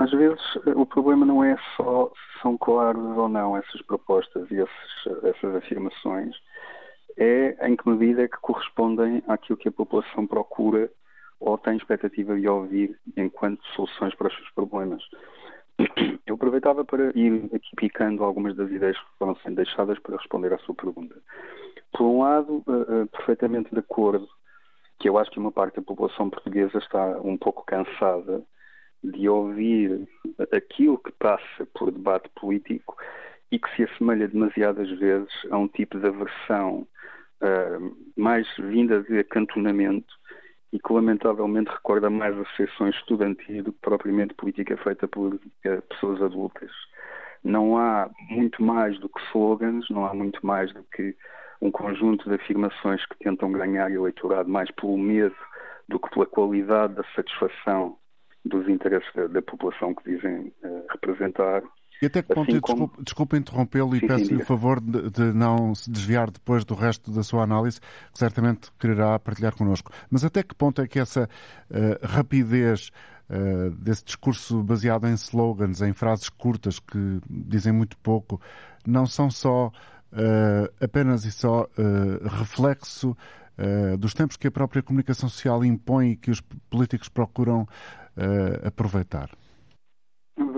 às 0.00 0.10
vezes 0.10 0.42
o 0.74 0.84
problema 0.84 1.24
não 1.24 1.44
é 1.44 1.56
só 1.76 2.08
se 2.08 2.42
são 2.42 2.58
claros 2.58 3.16
ou 3.16 3.28
não 3.28 3.56
essas 3.56 3.80
propostas 3.82 4.50
e 4.50 4.56
essas 4.60 5.56
afirmações, 5.56 6.34
é 7.18 7.68
em 7.68 7.76
que 7.76 7.88
medida 7.88 8.22
é 8.22 8.28
que 8.28 8.38
correspondem 8.38 9.22
àquilo 9.26 9.58
que 9.58 9.68
a 9.68 9.72
população 9.72 10.26
procura 10.26 10.90
ou 11.40 11.58
tem 11.58 11.76
expectativa 11.76 12.38
de 12.38 12.48
ouvir 12.48 12.98
enquanto 13.16 13.64
soluções 13.74 14.14
para 14.14 14.28
os 14.28 14.34
seus 14.34 14.50
problemas. 14.50 15.02
Eu 16.26 16.34
aproveitava 16.34 16.84
para 16.84 17.10
ir 17.14 17.44
aqui 17.54 17.76
picando 17.76 18.24
algumas 18.24 18.56
das 18.56 18.70
ideias 18.70 18.98
que 18.98 19.18
foram 19.18 19.36
sendo 19.36 19.56
deixadas 19.56 19.98
para 19.98 20.16
responder 20.16 20.52
à 20.52 20.58
sua 20.58 20.74
pergunta. 20.74 21.16
Por 21.92 22.04
um 22.04 22.20
lado, 22.22 22.62
uh, 22.66 23.02
uh, 23.02 23.06
perfeitamente 23.08 23.70
de 23.72 23.78
acordo, 23.78 24.28
que 24.98 25.08
eu 25.08 25.16
acho 25.16 25.30
que 25.30 25.38
uma 25.38 25.52
parte 25.52 25.76
da 25.76 25.82
população 25.82 26.28
portuguesa 26.28 26.78
está 26.78 27.20
um 27.22 27.36
pouco 27.36 27.64
cansada 27.64 28.42
de 29.02 29.28
ouvir 29.28 30.08
aquilo 30.52 30.98
que 30.98 31.12
passa 31.12 31.66
por 31.72 31.92
debate 31.92 32.28
político 32.30 32.96
e 33.50 33.58
que 33.58 33.76
se 33.76 33.84
assemelha 33.84 34.26
demasiadas 34.26 34.90
vezes 34.98 35.32
a 35.50 35.56
um 35.56 35.68
tipo 35.68 35.98
de 35.98 36.06
aversão 36.08 36.86
mais 38.16 38.46
vinda 38.58 39.02
de 39.02 39.18
acantonamento 39.18 40.18
e 40.72 40.78
que 40.78 40.92
lamentavelmente 40.92 41.70
recorda 41.70 42.10
mais 42.10 42.36
as 42.38 42.56
sessões 42.56 42.94
estudantis 42.96 43.64
do 43.64 43.72
que 43.72 43.80
propriamente 43.80 44.34
política 44.34 44.76
feita 44.78 45.08
por 45.08 45.34
uh, 45.34 45.82
pessoas 45.88 46.20
adultas. 46.22 46.70
Não 47.42 47.78
há 47.78 48.10
muito 48.28 48.62
mais 48.62 48.98
do 48.98 49.08
que 49.08 49.20
slogans, 49.28 49.88
não 49.88 50.04
há 50.04 50.12
muito 50.12 50.44
mais 50.44 50.72
do 50.72 50.82
que 50.94 51.16
um 51.60 51.70
conjunto 51.70 52.28
de 52.28 52.34
afirmações 52.34 53.04
que 53.06 53.18
tentam 53.18 53.50
ganhar 53.50 53.90
eleitorado 53.90 54.48
mais 54.48 54.70
pelo 54.72 54.98
medo 54.98 55.34
do 55.88 55.98
que 55.98 56.10
pela 56.10 56.26
qualidade 56.26 56.94
da 56.94 57.04
satisfação 57.14 57.96
dos 58.44 58.68
interesses 58.68 59.10
da, 59.14 59.26
da 59.26 59.42
população 59.42 59.94
que 59.94 60.10
dizem 60.10 60.52
uh, 60.62 60.84
representar. 60.90 61.62
E 62.00 62.06
até 62.06 62.22
que 62.22 62.32
ponto, 62.32 62.50
assim 62.50 62.60
como... 62.60 62.86
desculpe, 62.86 63.04
desculpe 63.04 63.36
interrompê-lo 63.36 63.96
e 63.96 64.00
peço-lhe 64.00 64.36
o 64.36 64.44
favor 64.44 64.80
de, 64.80 65.10
de, 65.10 65.32
não 65.32 65.74
se 65.74 65.90
desviar 65.90 66.30
depois 66.30 66.64
do 66.64 66.74
resto 66.74 67.10
da 67.10 67.22
sua 67.22 67.42
análise, 67.42 67.80
que 67.80 68.18
certamente 68.18 68.70
quererá 68.78 69.18
partilhar 69.18 69.54
connosco. 69.54 69.90
Mas 70.08 70.24
até 70.24 70.42
que 70.42 70.54
ponto 70.54 70.80
é 70.80 70.86
que 70.86 70.98
essa 70.98 71.28
uh, 71.70 72.06
rapidez 72.06 72.90
uh, 73.28 73.70
desse 73.72 74.04
discurso 74.04 74.62
baseado 74.62 75.08
em 75.08 75.14
slogans, 75.14 75.82
em 75.82 75.92
frases 75.92 76.28
curtas 76.28 76.78
que 76.78 77.20
dizem 77.28 77.72
muito 77.72 77.98
pouco, 77.98 78.40
não 78.86 79.04
são 79.04 79.28
só 79.28 79.66
uh, 79.66 80.84
apenas 80.84 81.24
e 81.24 81.32
só 81.32 81.66
reflexo 82.38 83.16
dos 83.98 84.14
tempos 84.14 84.36
que 84.36 84.46
a 84.46 84.52
própria 84.52 84.80
comunicação 84.84 85.28
social 85.28 85.64
impõe 85.64 86.12
e 86.12 86.16
que 86.16 86.30
os 86.30 86.40
políticos 86.70 87.08
procuram 87.08 87.66
aproveitar? 88.64 89.28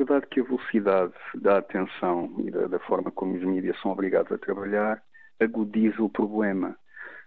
Verdade 0.01 0.29
que 0.29 0.41
a 0.41 0.45
velocidade 0.45 1.13
da 1.35 1.59
atenção 1.59 2.35
e 2.39 2.51
da, 2.51 2.67
da, 2.69 2.79
forma 2.79 3.11
como 3.11 3.35
os 3.35 3.45
mídias 3.45 3.79
são 3.83 3.91
obrigados 3.91 4.33
a 4.33 4.39
trabalhar 4.39 5.03
agudiza 5.39 6.03
o 6.03 6.09
problema. 6.09 6.75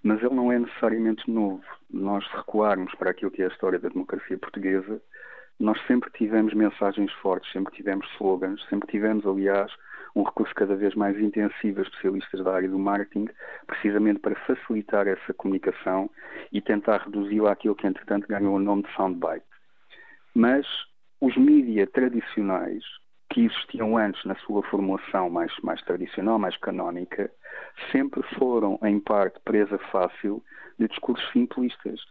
Mas 0.01 0.19
ele 0.23 0.33
não 0.33 0.51
é 0.51 0.57
necessariamente 0.57 1.29
novo. 1.29 1.63
Nós, 1.87 2.25
se 2.25 2.35
recuarmos 2.35 2.91
para 2.95 3.11
aquilo 3.11 3.29
que 3.29 3.43
é 3.43 3.45
a 3.45 3.49
história 3.49 3.77
da 3.77 3.89
democracia 3.89 4.39
portuguesa, 4.39 4.99
nós 5.59 5.79
sempre 5.85 6.09
tivemos 6.13 6.51
mensagens 6.55 7.13
fortes, 7.21 7.51
sempre 7.51 7.71
tivemos 7.75 8.07
slogans, 8.15 8.59
sempre 8.69 8.89
tivemos, 8.89 9.23
aliás, 9.23 9.71
um 10.15 10.23
recurso 10.23 10.55
cada 10.55 10.75
vez 10.75 10.95
mais 10.95 11.15
intensivo 11.19 11.79
a 11.79 11.83
especialistas 11.83 12.43
da 12.43 12.55
área 12.55 12.67
do 12.67 12.79
marketing, 12.79 13.29
precisamente 13.67 14.19
para 14.19 14.33
facilitar 14.47 15.07
essa 15.07 15.31
comunicação 15.35 16.09
e 16.51 16.59
tentar 16.59 17.03
reduzi-la 17.03 17.51
àquilo 17.51 17.75
que, 17.75 17.85
entretanto, 17.85 18.27
ganhou 18.27 18.55
o 18.55 18.59
nome 18.59 18.81
de 18.81 18.91
soundbite. 18.95 19.45
Mas 20.33 20.65
os 21.23 21.37
mídias 21.37 21.89
tradicionais 21.91 22.83
que 23.29 23.45
existiam 23.45 23.95
antes 23.95 24.21
na 24.25 24.35
sua 24.35 24.61
formulação 24.63 25.29
mais, 25.29 25.53
mais 25.63 25.81
tradicional, 25.83 26.37
mais 26.37 26.57
canónica, 26.57 27.31
sempre 27.93 28.21
foram, 28.37 28.77
em 28.83 28.99
parte, 28.99 29.39
presa 29.45 29.77
fácil 29.89 30.43
de 30.77 30.85
discursos 30.89 31.25
simplistas. 31.31 32.01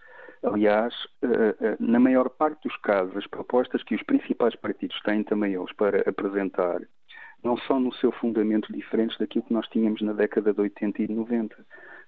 Aliás, 0.42 0.94
eh, 1.22 1.54
eh, 1.60 1.76
na 1.78 2.00
maior 2.00 2.30
parte 2.30 2.66
dos 2.66 2.76
casos, 2.78 3.14
as 3.14 3.26
propostas 3.26 3.82
que 3.82 3.94
os 3.94 4.02
principais 4.02 4.56
partidos 4.56 4.98
têm 5.02 5.22
também 5.22 5.52
eles 5.52 5.72
para 5.74 6.08
apresentar 6.08 6.80
não 7.44 7.58
são, 7.58 7.78
no 7.78 7.92
seu 7.92 8.12
fundamento, 8.12 8.72
diferentes 8.72 9.18
daquilo 9.18 9.44
que 9.44 9.52
nós 9.52 9.68
tínhamos 9.68 10.00
na 10.00 10.14
década 10.14 10.54
de 10.54 10.60
80 10.60 11.02
e 11.02 11.08
90. 11.08 11.54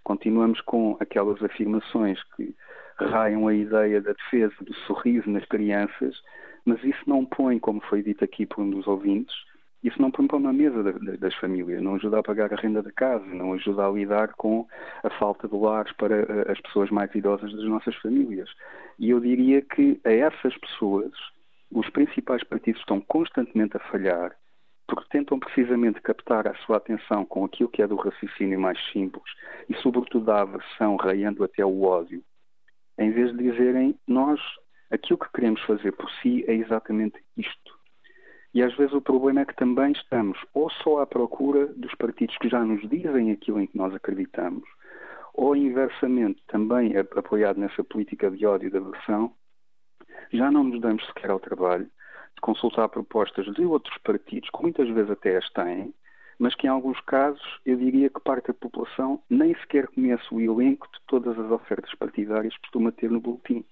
Continuamos 0.02 0.60
com 0.62 0.96
aquelas 1.00 1.42
afirmações 1.42 2.22
que 2.34 2.54
raiam 2.96 3.46
a 3.46 3.54
ideia 3.54 4.00
da 4.00 4.12
defesa 4.12 4.54
do 4.62 4.72
sorriso 4.86 5.28
nas 5.28 5.44
crianças, 5.44 6.22
mas 6.64 6.82
isso 6.82 7.02
não 7.06 7.24
põe, 7.24 7.58
como 7.58 7.80
foi 7.82 8.02
dito 8.02 8.24
aqui 8.24 8.46
por 8.46 8.62
um 8.62 8.70
dos 8.70 8.86
ouvintes, 8.86 9.34
isso 9.82 10.00
não 10.00 10.10
põe 10.10 10.26
para 10.26 10.38
uma 10.38 10.52
mesa 10.52 10.82
das 11.18 11.34
famílias, 11.34 11.82
não 11.82 11.96
ajuda 11.96 12.18
a 12.18 12.22
pagar 12.22 12.52
a 12.52 12.56
renda 12.56 12.82
da 12.82 12.90
casa, 12.90 13.26
não 13.26 13.52
ajuda 13.52 13.86
a 13.86 13.90
lidar 13.90 14.32
com 14.34 14.66
a 15.02 15.10
falta 15.10 15.46
de 15.46 15.54
lares 15.54 15.92
para 15.92 16.20
eh, 16.20 16.52
as 16.52 16.58
pessoas 16.62 16.90
mais 16.90 17.14
idosas 17.14 17.52
das 17.52 17.64
nossas 17.64 17.94
famílias. 17.96 18.48
E 18.98 19.10
eu 19.10 19.20
diria 19.20 19.60
que 19.60 20.00
a 20.02 20.10
essas 20.10 20.56
pessoas 20.56 21.12
os 21.70 21.88
principais 21.90 22.42
partidos 22.44 22.80
estão 22.80 22.98
constantemente 23.00 23.76
a 23.76 23.80
falhar 23.80 24.34
porque 24.86 25.08
tentam 25.10 25.38
precisamente 25.38 26.00
captar 26.00 26.46
a 26.46 26.54
sua 26.56 26.76
atenção 26.76 27.24
com 27.24 27.44
aquilo 27.44 27.68
que 27.68 27.82
é 27.82 27.86
do 27.86 27.96
raciocínio 27.96 28.60
mais 28.60 28.78
simples 28.92 29.24
e, 29.68 29.74
sobretudo, 29.76 30.26
da 30.26 30.42
aversão, 30.42 30.96
raiando 30.96 31.42
até 31.42 31.64
o 31.64 31.82
ódio, 31.82 32.22
em 32.98 33.10
vez 33.10 33.34
de 33.34 33.50
dizerem 33.50 33.98
nós 34.06 34.40
aquilo 34.90 35.18
que 35.18 35.32
queremos 35.32 35.60
fazer 35.62 35.92
por 35.92 36.10
si 36.22 36.44
é 36.46 36.54
exatamente 36.54 37.22
isto. 37.36 37.74
E 38.52 38.62
às 38.62 38.74
vezes 38.76 38.94
o 38.94 39.00
problema 39.00 39.40
é 39.40 39.44
que 39.44 39.56
também 39.56 39.92
estamos 39.92 40.38
ou 40.54 40.70
só 40.70 41.00
à 41.00 41.06
procura 41.06 41.66
dos 41.66 41.94
partidos 41.96 42.36
que 42.38 42.48
já 42.48 42.64
nos 42.64 42.88
dizem 42.88 43.32
aquilo 43.32 43.60
em 43.60 43.66
que 43.66 43.76
nós 43.76 43.92
acreditamos, 43.94 44.64
ou 45.34 45.56
inversamente, 45.56 46.40
também 46.46 46.96
apoiado 46.96 47.58
nessa 47.58 47.82
política 47.82 48.30
de 48.30 48.46
ódio 48.46 48.68
e 48.68 48.70
de 48.70 48.76
aversão, 48.76 49.34
já 50.32 50.50
não 50.50 50.64
nos 50.64 50.80
damos 50.80 51.04
sequer 51.06 51.30
ao 51.30 51.40
trabalho 51.40 51.86
de 51.86 52.40
consultar 52.40 52.88
propostas 52.88 53.46
de 53.54 53.64
outros 53.64 53.96
partidos, 53.98 54.48
que 54.50 54.62
muitas 54.62 54.88
vezes 54.88 55.10
até 55.10 55.36
as 55.36 55.50
têm, 55.50 55.92
mas 56.38 56.54
que 56.54 56.66
em 56.66 56.70
alguns 56.70 57.00
casos 57.00 57.42
eu 57.64 57.76
diria 57.76 58.10
que 58.10 58.20
parte 58.20 58.48
da 58.48 58.54
população 58.54 59.20
nem 59.28 59.54
sequer 59.56 59.88
conhece 59.88 60.24
o 60.32 60.40
elenco 60.40 60.86
de 60.92 61.00
todas 61.06 61.38
as 61.38 61.50
ofertas 61.50 61.92
partidárias 61.94 62.54
que 62.54 62.60
costuma 62.62 62.92
ter 62.92 63.10
no 63.10 63.20
boletim. 63.20 63.64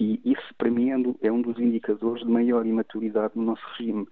E 0.00 0.18
isso, 0.24 0.54
para 0.56 0.70
mim, 0.70 0.90
é, 0.90 1.26
é 1.28 1.30
um 1.30 1.42
dos 1.42 1.58
indicadores 1.58 2.24
de 2.24 2.32
maior 2.32 2.64
imaturidade 2.64 3.34
no 3.36 3.42
nosso 3.42 3.62
regime. 3.76 4.08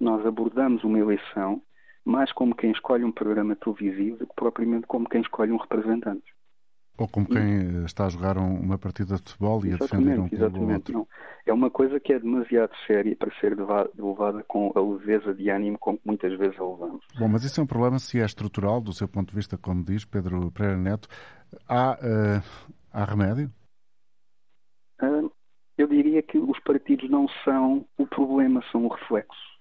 Nós 0.00 0.24
abordamos 0.24 0.82
uma 0.82 0.98
eleição 0.98 1.62
mais 2.02 2.32
como 2.32 2.56
quem 2.56 2.70
escolhe 2.70 3.04
um 3.04 3.12
programa 3.12 3.54
televisivo 3.54 4.16
do 4.16 4.26
que 4.26 4.34
propriamente 4.34 4.86
como 4.86 5.06
quem 5.06 5.20
escolhe 5.20 5.52
um 5.52 5.58
representante. 5.58 6.24
Ou 6.96 7.06
como 7.06 7.28
quem 7.28 7.84
está 7.84 8.06
a 8.06 8.08
jogar 8.08 8.38
uma 8.38 8.78
partida 8.78 9.14
de 9.14 9.22
futebol 9.22 9.64
e 9.64 9.72
a 9.72 9.76
defender 9.76 10.18
um 10.18 10.22
ou 10.22 10.72
outro. 10.72 10.92
Não. 10.94 11.08
É 11.46 11.52
uma 11.52 11.70
coisa 11.70 12.00
que 12.00 12.12
é 12.12 12.18
demasiado 12.18 12.72
séria 12.86 13.14
para 13.14 13.30
ser 13.38 13.56
levada 13.56 14.42
com 14.48 14.72
a 14.74 14.80
leveza 14.80 15.32
de 15.32 15.48
ânimo 15.48 15.78
como 15.78 16.00
muitas 16.04 16.36
vezes 16.36 16.58
a 16.58 16.64
levamos. 16.64 17.04
Bom, 17.16 17.28
mas 17.28 17.44
isso 17.44 17.60
é 17.60 17.62
um 17.62 17.66
problema 17.66 17.98
se 18.00 18.18
é 18.18 18.24
estrutural, 18.24 18.80
do 18.80 18.92
seu 18.92 19.06
ponto 19.06 19.28
de 19.28 19.36
vista, 19.36 19.56
como 19.56 19.84
diz 19.84 20.04
Pedro 20.04 20.50
Pereira 20.50 20.78
Neto. 20.78 21.08
Há, 21.68 21.92
uh, 21.92 22.72
há 22.92 23.04
remédio? 23.04 23.52
Uh, 25.02 25.30
eu 25.76 25.86
diria 25.86 26.22
que 26.22 26.38
os 26.38 26.58
partidos 26.60 27.08
não 27.08 27.28
são 27.44 27.86
o 27.96 28.06
problema, 28.06 28.62
são 28.72 28.84
o 28.84 28.88
reflexo. 28.88 29.58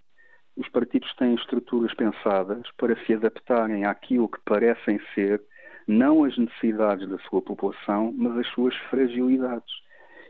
Os 0.55 0.67
partidos 0.69 1.13
têm 1.15 1.35
estruturas 1.35 1.93
pensadas 1.93 2.63
para 2.77 2.97
se 3.05 3.13
adaptarem 3.13 3.85
àquilo 3.85 4.27
que 4.27 4.39
parecem 4.43 4.99
ser 5.13 5.41
não 5.87 6.23
as 6.23 6.37
necessidades 6.37 7.07
da 7.07 7.19
sua 7.19 7.41
população, 7.41 8.11
mas 8.15 8.37
as 8.39 8.47
suas 8.47 8.75
fragilidades. 8.89 9.71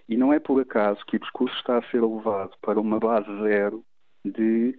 E 0.07 0.15
não 0.15 0.31
é 0.31 0.39
por 0.39 0.61
acaso 0.61 1.03
que 1.05 1.15
o 1.15 1.19
discurso 1.19 1.55
está 1.55 1.77
a 1.77 1.83
ser 1.89 2.01
levado 2.01 2.51
para 2.61 2.79
uma 2.79 2.99
base 2.99 3.27
zero 3.41 3.83
de 4.23 4.77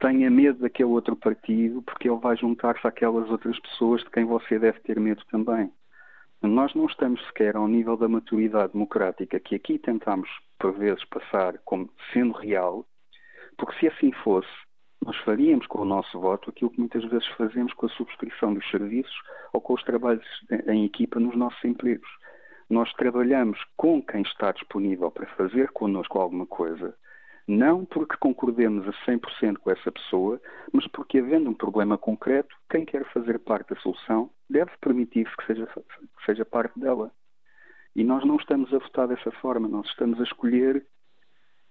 tenha 0.00 0.30
medo 0.30 0.60
daquele 0.60 0.88
outro 0.88 1.16
partido 1.16 1.82
porque 1.82 2.08
ele 2.08 2.20
vai 2.20 2.36
juntar-se 2.36 2.86
àquelas 2.86 3.28
outras 3.30 3.58
pessoas 3.58 4.02
de 4.02 4.10
quem 4.10 4.24
você 4.24 4.58
deve 4.58 4.78
ter 4.80 4.98
medo 4.98 5.22
também. 5.30 5.72
Nós 6.40 6.72
não 6.74 6.86
estamos 6.86 7.24
sequer 7.26 7.56
ao 7.56 7.66
nível 7.66 7.96
da 7.96 8.08
maturidade 8.08 8.72
democrática 8.72 9.40
que 9.40 9.56
aqui 9.56 9.78
tentamos, 9.78 10.28
por 10.58 10.72
vezes, 10.72 11.04
passar 11.06 11.58
como 11.64 11.90
sendo 12.12 12.32
real, 12.32 12.86
porque 13.56 13.76
se 13.80 13.88
assim 13.88 14.12
fosse, 14.12 14.48
nós 15.04 15.16
faríamos 15.18 15.66
com 15.66 15.80
o 15.80 15.84
nosso 15.84 16.20
voto 16.20 16.50
aquilo 16.50 16.70
que 16.70 16.78
muitas 16.78 17.04
vezes 17.06 17.26
fazemos 17.36 17.72
com 17.74 17.86
a 17.86 17.90
subscrição 17.90 18.54
dos 18.54 18.68
serviços 18.70 19.16
ou 19.52 19.60
com 19.60 19.74
os 19.74 19.82
trabalhos 19.82 20.24
em 20.68 20.84
equipa 20.84 21.18
nos 21.18 21.36
nossos 21.36 21.62
empregos. 21.64 22.08
Nós 22.70 22.92
trabalhamos 22.92 23.58
com 23.76 24.00
quem 24.00 24.22
está 24.22 24.52
disponível 24.52 25.10
para 25.10 25.26
fazer 25.34 25.70
connosco 25.72 26.18
alguma 26.18 26.46
coisa, 26.46 26.94
não 27.48 27.84
porque 27.84 28.16
concordemos 28.18 28.86
a 28.86 28.92
100% 29.10 29.56
com 29.58 29.70
essa 29.70 29.90
pessoa, 29.90 30.40
mas 30.70 30.86
porque, 30.88 31.18
havendo 31.18 31.48
um 31.48 31.54
problema 31.54 31.96
concreto, 31.96 32.54
quem 32.70 32.84
quer 32.84 33.04
fazer 33.12 33.38
parte 33.38 33.74
da 33.74 33.80
solução 33.80 34.30
deve 34.50 34.70
permitir-se 34.80 35.34
que 35.36 35.46
seja, 35.46 35.66
que 35.66 36.07
seja 36.28 36.44
parte 36.44 36.78
dela. 36.78 37.10
E 37.96 38.04
nós 38.04 38.24
não 38.24 38.36
estamos 38.36 38.72
a 38.72 38.78
votar 38.78 39.08
dessa 39.08 39.30
forma, 39.32 39.66
nós 39.66 39.86
estamos 39.86 40.20
a 40.20 40.24
escolher, 40.24 40.84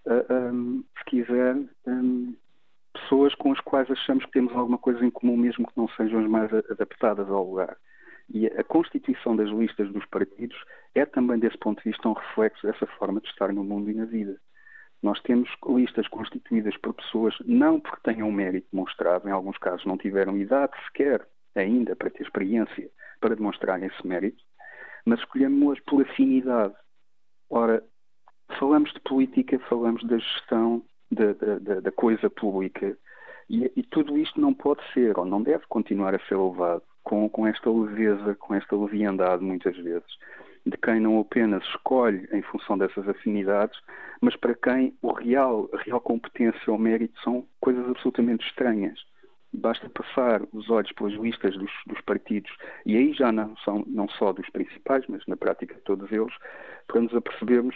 uh, 0.06 0.34
um, 0.34 0.84
se 0.98 1.06
quiser, 1.06 1.56
um, 1.86 2.36
pessoas 2.94 3.36
com 3.36 3.52
as 3.52 3.60
quais 3.60 3.90
achamos 3.92 4.26
que 4.26 4.32
temos 4.32 4.54
alguma 4.54 4.78
coisa 4.78 5.06
em 5.06 5.12
comum, 5.12 5.38
mesmo 5.38 5.68
que 5.68 5.78
não 5.78 5.88
sejam 5.90 6.20
as 6.20 6.28
mais 6.28 6.52
adaptadas 6.54 7.30
ao 7.30 7.48
lugar. 7.48 7.78
E 8.30 8.48
a 8.48 8.64
constituição 8.64 9.36
das 9.36 9.50
listas 9.50 9.90
dos 9.94 10.06
partidos 10.06 10.58
é 10.96 11.06
também, 11.06 11.40
desse 11.40 11.58
ponto 11.58 11.82
de 11.82 11.92
vista, 11.92 12.10
um 12.10 12.14
reflexo 12.14 12.66
dessa 12.66 12.86
forma 12.98 13.22
de 13.22 13.28
estar 13.28 13.54
no 13.54 13.64
mundo 13.64 13.90
e 13.90 13.94
na 13.94 14.06
vida. 14.06 14.38
Nós 15.02 15.22
temos 15.22 15.50
listas 15.68 16.08
constituídas 16.08 16.76
por 16.78 16.94
pessoas 16.94 17.36
não 17.46 17.80
porque 17.80 18.02
tenham 18.04 18.32
mérito 18.32 18.68
demonstrado, 18.74 19.30
em 19.30 19.32
alguns 19.32 19.58
casos 19.60 19.86
não 19.86 19.98
tiveram 19.98 20.36
idade 20.36 20.74
sequer 20.88 21.26
ainda 21.56 21.96
para 21.96 22.10
ter 22.10 22.24
experiência 22.24 22.90
para 23.20 23.36
demonstrar 23.36 23.82
esse 23.82 24.06
mérito, 24.06 24.44
mas 25.08 25.20
escolhemos 25.20 25.80
por 25.88 26.02
afinidade. 26.02 26.76
Ora, 27.50 27.82
falamos 28.60 28.92
de 28.92 29.00
política, 29.00 29.58
falamos 29.70 30.04
da 30.04 30.18
gestão 30.18 30.84
da, 31.10 31.32
da, 31.32 31.80
da 31.80 31.92
coisa 31.94 32.30
pública. 32.30 32.98
E, 33.50 33.72
e, 33.74 33.84
tudo 33.84 34.18
isto 34.18 34.40
não 34.40 34.54
pode 34.54 34.82
ser, 34.94 35.18
ou 35.18 35.24
não 35.24 35.42
deve 35.42 35.64
continuar 35.70 36.14
a 36.14 36.20
ser 36.28 36.36
levado 36.36 36.84
com, 37.04 37.30
com 37.30 37.48
esta 37.48 37.72
leveza, 37.72 38.36
com 38.36 38.54
esta 38.54 38.76
leviandade, 38.76 39.42
muitas 39.42 39.78
vezes, 39.78 40.10
de 40.66 40.78
quem 40.78 41.00
não 41.00 41.22
apenas 41.22 41.64
escolhe 41.64 42.28
em 42.34 42.42
função 42.42 42.78
dessas 42.78 43.08
afinidades, 43.08 43.80
mas 44.20 44.36
para 44.36 44.56
quem 44.56 44.94
o 45.02 45.14
real, 45.14 45.70
a 45.72 45.78
real 45.78 46.02
competência 46.02 46.70
ou 46.70 46.78
mérito 46.78 47.18
são 47.22 47.48
coisas 47.62 47.88
absolutamente 47.88 48.46
estranhas. 48.46 49.00
Basta 49.54 49.90
passar 49.90 50.42
os 50.54 50.70
olhos 50.70 50.92
pelas 50.92 51.14
listas 51.14 51.56
dos, 51.58 51.72
dos, 51.88 52.02
partidos, 52.02 52.52
e 52.86 52.98
aí 52.98 53.14
já 53.14 53.32
não 53.32 53.56
são 53.58 53.84
não 53.88 54.08
só 54.10 54.34
dos 54.34 54.50
principais, 54.50 55.06
mas 55.08 55.26
na 55.26 55.38
prática 55.38 55.80
todos 55.86 56.12
eles, 56.12 56.34
para 56.86 57.02
nos 57.02 57.14
apercebermos 57.16 57.76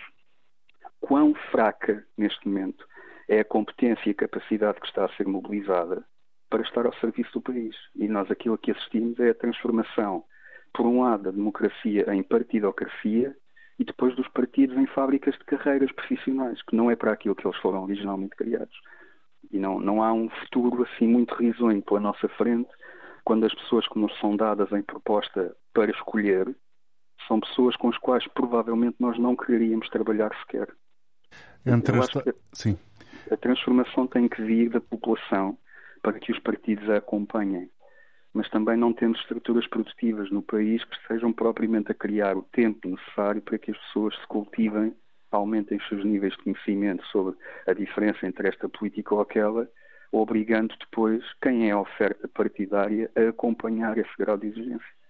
quão 1.00 1.34
fraca 1.52 2.06
neste 2.18 2.48
momento 2.48 2.86
é 3.28 3.40
a 3.40 3.46
competência 3.46 4.10
e 4.10 4.12
a 4.12 4.16
capacidade 4.16 4.80
que 4.80 4.88
está 4.88 5.06
a 5.06 5.16
ser 5.16 5.26
mobilizada 5.26 6.06
para 6.50 6.62
estar 6.62 6.86
ao 6.86 6.94
serviço 6.96 7.32
do 7.34 7.42
país. 7.42 7.76
E 7.96 8.08
nós 8.08 8.30
aquilo 8.30 8.58
que 8.58 8.72
assistimos 8.72 9.18
é 9.20 9.30
a 9.30 9.36
transformação, 9.36 10.24
por 10.74 10.86
um 10.86 11.02
lado, 11.02 11.24
da 11.24 11.32
democracia 11.32 12.14
em 12.14 12.22
partidocracia 12.22 13.36
e 13.80 13.86
depois 13.86 14.16
dos 14.16 14.28
partidos 14.28 14.78
em 14.78 14.86
fábricas 14.86 15.34
de 15.36 15.46
carreiras 15.46 15.92
profissionais, 15.94 16.62
que 16.64 16.76
não 16.76 16.92
é 16.92 16.96
para 16.96 17.14
aquilo 17.14 17.34
que 17.34 17.48
eles 17.48 17.58
foram 17.60 17.84
originalmente 17.84 18.36
criados. 18.36 18.76
E 19.50 19.58
não, 19.58 19.80
não 19.80 20.04
há 20.04 20.14
um 20.14 20.30
futuro 20.30 20.84
assim 20.84 21.08
muito 21.08 21.34
risonho 21.36 21.82
pela 21.82 22.00
nossa 22.00 22.28
frente 22.30 22.70
quando 23.24 23.46
as 23.46 23.54
pessoas 23.54 23.88
que 23.88 24.00
nos 24.00 24.18
são 24.20 24.36
dadas 24.36 24.72
em 24.72 24.82
proposta 24.82 25.56
para 25.74 25.92
escolher 25.92 26.56
são 27.28 27.40
pessoas 27.40 27.76
com 27.76 27.90
as 27.90 27.98
quais 27.98 28.28
provavelmente 28.28 28.98
nós 29.00 29.18
não 29.18 29.36
quereríamos 29.36 29.88
trabalhar 29.90 30.32
sequer. 30.42 30.68
Entre 31.66 31.98
esta... 31.98 32.36
Sim. 32.54 32.78
A 33.30 33.38
transformação 33.38 34.08
tem 34.08 34.28
que 34.28 34.42
vir 34.42 34.70
da 34.70 34.82
população 34.82 35.58
para 36.02 36.20
que 36.20 36.32
os 36.32 36.40
partidos 36.40 36.90
a 36.90 36.98
acompanhem. 36.98 37.70
Mas 38.34 38.50
também 38.50 38.78
não 38.78 38.94
temos 38.94 39.20
estruturas 39.20 39.68
produtivas 39.68 40.32
no 40.32 40.42
país 40.42 40.84
que 40.84 40.96
estejam 40.96 41.32
propriamente 41.32 41.92
a 41.92 41.96
criar 41.96 42.36
o 42.36 42.44
tempo 42.44 42.90
necessário 42.90 43.42
para 43.42 43.58
que 43.60 43.72
as 43.72 43.78
pessoas 43.78 44.16
se 44.16 44.28
cultivem, 44.28 44.96
aumentem 45.32 45.78
os 45.78 45.88
seus 45.88 46.04
níveis 46.04 46.34
de 46.34 46.44
conhecimento 46.44 47.04
sobre 47.08 47.36
a 47.68 47.74
diferença 47.74 48.26
entre 48.26 48.48
esta 48.50 48.68
política 48.68 49.16
ou 49.16 49.22
aquela, 49.22 49.68
obrigando 50.12 50.76
depois 50.80 51.24
quem 51.42 51.70
é 51.70 51.72
a 51.72 51.80
oferta 51.80 52.28
partidária 52.28 53.10
a 53.16 53.30
acompanhar 53.30 53.98
esse 53.98 54.12
grau 54.20 54.38
de 54.38 54.48
exigência. 54.48 55.02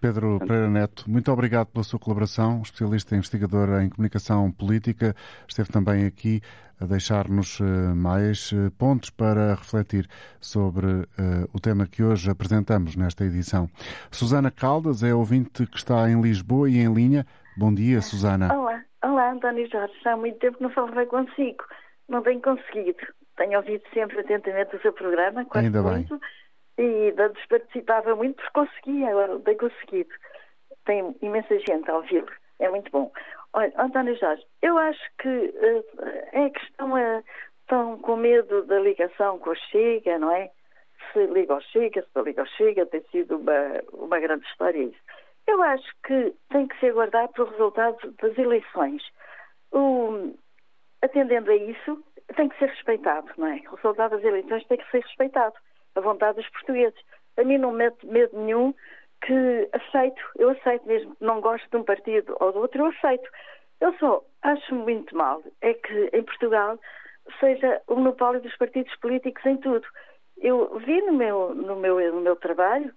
Pedro 0.00 0.38
Pereira 0.38 0.68
Neto, 0.68 1.10
muito 1.10 1.30
obrigado 1.30 1.68
pela 1.68 1.84
sua 1.84 1.98
colaboração, 1.98 2.62
especialista 2.62 3.14
e 3.14 3.18
investigador 3.18 3.82
em 3.82 3.88
comunicação 3.90 4.50
política. 4.50 5.14
Esteve 5.46 5.70
também 5.70 6.06
aqui 6.06 6.40
a 6.80 6.86
deixar-nos 6.86 7.60
eh, 7.60 7.94
mais 7.94 8.50
eh, 8.54 8.70
pontos 8.78 9.10
para 9.10 9.54
refletir 9.54 10.08
sobre 10.40 10.86
uh, 10.86 11.06
o 11.52 11.60
tema 11.60 11.86
que 11.86 12.02
hoje 12.02 12.30
apresentamos 12.30 12.96
nesta 12.96 13.22
edição. 13.22 13.68
Susana 14.10 14.50
Caldas 14.50 15.02
é 15.02 15.14
ouvinte 15.14 15.66
que 15.66 15.76
está 15.76 16.10
em 16.10 16.18
Lisboa 16.22 16.70
e 16.70 16.78
em 16.78 16.90
linha. 16.90 17.26
Bom 17.54 17.74
dia, 17.74 18.00
Susana. 18.00 18.54
Olá, 18.56 18.82
António 19.30 19.68
Jorge. 19.70 19.94
Há 20.04 20.16
muito 20.16 20.38
tempo 20.38 20.58
que 20.58 20.62
não 20.62 20.70
falava 20.70 21.06
consigo. 21.06 21.64
Não 22.08 22.22
tenho 22.22 22.40
conseguido. 22.40 23.06
Tenho 23.36 23.58
ouvido 23.58 23.82
sempre 23.94 24.20
atentamente 24.20 24.76
o 24.76 24.80
seu 24.80 24.92
programa, 24.92 25.44
quase 25.44 25.66
Ainda 25.66 25.82
muito. 25.82 26.18
Bem 26.18 26.28
e 26.80 27.14
antes 27.18 27.46
participava 27.46 28.16
muito 28.16 28.36
porque 28.36 28.52
conseguia, 28.52 29.10
agora 29.10 29.34
não 29.34 29.40
tenho 29.40 29.58
conseguido. 29.58 30.10
Tem 30.86 31.14
imensa 31.20 31.58
gente 31.58 31.90
a 31.90 31.96
ouvi-lo, 31.96 32.30
é 32.58 32.70
muito 32.70 32.90
bom. 32.90 33.12
Olha, 33.52 33.72
António 33.76 34.16
Jorge, 34.16 34.42
eu 34.62 34.78
acho 34.78 35.02
que 35.18 35.28
uh, 35.28 35.84
é 36.32 36.48
que 36.48 36.60
estão, 36.64 36.96
a, 36.96 37.22
estão 37.60 37.98
com 37.98 38.16
medo 38.16 38.64
da 38.64 38.78
ligação 38.80 39.38
com 39.38 39.50
a 39.50 39.54
Chega, 39.54 40.18
não 40.18 40.32
é? 40.32 40.50
Se 41.12 41.26
liga 41.26 41.52
ao 41.52 41.60
Chega, 41.60 42.00
se 42.00 42.08
não 42.14 42.22
liga 42.22 42.40
ao 42.42 42.48
Chega, 42.48 42.86
tem 42.86 43.02
sido 43.10 43.36
uma, 43.36 43.82
uma 43.92 44.18
grande 44.18 44.46
história 44.46 44.82
isso. 44.82 45.00
Eu 45.50 45.60
acho 45.64 45.92
que 46.06 46.32
tem 46.50 46.68
que 46.68 46.78
se 46.78 46.86
aguardar 46.86 47.28
pelo 47.32 47.50
resultado 47.50 48.14
das 48.22 48.38
eleições. 48.38 49.02
O, 49.72 50.32
atendendo 51.02 51.50
a 51.50 51.56
isso, 51.56 52.04
tem 52.36 52.48
que 52.48 52.56
ser 52.56 52.68
respeitado, 52.68 53.28
não 53.36 53.48
é? 53.48 53.60
O 53.72 53.74
resultado 53.74 54.12
das 54.12 54.22
eleições 54.22 54.64
tem 54.68 54.78
que 54.78 54.88
ser 54.92 55.02
respeitado 55.02 55.56
a 55.96 56.00
vontade 56.00 56.36
dos 56.36 56.48
portugueses. 56.50 56.98
A 57.36 57.42
mim 57.42 57.58
não 57.58 57.72
mete 57.72 58.06
medo 58.06 58.38
nenhum 58.38 58.72
que 59.26 59.68
aceito, 59.72 60.22
eu 60.38 60.50
aceito 60.50 60.86
mesmo 60.86 61.16
não 61.20 61.40
gosto 61.40 61.68
de 61.68 61.76
um 61.76 61.82
partido 61.82 62.36
ou 62.38 62.52
do 62.52 62.60
outro, 62.60 62.82
eu 62.82 62.86
aceito. 62.86 63.28
Eu 63.80 63.92
só 63.94 64.22
acho 64.42 64.72
muito 64.72 65.16
mal 65.16 65.42
é 65.62 65.74
que 65.74 66.10
em 66.12 66.22
Portugal 66.22 66.78
seja 67.40 67.82
o 67.88 67.96
monopólio 67.96 68.40
dos 68.40 68.56
partidos 68.56 68.94
políticos 69.00 69.44
em 69.44 69.56
tudo. 69.56 69.86
Eu 70.38 70.78
vi 70.78 71.02
no 71.02 71.12
meu, 71.12 71.52
no 71.56 71.74
meu, 71.74 72.14
no 72.14 72.20
meu 72.20 72.36
trabalho, 72.36 72.94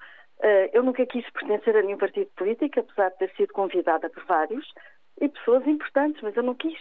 eu 0.74 0.84
nunca 0.84 1.06
quis 1.06 1.30
pertencer 1.32 1.76
a 1.78 1.82
nenhum 1.82 1.98
partido 1.98 2.30
político, 2.36 2.80
apesar 2.80 3.10
de 3.12 3.18
ter 3.18 3.32
sido 3.36 3.54
convidada 3.54 4.10
por 4.10 4.26
vários, 4.26 4.66
e 5.22 5.30
pessoas 5.30 5.66
importantes, 5.68 6.22
mas 6.22 6.36
eu 6.36 6.44
não 6.44 6.56
quis, 6.56 6.80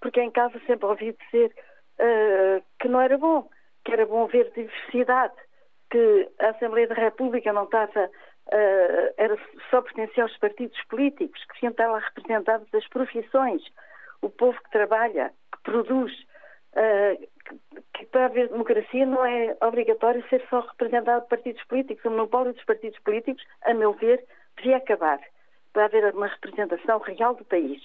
porque 0.00 0.20
em 0.20 0.30
casa 0.30 0.60
sempre 0.66 0.86
ouvi 0.86 1.16
dizer 1.24 1.54
uh, 1.98 2.62
que 2.80 2.88
não 2.88 3.00
era 3.00 3.16
bom, 3.18 3.48
que 3.84 3.92
era 3.92 4.06
bom 4.06 4.26
ver 4.26 4.50
diversidade 4.52 5.34
que 5.90 6.28
a 6.40 6.50
Assembleia 6.50 6.88
da 6.88 6.94
República 6.94 7.52
não 7.52 7.64
estava, 7.64 8.06
uh, 8.06 9.14
era, 9.16 9.38
só 9.70 9.82
pertencia 9.82 10.24
aos 10.24 10.36
partidos 10.38 10.78
políticos, 10.88 11.40
que 11.44 11.54
deviam 11.54 11.70
estar 11.70 11.88
lá 11.88 11.98
representados 11.98 12.72
as 12.74 12.88
profissões, 12.88 13.62
o 14.22 14.30
povo 14.30 14.58
que 14.62 14.70
trabalha, 14.70 15.32
que 15.52 15.62
produz, 15.62 16.12
uh, 16.74 17.28
que, 17.94 18.06
para 18.06 18.26
haver 18.26 18.48
democracia 18.48 19.06
não 19.06 19.24
é 19.24 19.56
obrigatório 19.62 20.26
ser 20.28 20.44
só 20.48 20.60
representado 20.60 21.22
por 21.22 21.30
partidos 21.30 21.64
políticos. 21.64 22.04
O 22.04 22.10
monopólio 22.10 22.52
dos 22.52 22.64
partidos 22.64 22.98
políticos, 23.00 23.44
a 23.62 23.74
meu 23.74 23.92
ver, 23.94 24.24
devia 24.56 24.76
acabar. 24.76 25.20
para 25.74 25.84
haver 25.86 26.14
uma 26.14 26.28
representação 26.28 26.98
real 27.00 27.34
do 27.34 27.44
país. 27.44 27.82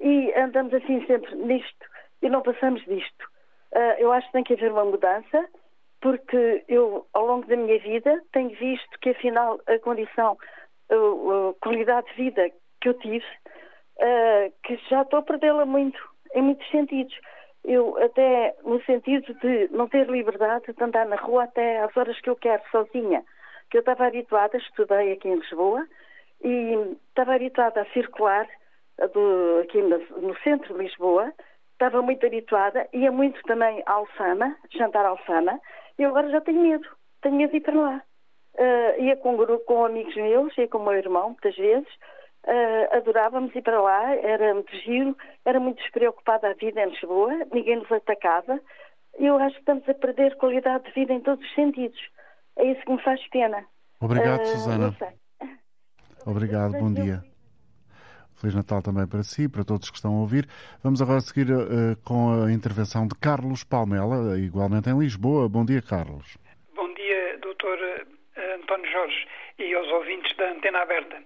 E 0.00 0.32
andamos 0.34 0.74
assim 0.74 1.06
sempre 1.06 1.34
nisto 1.36 1.86
e 2.20 2.28
não 2.28 2.42
passamos 2.42 2.84
disto. 2.84 3.24
Uh, 3.72 3.94
eu 3.98 4.12
acho 4.12 4.26
que 4.26 4.32
tem 4.32 4.44
que 4.44 4.54
haver 4.54 4.72
uma 4.72 4.84
mudança, 4.84 5.48
porque 6.00 6.64
eu, 6.68 7.06
ao 7.12 7.24
longo 7.24 7.46
da 7.46 7.56
minha 7.56 7.78
vida, 7.78 8.20
tenho 8.32 8.50
visto 8.50 8.98
que, 9.00 9.10
afinal, 9.10 9.60
a 9.66 9.78
condição, 9.78 10.36
a, 10.90 10.94
a 10.94 11.54
qualidade 11.60 12.06
de 12.08 12.14
vida 12.14 12.50
que 12.80 12.88
eu 12.88 12.94
tive, 12.94 13.24
uh, 13.98 14.52
que 14.64 14.76
já 14.88 15.02
estou 15.02 15.20
a 15.20 15.22
perdê-la 15.22 15.64
muito, 15.64 15.98
em 16.34 16.42
muitos 16.42 16.68
sentidos. 16.70 17.14
Eu, 17.64 17.96
até 18.02 18.56
no 18.64 18.82
sentido 18.84 19.34
de 19.34 19.68
não 19.70 19.86
ter 19.88 20.08
liberdade 20.08 20.72
de 20.72 20.82
andar 20.82 21.06
na 21.06 21.16
rua 21.16 21.44
até 21.44 21.80
às 21.80 21.94
horas 21.96 22.18
que 22.20 22.30
eu 22.30 22.36
quero, 22.36 22.62
sozinha. 22.70 23.22
Que 23.70 23.76
eu 23.76 23.80
estava 23.80 24.06
habituada, 24.06 24.56
estudei 24.56 25.12
aqui 25.12 25.28
em 25.28 25.36
Lisboa, 25.36 25.86
e 26.42 26.96
estava 27.08 27.34
habituada 27.34 27.82
a 27.82 27.92
circular 27.92 28.48
do, 29.08 29.60
aqui 29.62 29.80
no, 29.80 29.98
no, 30.20 30.36
centro 30.40 30.74
de 30.74 30.82
Lisboa, 30.82 31.32
estava 31.72 32.02
muito 32.02 32.26
habituada, 32.26 32.88
ia 32.92 33.10
muito 33.10 33.40
também 33.42 33.82
à 33.86 33.92
Alfama, 33.92 34.56
jantar 34.70 35.04
à 35.04 35.08
Alfama, 35.08 35.60
e 35.98 36.04
agora 36.04 36.30
já 36.30 36.40
tenho 36.40 36.60
medo, 36.60 36.88
tenho 37.22 37.36
medo 37.36 37.50
de 37.50 37.56
ir 37.58 37.60
para 37.60 37.80
lá. 37.80 38.02
Uh, 38.54 39.02
ia 39.02 39.16
com, 39.16 39.36
com 39.60 39.84
amigos 39.84 40.14
meus, 40.16 40.56
ia 40.58 40.68
com 40.68 40.78
o 40.78 40.84
meu 40.84 40.94
irmão, 40.94 41.30
muitas 41.30 41.56
vezes, 41.56 41.88
uh, 42.46 42.96
adorávamos 42.96 43.54
ir 43.54 43.62
para 43.62 43.80
lá, 43.80 44.14
era 44.16 44.54
muito 44.54 44.74
giro, 44.78 45.16
era 45.44 45.60
muito 45.60 45.78
despreocupada 45.82 46.50
a 46.50 46.54
vida 46.54 46.82
em 46.82 46.90
Lisboa, 46.90 47.32
ninguém 47.52 47.76
nos 47.76 47.90
atacava. 47.90 48.60
Eu 49.18 49.36
acho 49.38 49.54
que 49.54 49.60
estamos 49.60 49.88
a 49.88 49.94
perder 49.94 50.36
qualidade 50.36 50.84
de 50.84 50.92
vida 50.92 51.12
em 51.12 51.20
todos 51.20 51.44
os 51.44 51.54
sentidos. 51.54 52.00
É 52.56 52.64
isso 52.64 52.80
que 52.82 52.92
me 52.92 53.02
faz 53.02 53.20
pena. 53.28 53.64
Obrigado, 54.00 54.40
uh, 54.40 54.46
Susana. 54.46 54.96
Obrigado, 56.26 56.72
bom 56.72 56.92
dia. 56.92 57.22
Feliz 58.40 58.54
Natal 58.54 58.80
também 58.82 59.06
para 59.06 59.22
si, 59.22 59.48
para 59.48 59.64
todos 59.64 59.90
que 59.90 59.96
estão 59.96 60.16
a 60.16 60.20
ouvir. 60.20 60.48
Vamos 60.82 61.02
agora 61.02 61.20
seguir 61.20 61.52
uh, 61.52 61.96
com 62.06 62.44
a 62.44 62.52
intervenção 62.52 63.06
de 63.06 63.14
Carlos 63.14 63.64
Palmela, 63.64 64.38
igualmente 64.38 64.88
em 64.88 64.98
Lisboa. 64.98 65.48
Bom 65.48 65.64
dia, 65.64 65.82
Carlos. 65.82 66.38
Bom 66.74 66.92
dia, 66.94 67.38
doutor 67.42 67.78
António 68.54 68.90
Jorge 68.90 69.26
e 69.58 69.74
aos 69.74 69.88
ouvintes 69.88 70.34
da 70.36 70.50
Antena 70.52 70.80
Aberta. 70.80 71.22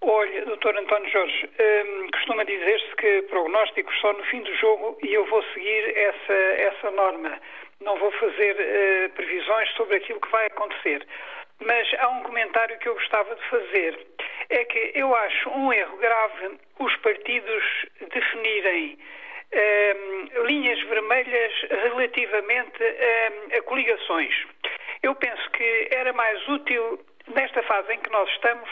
Olha, 0.00 0.44
doutor 0.44 0.76
António 0.76 1.10
Jorge, 1.10 1.46
um, 1.46 1.62
ehm, 1.62 2.10
costuma 2.12 2.44
dizer-se 2.44 2.94
que 2.96 3.22
prognósticos 3.22 4.00
só 4.00 4.12
no 4.12 4.24
fim 4.26 4.40
do 4.42 4.54
jogo 4.54 4.96
e 5.02 5.12
eu 5.12 5.24
vou 5.26 5.42
seguir 5.54 5.96
essa, 5.96 6.32
essa 6.32 6.90
norma. 6.92 7.38
Não 7.80 7.96
vou 7.98 8.10
fazer 8.12 8.56
uh, 8.56 9.10
previsões 9.14 9.70
sobre 9.72 9.96
aquilo 9.96 10.20
que 10.20 10.30
vai 10.30 10.46
acontecer. 10.46 11.06
Mas 11.60 11.92
há 11.98 12.08
um 12.08 12.22
comentário 12.22 12.78
que 12.78 12.88
eu 12.88 12.94
gostava 12.94 13.34
de 13.34 13.42
fazer. 13.48 14.06
É 14.50 14.64
que 14.64 14.92
eu 14.94 15.14
acho 15.14 15.50
um 15.50 15.72
erro 15.72 15.96
grave 15.98 16.58
os 16.78 16.96
partidos 16.96 17.64
definirem 18.12 18.98
um, 19.52 20.46
linhas 20.46 20.80
vermelhas 20.82 21.52
relativamente 21.70 22.82
um, 22.82 23.56
a 23.56 23.62
coligações. 23.62 24.34
Eu 25.02 25.14
penso 25.14 25.50
que 25.50 25.88
era 25.90 26.12
mais 26.12 26.46
útil, 26.48 27.00
nesta 27.28 27.62
fase 27.64 27.92
em 27.92 28.00
que 28.00 28.10
nós 28.10 28.28
estamos, 28.30 28.68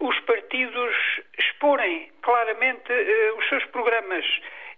os 0.00 0.18
partidos 0.20 0.94
exporem 1.38 2.10
claramente 2.22 2.92
uh, 2.92 3.38
os 3.38 3.48
seus 3.48 3.64
programas 3.66 4.24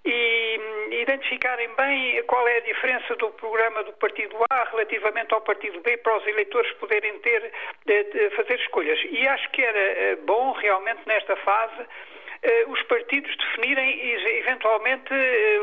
e 0.04 0.60
identificarem 1.02 1.68
bem 1.76 2.22
qual 2.24 2.46
é 2.46 2.58
a 2.58 2.60
diferença 2.60 3.16
do 3.16 3.30
programa 3.32 3.82
do 3.82 3.92
Partido 3.94 4.36
A 4.50 4.64
relativamente 4.70 5.34
ao 5.34 5.40
Partido 5.40 5.80
B 5.80 5.96
para 5.96 6.16
os 6.16 6.26
eleitores 6.28 6.70
poderem 6.74 7.18
ter, 7.18 7.52
de, 7.84 8.30
fazer 8.36 8.54
escolhas. 8.60 8.98
E 9.10 9.26
acho 9.26 9.50
que 9.50 9.62
era 9.62 9.78
eh, 9.78 10.16
bom 10.24 10.52
realmente 10.52 11.00
nesta 11.06 11.34
fase 11.38 11.86
eh, 12.42 12.64
os 12.68 12.80
partidos 12.82 13.36
definirem 13.36 14.12
eventualmente 14.38 15.12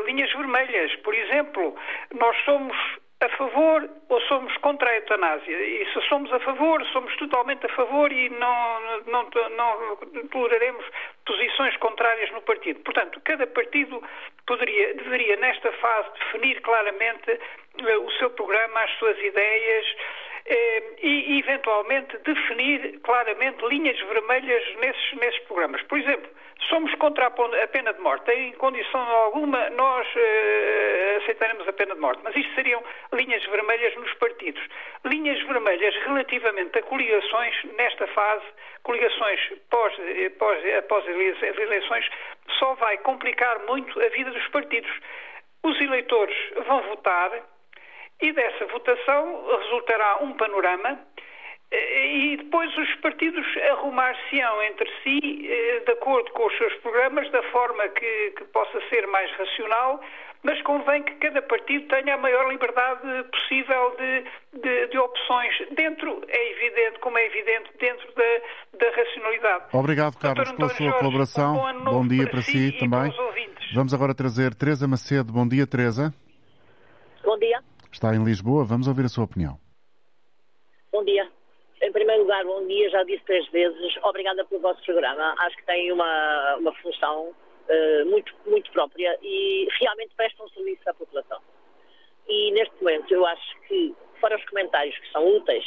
linhas 0.04 0.30
vermelhas. 0.34 0.94
Por 0.96 1.14
exemplo, 1.14 1.74
nós 2.12 2.36
somos 2.44 2.76
a 3.20 3.28
favor 3.36 3.88
ou 4.08 4.20
somos 4.22 4.54
contra 4.58 4.90
a 4.90 4.96
eutanásia. 4.96 5.56
E 5.56 5.86
se 5.92 6.00
somos 6.08 6.32
a 6.32 6.40
favor, 6.40 6.84
somos 6.86 7.14
totalmente 7.16 7.64
a 7.66 7.68
favor 7.70 8.12
e 8.12 8.28
não, 8.28 8.80
não, 9.06 9.28
não 9.50 10.26
toleraremos 10.28 10.84
posições 11.24 11.76
contrárias 11.78 12.30
no 12.32 12.42
partido. 12.42 12.80
Portanto, 12.80 13.20
cada 13.24 13.46
partido 13.46 14.02
poderia, 14.46 14.94
deveria, 14.94 15.36
nesta 15.36 15.72
fase, 15.72 16.08
definir 16.18 16.60
claramente 16.60 17.30
uh, 17.32 18.06
o 18.06 18.12
seu 18.12 18.30
programa, 18.30 18.80
as 18.80 18.90
suas 18.98 19.18
ideias 19.18 19.86
e, 20.46 21.38
eventualmente, 21.38 22.18
definir 22.18 23.00
claramente 23.00 23.64
linhas 23.66 23.98
vermelhas 24.00 24.62
nesses, 24.76 25.12
nesses 25.14 25.40
programas. 25.44 25.82
Por 25.84 25.98
exemplo, 25.98 26.30
somos 26.68 26.94
contra 26.96 27.26
a 27.26 27.68
pena 27.68 27.92
de 27.92 28.00
morte. 28.00 28.30
Em 28.30 28.52
condição 28.52 29.00
alguma, 29.00 29.70
nós 29.70 30.06
uh, 30.06 31.22
aceitaremos 31.22 31.66
a 31.66 31.72
pena 31.72 31.94
de 31.94 32.00
morte. 32.00 32.20
Mas 32.22 32.36
isto 32.36 32.54
seriam 32.54 32.82
linhas 33.12 33.44
vermelhas 33.46 33.94
nos 33.96 34.12
partidos. 34.14 34.62
Linhas 35.04 35.40
vermelhas 35.46 35.94
relativamente 36.04 36.78
a 36.78 36.82
coligações, 36.82 37.54
nesta 37.76 38.06
fase, 38.08 38.44
coligações 38.82 39.40
pós, 39.70 39.94
pós, 40.38 40.58
após 40.78 41.04
as 41.08 41.58
eleições, 41.58 42.08
só 42.58 42.74
vai 42.74 42.98
complicar 42.98 43.60
muito 43.66 43.98
a 44.00 44.08
vida 44.08 44.30
dos 44.30 44.46
partidos. 44.48 44.90
Os 45.62 45.80
eleitores 45.80 46.36
vão 46.66 46.82
votar 46.82 47.30
e 48.20 48.32
dessa 48.32 48.66
votação 48.66 49.46
resultará 49.58 50.18
um 50.22 50.32
panorama 50.34 50.98
e 51.74 52.36
depois 52.36 52.76
os 52.76 52.94
partidos 52.96 53.44
arrumar-se-ão 53.70 54.62
entre 54.62 54.88
si 55.02 55.48
eh, 55.48 55.80
de 55.84 55.92
acordo 55.92 56.30
com 56.32 56.46
os 56.46 56.56
seus 56.56 56.72
programas, 56.76 57.30
da 57.30 57.42
forma 57.44 57.88
que, 57.88 58.30
que, 58.36 58.44
possa 58.44 58.80
ser 58.88 59.06
mais 59.08 59.30
racional, 59.32 60.00
mas 60.42 60.60
convém 60.62 61.02
que 61.02 61.14
cada 61.16 61.42
partido 61.42 61.88
tenha 61.88 62.14
a 62.14 62.18
maior 62.18 62.48
liberdade 62.48 63.24
possível 63.24 63.96
de, 63.98 64.60
de, 64.60 64.86
de 64.88 64.98
opções, 64.98 65.52
dentro, 65.72 66.22
é 66.28 66.50
evidente, 66.52 66.98
como 67.00 67.18
é 67.18 67.26
evidente, 67.26 67.70
dentro 67.80 68.06
da, 68.14 68.78
da 68.78 68.96
racionalidade. 68.96 69.64
Obrigado, 69.72 70.16
Carlos, 70.18 70.52
pela 70.52 70.68
sua 70.68 70.86
Jorge, 70.86 70.98
colaboração. 70.98 71.56
Um 71.56 71.84
bom, 71.84 71.90
bom, 71.90 72.06
dia 72.06 72.22
para, 72.24 72.32
para 72.32 72.42
si, 72.42 72.70
si 72.70 72.78
também. 72.78 73.12
Vamos 73.74 73.92
agora 73.92 74.14
trazer 74.14 74.54
Teresa 74.54 74.86
Macedo. 74.86 75.32
Bom 75.32 75.48
dia, 75.48 75.66
Teresa. 75.66 76.14
Bom 77.24 77.38
dia. 77.38 77.73
Está 77.94 78.12
em 78.12 78.24
Lisboa, 78.24 78.64
vamos 78.64 78.88
ouvir 78.88 79.04
a 79.04 79.08
sua 79.08 79.22
opinião. 79.22 79.56
Bom 80.90 81.04
dia. 81.04 81.30
Em 81.80 81.92
primeiro 81.92 82.22
lugar, 82.22 82.44
bom 82.44 82.66
dia, 82.66 82.90
já 82.90 83.04
disse 83.04 83.22
três 83.24 83.48
vezes, 83.50 83.96
obrigada 84.02 84.44
pelo 84.46 84.60
vosso 84.60 84.82
programa. 84.84 85.32
Acho 85.38 85.56
que 85.56 85.64
tem 85.64 85.92
uma, 85.92 86.56
uma 86.56 86.74
função 86.82 87.28
uh, 87.28 88.06
muito, 88.10 88.34
muito 88.46 88.68
própria 88.72 89.16
e 89.22 89.68
realmente 89.80 90.12
presta 90.16 90.42
um 90.42 90.48
serviço 90.48 90.82
à 90.90 90.94
população. 90.94 91.38
E 92.26 92.50
neste 92.50 92.74
momento 92.82 93.14
eu 93.14 93.24
acho 93.24 93.60
que, 93.68 93.94
fora 94.20 94.36
os 94.36 94.44
comentários 94.46 94.98
que 94.98 95.12
são 95.12 95.24
úteis 95.36 95.64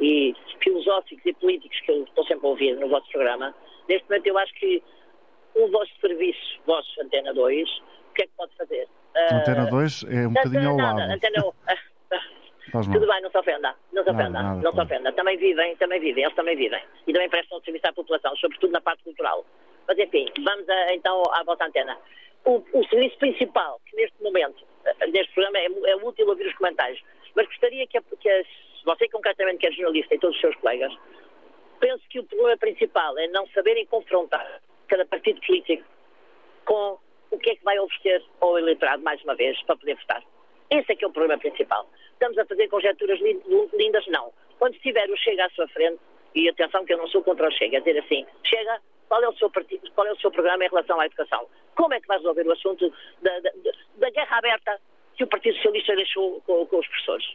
e 0.00 0.34
filosóficos 0.62 1.26
e 1.26 1.34
políticos 1.34 1.78
que 1.80 1.90
eu 1.90 2.04
estou 2.04 2.24
sempre 2.24 2.46
a 2.46 2.50
ouvir 2.50 2.74
no 2.76 2.88
vosso 2.88 3.06
programa, 3.10 3.54
neste 3.86 4.08
momento 4.08 4.26
eu 4.26 4.38
acho 4.38 4.54
que 4.54 4.82
o 5.54 5.68
vosso 5.68 5.92
serviço, 6.00 6.58
vosso 6.64 7.02
Antena 7.02 7.34
2, 7.34 7.68
o 7.68 8.14
que 8.14 8.22
é 8.22 8.26
que 8.26 8.32
pode 8.34 8.56
fazer? 8.56 8.88
Antena 9.32 9.66
2 9.66 10.04
é 10.04 10.26
um 10.26 10.32
bocadinho 10.32 10.70
ao 10.70 10.76
lado. 10.76 11.00
Antena, 11.00 11.42
Tudo 12.72 13.06
bem, 13.06 13.22
não 13.22 13.30
se 13.30 13.38
ofenda. 13.38 13.74
Não 13.92 14.02
se 14.02 14.10
ofenda. 14.10 14.30
Nada, 14.30 14.48
nada, 14.48 14.62
não 14.62 14.72
se 14.72 14.80
ofenda. 14.80 15.12
Também 15.12 15.36
vivem, 15.38 15.76
também 15.76 16.00
vivem, 16.00 16.24
eles 16.24 16.36
também 16.36 16.56
vivem. 16.56 16.82
E 17.06 17.12
também 17.12 17.28
prestam 17.28 17.60
serviço 17.60 17.86
à 17.86 17.92
população, 17.92 18.36
sobretudo 18.36 18.72
na 18.72 18.80
parte 18.80 19.02
cultural. 19.04 19.46
Mas 19.88 19.98
enfim, 19.98 20.26
vamos 20.44 20.68
a, 20.68 20.94
então 20.94 21.22
à 21.32 21.42
vossa 21.44 21.64
antena. 21.64 21.96
O, 22.44 22.62
o, 22.72 22.88
serviço 22.88 23.18
principal, 23.18 23.80
que 23.86 23.96
neste 23.96 24.22
momento, 24.22 24.64
eh, 24.84 25.06
neste 25.08 25.32
programa, 25.32 25.58
é, 25.58 25.66
é 25.90 25.96
útil 25.96 26.28
ouvir 26.28 26.46
os 26.46 26.54
comentários. 26.54 27.02
Mas 27.34 27.46
gostaria 27.46 27.86
que, 27.86 28.00
que 28.00 28.28
as, 28.28 28.46
você 28.84 29.08
concretamente 29.08 29.58
que 29.58 29.66
é 29.66 29.72
jornalista 29.72 30.14
e 30.14 30.18
todos 30.18 30.36
os 30.36 30.40
seus 30.40 30.56
colegas, 30.56 30.92
penso 31.80 32.02
que 32.08 32.20
o 32.20 32.24
problema 32.24 32.56
principal 32.56 33.18
é 33.18 33.28
não 33.28 33.46
saberem 33.48 33.86
confrontar 33.86 34.60
cada 34.88 35.04
partido 35.06 35.40
político 35.40 35.84
com 36.64 36.98
o 37.30 37.38
que 37.38 37.50
é 37.50 37.56
que 37.56 37.64
vai 37.64 37.78
oferecer 37.78 38.22
ao 38.40 38.58
eleitorado 38.58 39.02
mais 39.02 39.22
uma 39.24 39.34
vez 39.34 39.60
para 39.62 39.76
poder 39.76 39.96
votar. 39.96 40.22
Esse 40.70 40.92
é 40.92 40.96
que 40.96 41.04
é 41.04 41.08
o 41.08 41.12
problema 41.12 41.38
principal. 41.38 41.88
Estamos 42.12 42.38
a 42.38 42.44
fazer 42.44 42.68
conjecturas 42.68 43.20
lindas? 43.20 44.06
Não. 44.08 44.32
Quando 44.58 44.74
estiver 44.74 45.08
o 45.10 45.16
Chega 45.16 45.44
à 45.44 45.50
sua 45.50 45.68
frente, 45.68 46.00
e 46.34 46.48
atenção 46.48 46.84
que 46.84 46.92
eu 46.92 46.98
não 46.98 47.08
sou 47.08 47.22
contra 47.22 47.48
o 47.48 47.52
Chega, 47.52 47.78
a 47.78 47.80
dizer 47.80 47.98
assim, 47.98 48.26
Chega, 48.44 48.80
qual 49.08 49.22
é 49.22 49.28
o 49.28 49.36
seu 49.36 49.50
partido, 49.50 49.90
qual 49.92 50.06
é 50.06 50.12
o 50.12 50.20
seu 50.20 50.30
programa 50.30 50.64
em 50.64 50.68
relação 50.68 51.00
à 51.00 51.06
educação? 51.06 51.46
Como 51.74 51.94
é 51.94 52.00
que 52.00 52.06
vai 52.06 52.18
resolver 52.18 52.46
o 52.46 52.52
assunto 52.52 52.92
da, 53.22 53.40
da, 53.40 53.50
da 53.96 54.10
guerra 54.10 54.38
aberta 54.38 54.80
que 55.16 55.24
o 55.24 55.26
Partido 55.26 55.54
Socialista 55.56 55.94
deixou 55.94 56.40
com, 56.42 56.66
com 56.66 56.78
os 56.78 56.86
professores? 56.86 57.26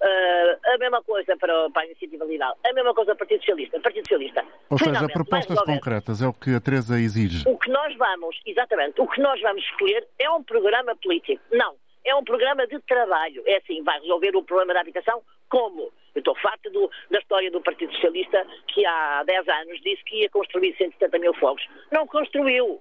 Uh, 0.00 0.74
a 0.74 0.78
mesma 0.78 1.02
coisa 1.02 1.36
para, 1.36 1.70
para 1.70 1.82
a 1.82 1.86
Iniciativa 1.86 2.24
Liberal, 2.24 2.56
a 2.64 2.72
mesma 2.72 2.94
coisa 2.94 3.16
para 3.16 3.24
o 3.24 3.28
Partido 3.28 3.40
Socialista. 3.40 3.80
Partido 3.80 4.04
Socialista. 4.04 4.44
Ou 4.70 4.78
seja, 4.78 5.08
propostas 5.08 5.60
concretas 5.62 6.22
é 6.22 6.26
o 6.28 6.32
que 6.32 6.54
a 6.54 6.60
Teresa 6.60 7.00
exige. 7.00 7.48
O 7.48 7.58
que 7.58 7.70
nós 7.70 7.96
vamos, 7.96 8.40
exatamente, 8.46 9.00
o 9.00 9.08
que 9.08 9.20
nós 9.20 9.40
vamos 9.40 9.64
escolher 9.64 10.06
é 10.18 10.30
um 10.30 10.42
programa 10.42 10.94
político. 10.96 11.42
Não 11.52 11.74
é 12.08 12.14
um 12.14 12.24
programa 12.24 12.66
de 12.66 12.78
trabalho. 12.80 13.42
É 13.46 13.58
assim, 13.58 13.82
vai 13.82 14.00
resolver 14.00 14.34
o 14.34 14.42
problema 14.42 14.72
da 14.72 14.80
habitação? 14.80 15.22
Como? 15.48 15.92
Eu 16.14 16.20
estou 16.20 16.34
farta 16.36 16.70
do, 16.70 16.90
da 17.10 17.18
história 17.18 17.50
do 17.50 17.60
Partido 17.60 17.92
Socialista 17.92 18.46
que 18.68 18.84
há 18.86 19.22
10 19.24 19.48
anos 19.48 19.80
disse 19.82 20.02
que 20.04 20.22
ia 20.22 20.30
construir 20.30 20.74
170 20.76 21.18
mil 21.18 21.34
fogos. 21.34 21.62
Não 21.92 22.06
construiu. 22.06 22.80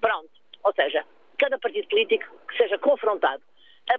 Pronto. 0.00 0.30
Ou 0.62 0.74
seja, 0.74 1.04
cada 1.38 1.58
partido 1.58 1.88
político 1.88 2.24
que 2.48 2.56
seja 2.58 2.78
confrontado. 2.78 3.42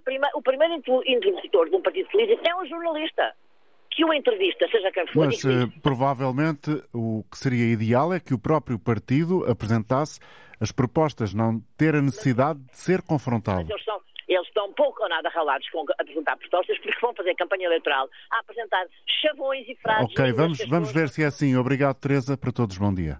Prima, 0.04 0.28
o 0.34 0.42
primeiro 0.42 0.74
interlocutor 1.06 1.68
de 1.68 1.76
um 1.76 1.82
partido 1.82 2.08
político 2.10 2.42
é 2.48 2.56
um 2.56 2.66
jornalista 2.66 3.34
que 3.94 4.04
uma 4.04 4.16
entrevista, 4.16 4.66
seja 4.70 4.90
quem 4.90 5.06
for. 5.08 5.26
Mas 5.26 5.44
uh, 5.44 5.70
provavelmente 5.82 6.82
o 6.92 7.24
que 7.30 7.38
seria 7.38 7.66
ideal 7.66 8.12
é 8.12 8.18
que 8.18 8.34
o 8.34 8.38
próprio 8.38 8.78
partido 8.78 9.44
apresentasse 9.50 10.18
as 10.60 10.72
propostas, 10.72 11.34
não 11.34 11.60
ter 11.76 11.94
a 11.94 12.00
necessidade 12.00 12.58
de 12.60 12.76
ser 12.76 13.02
confrontado. 13.02 13.70
Eles, 13.70 13.84
são, 13.84 14.00
eles 14.28 14.46
estão 14.46 14.72
pouco 14.72 15.02
ou 15.02 15.08
nada 15.08 15.28
ralados 15.28 15.68
com 15.70 15.84
apresentar 15.98 16.36
propostas 16.36 16.78
porque 16.78 16.98
vão 17.00 17.14
fazer 17.14 17.34
campanha 17.34 17.66
eleitoral 17.66 18.08
a 18.30 18.38
apresentar 18.38 18.86
chavões 19.20 19.68
e 19.68 19.74
frases. 19.76 20.04
Ok, 20.04 20.32
vamos, 20.32 20.58
vamos 20.68 20.92
ver 20.92 21.08
se 21.08 21.22
é 21.22 21.26
assim. 21.26 21.56
Obrigado, 21.56 21.96
Teresa. 21.96 22.36
Para 22.36 22.52
todos, 22.52 22.78
bom 22.78 22.94
dia. 22.94 23.18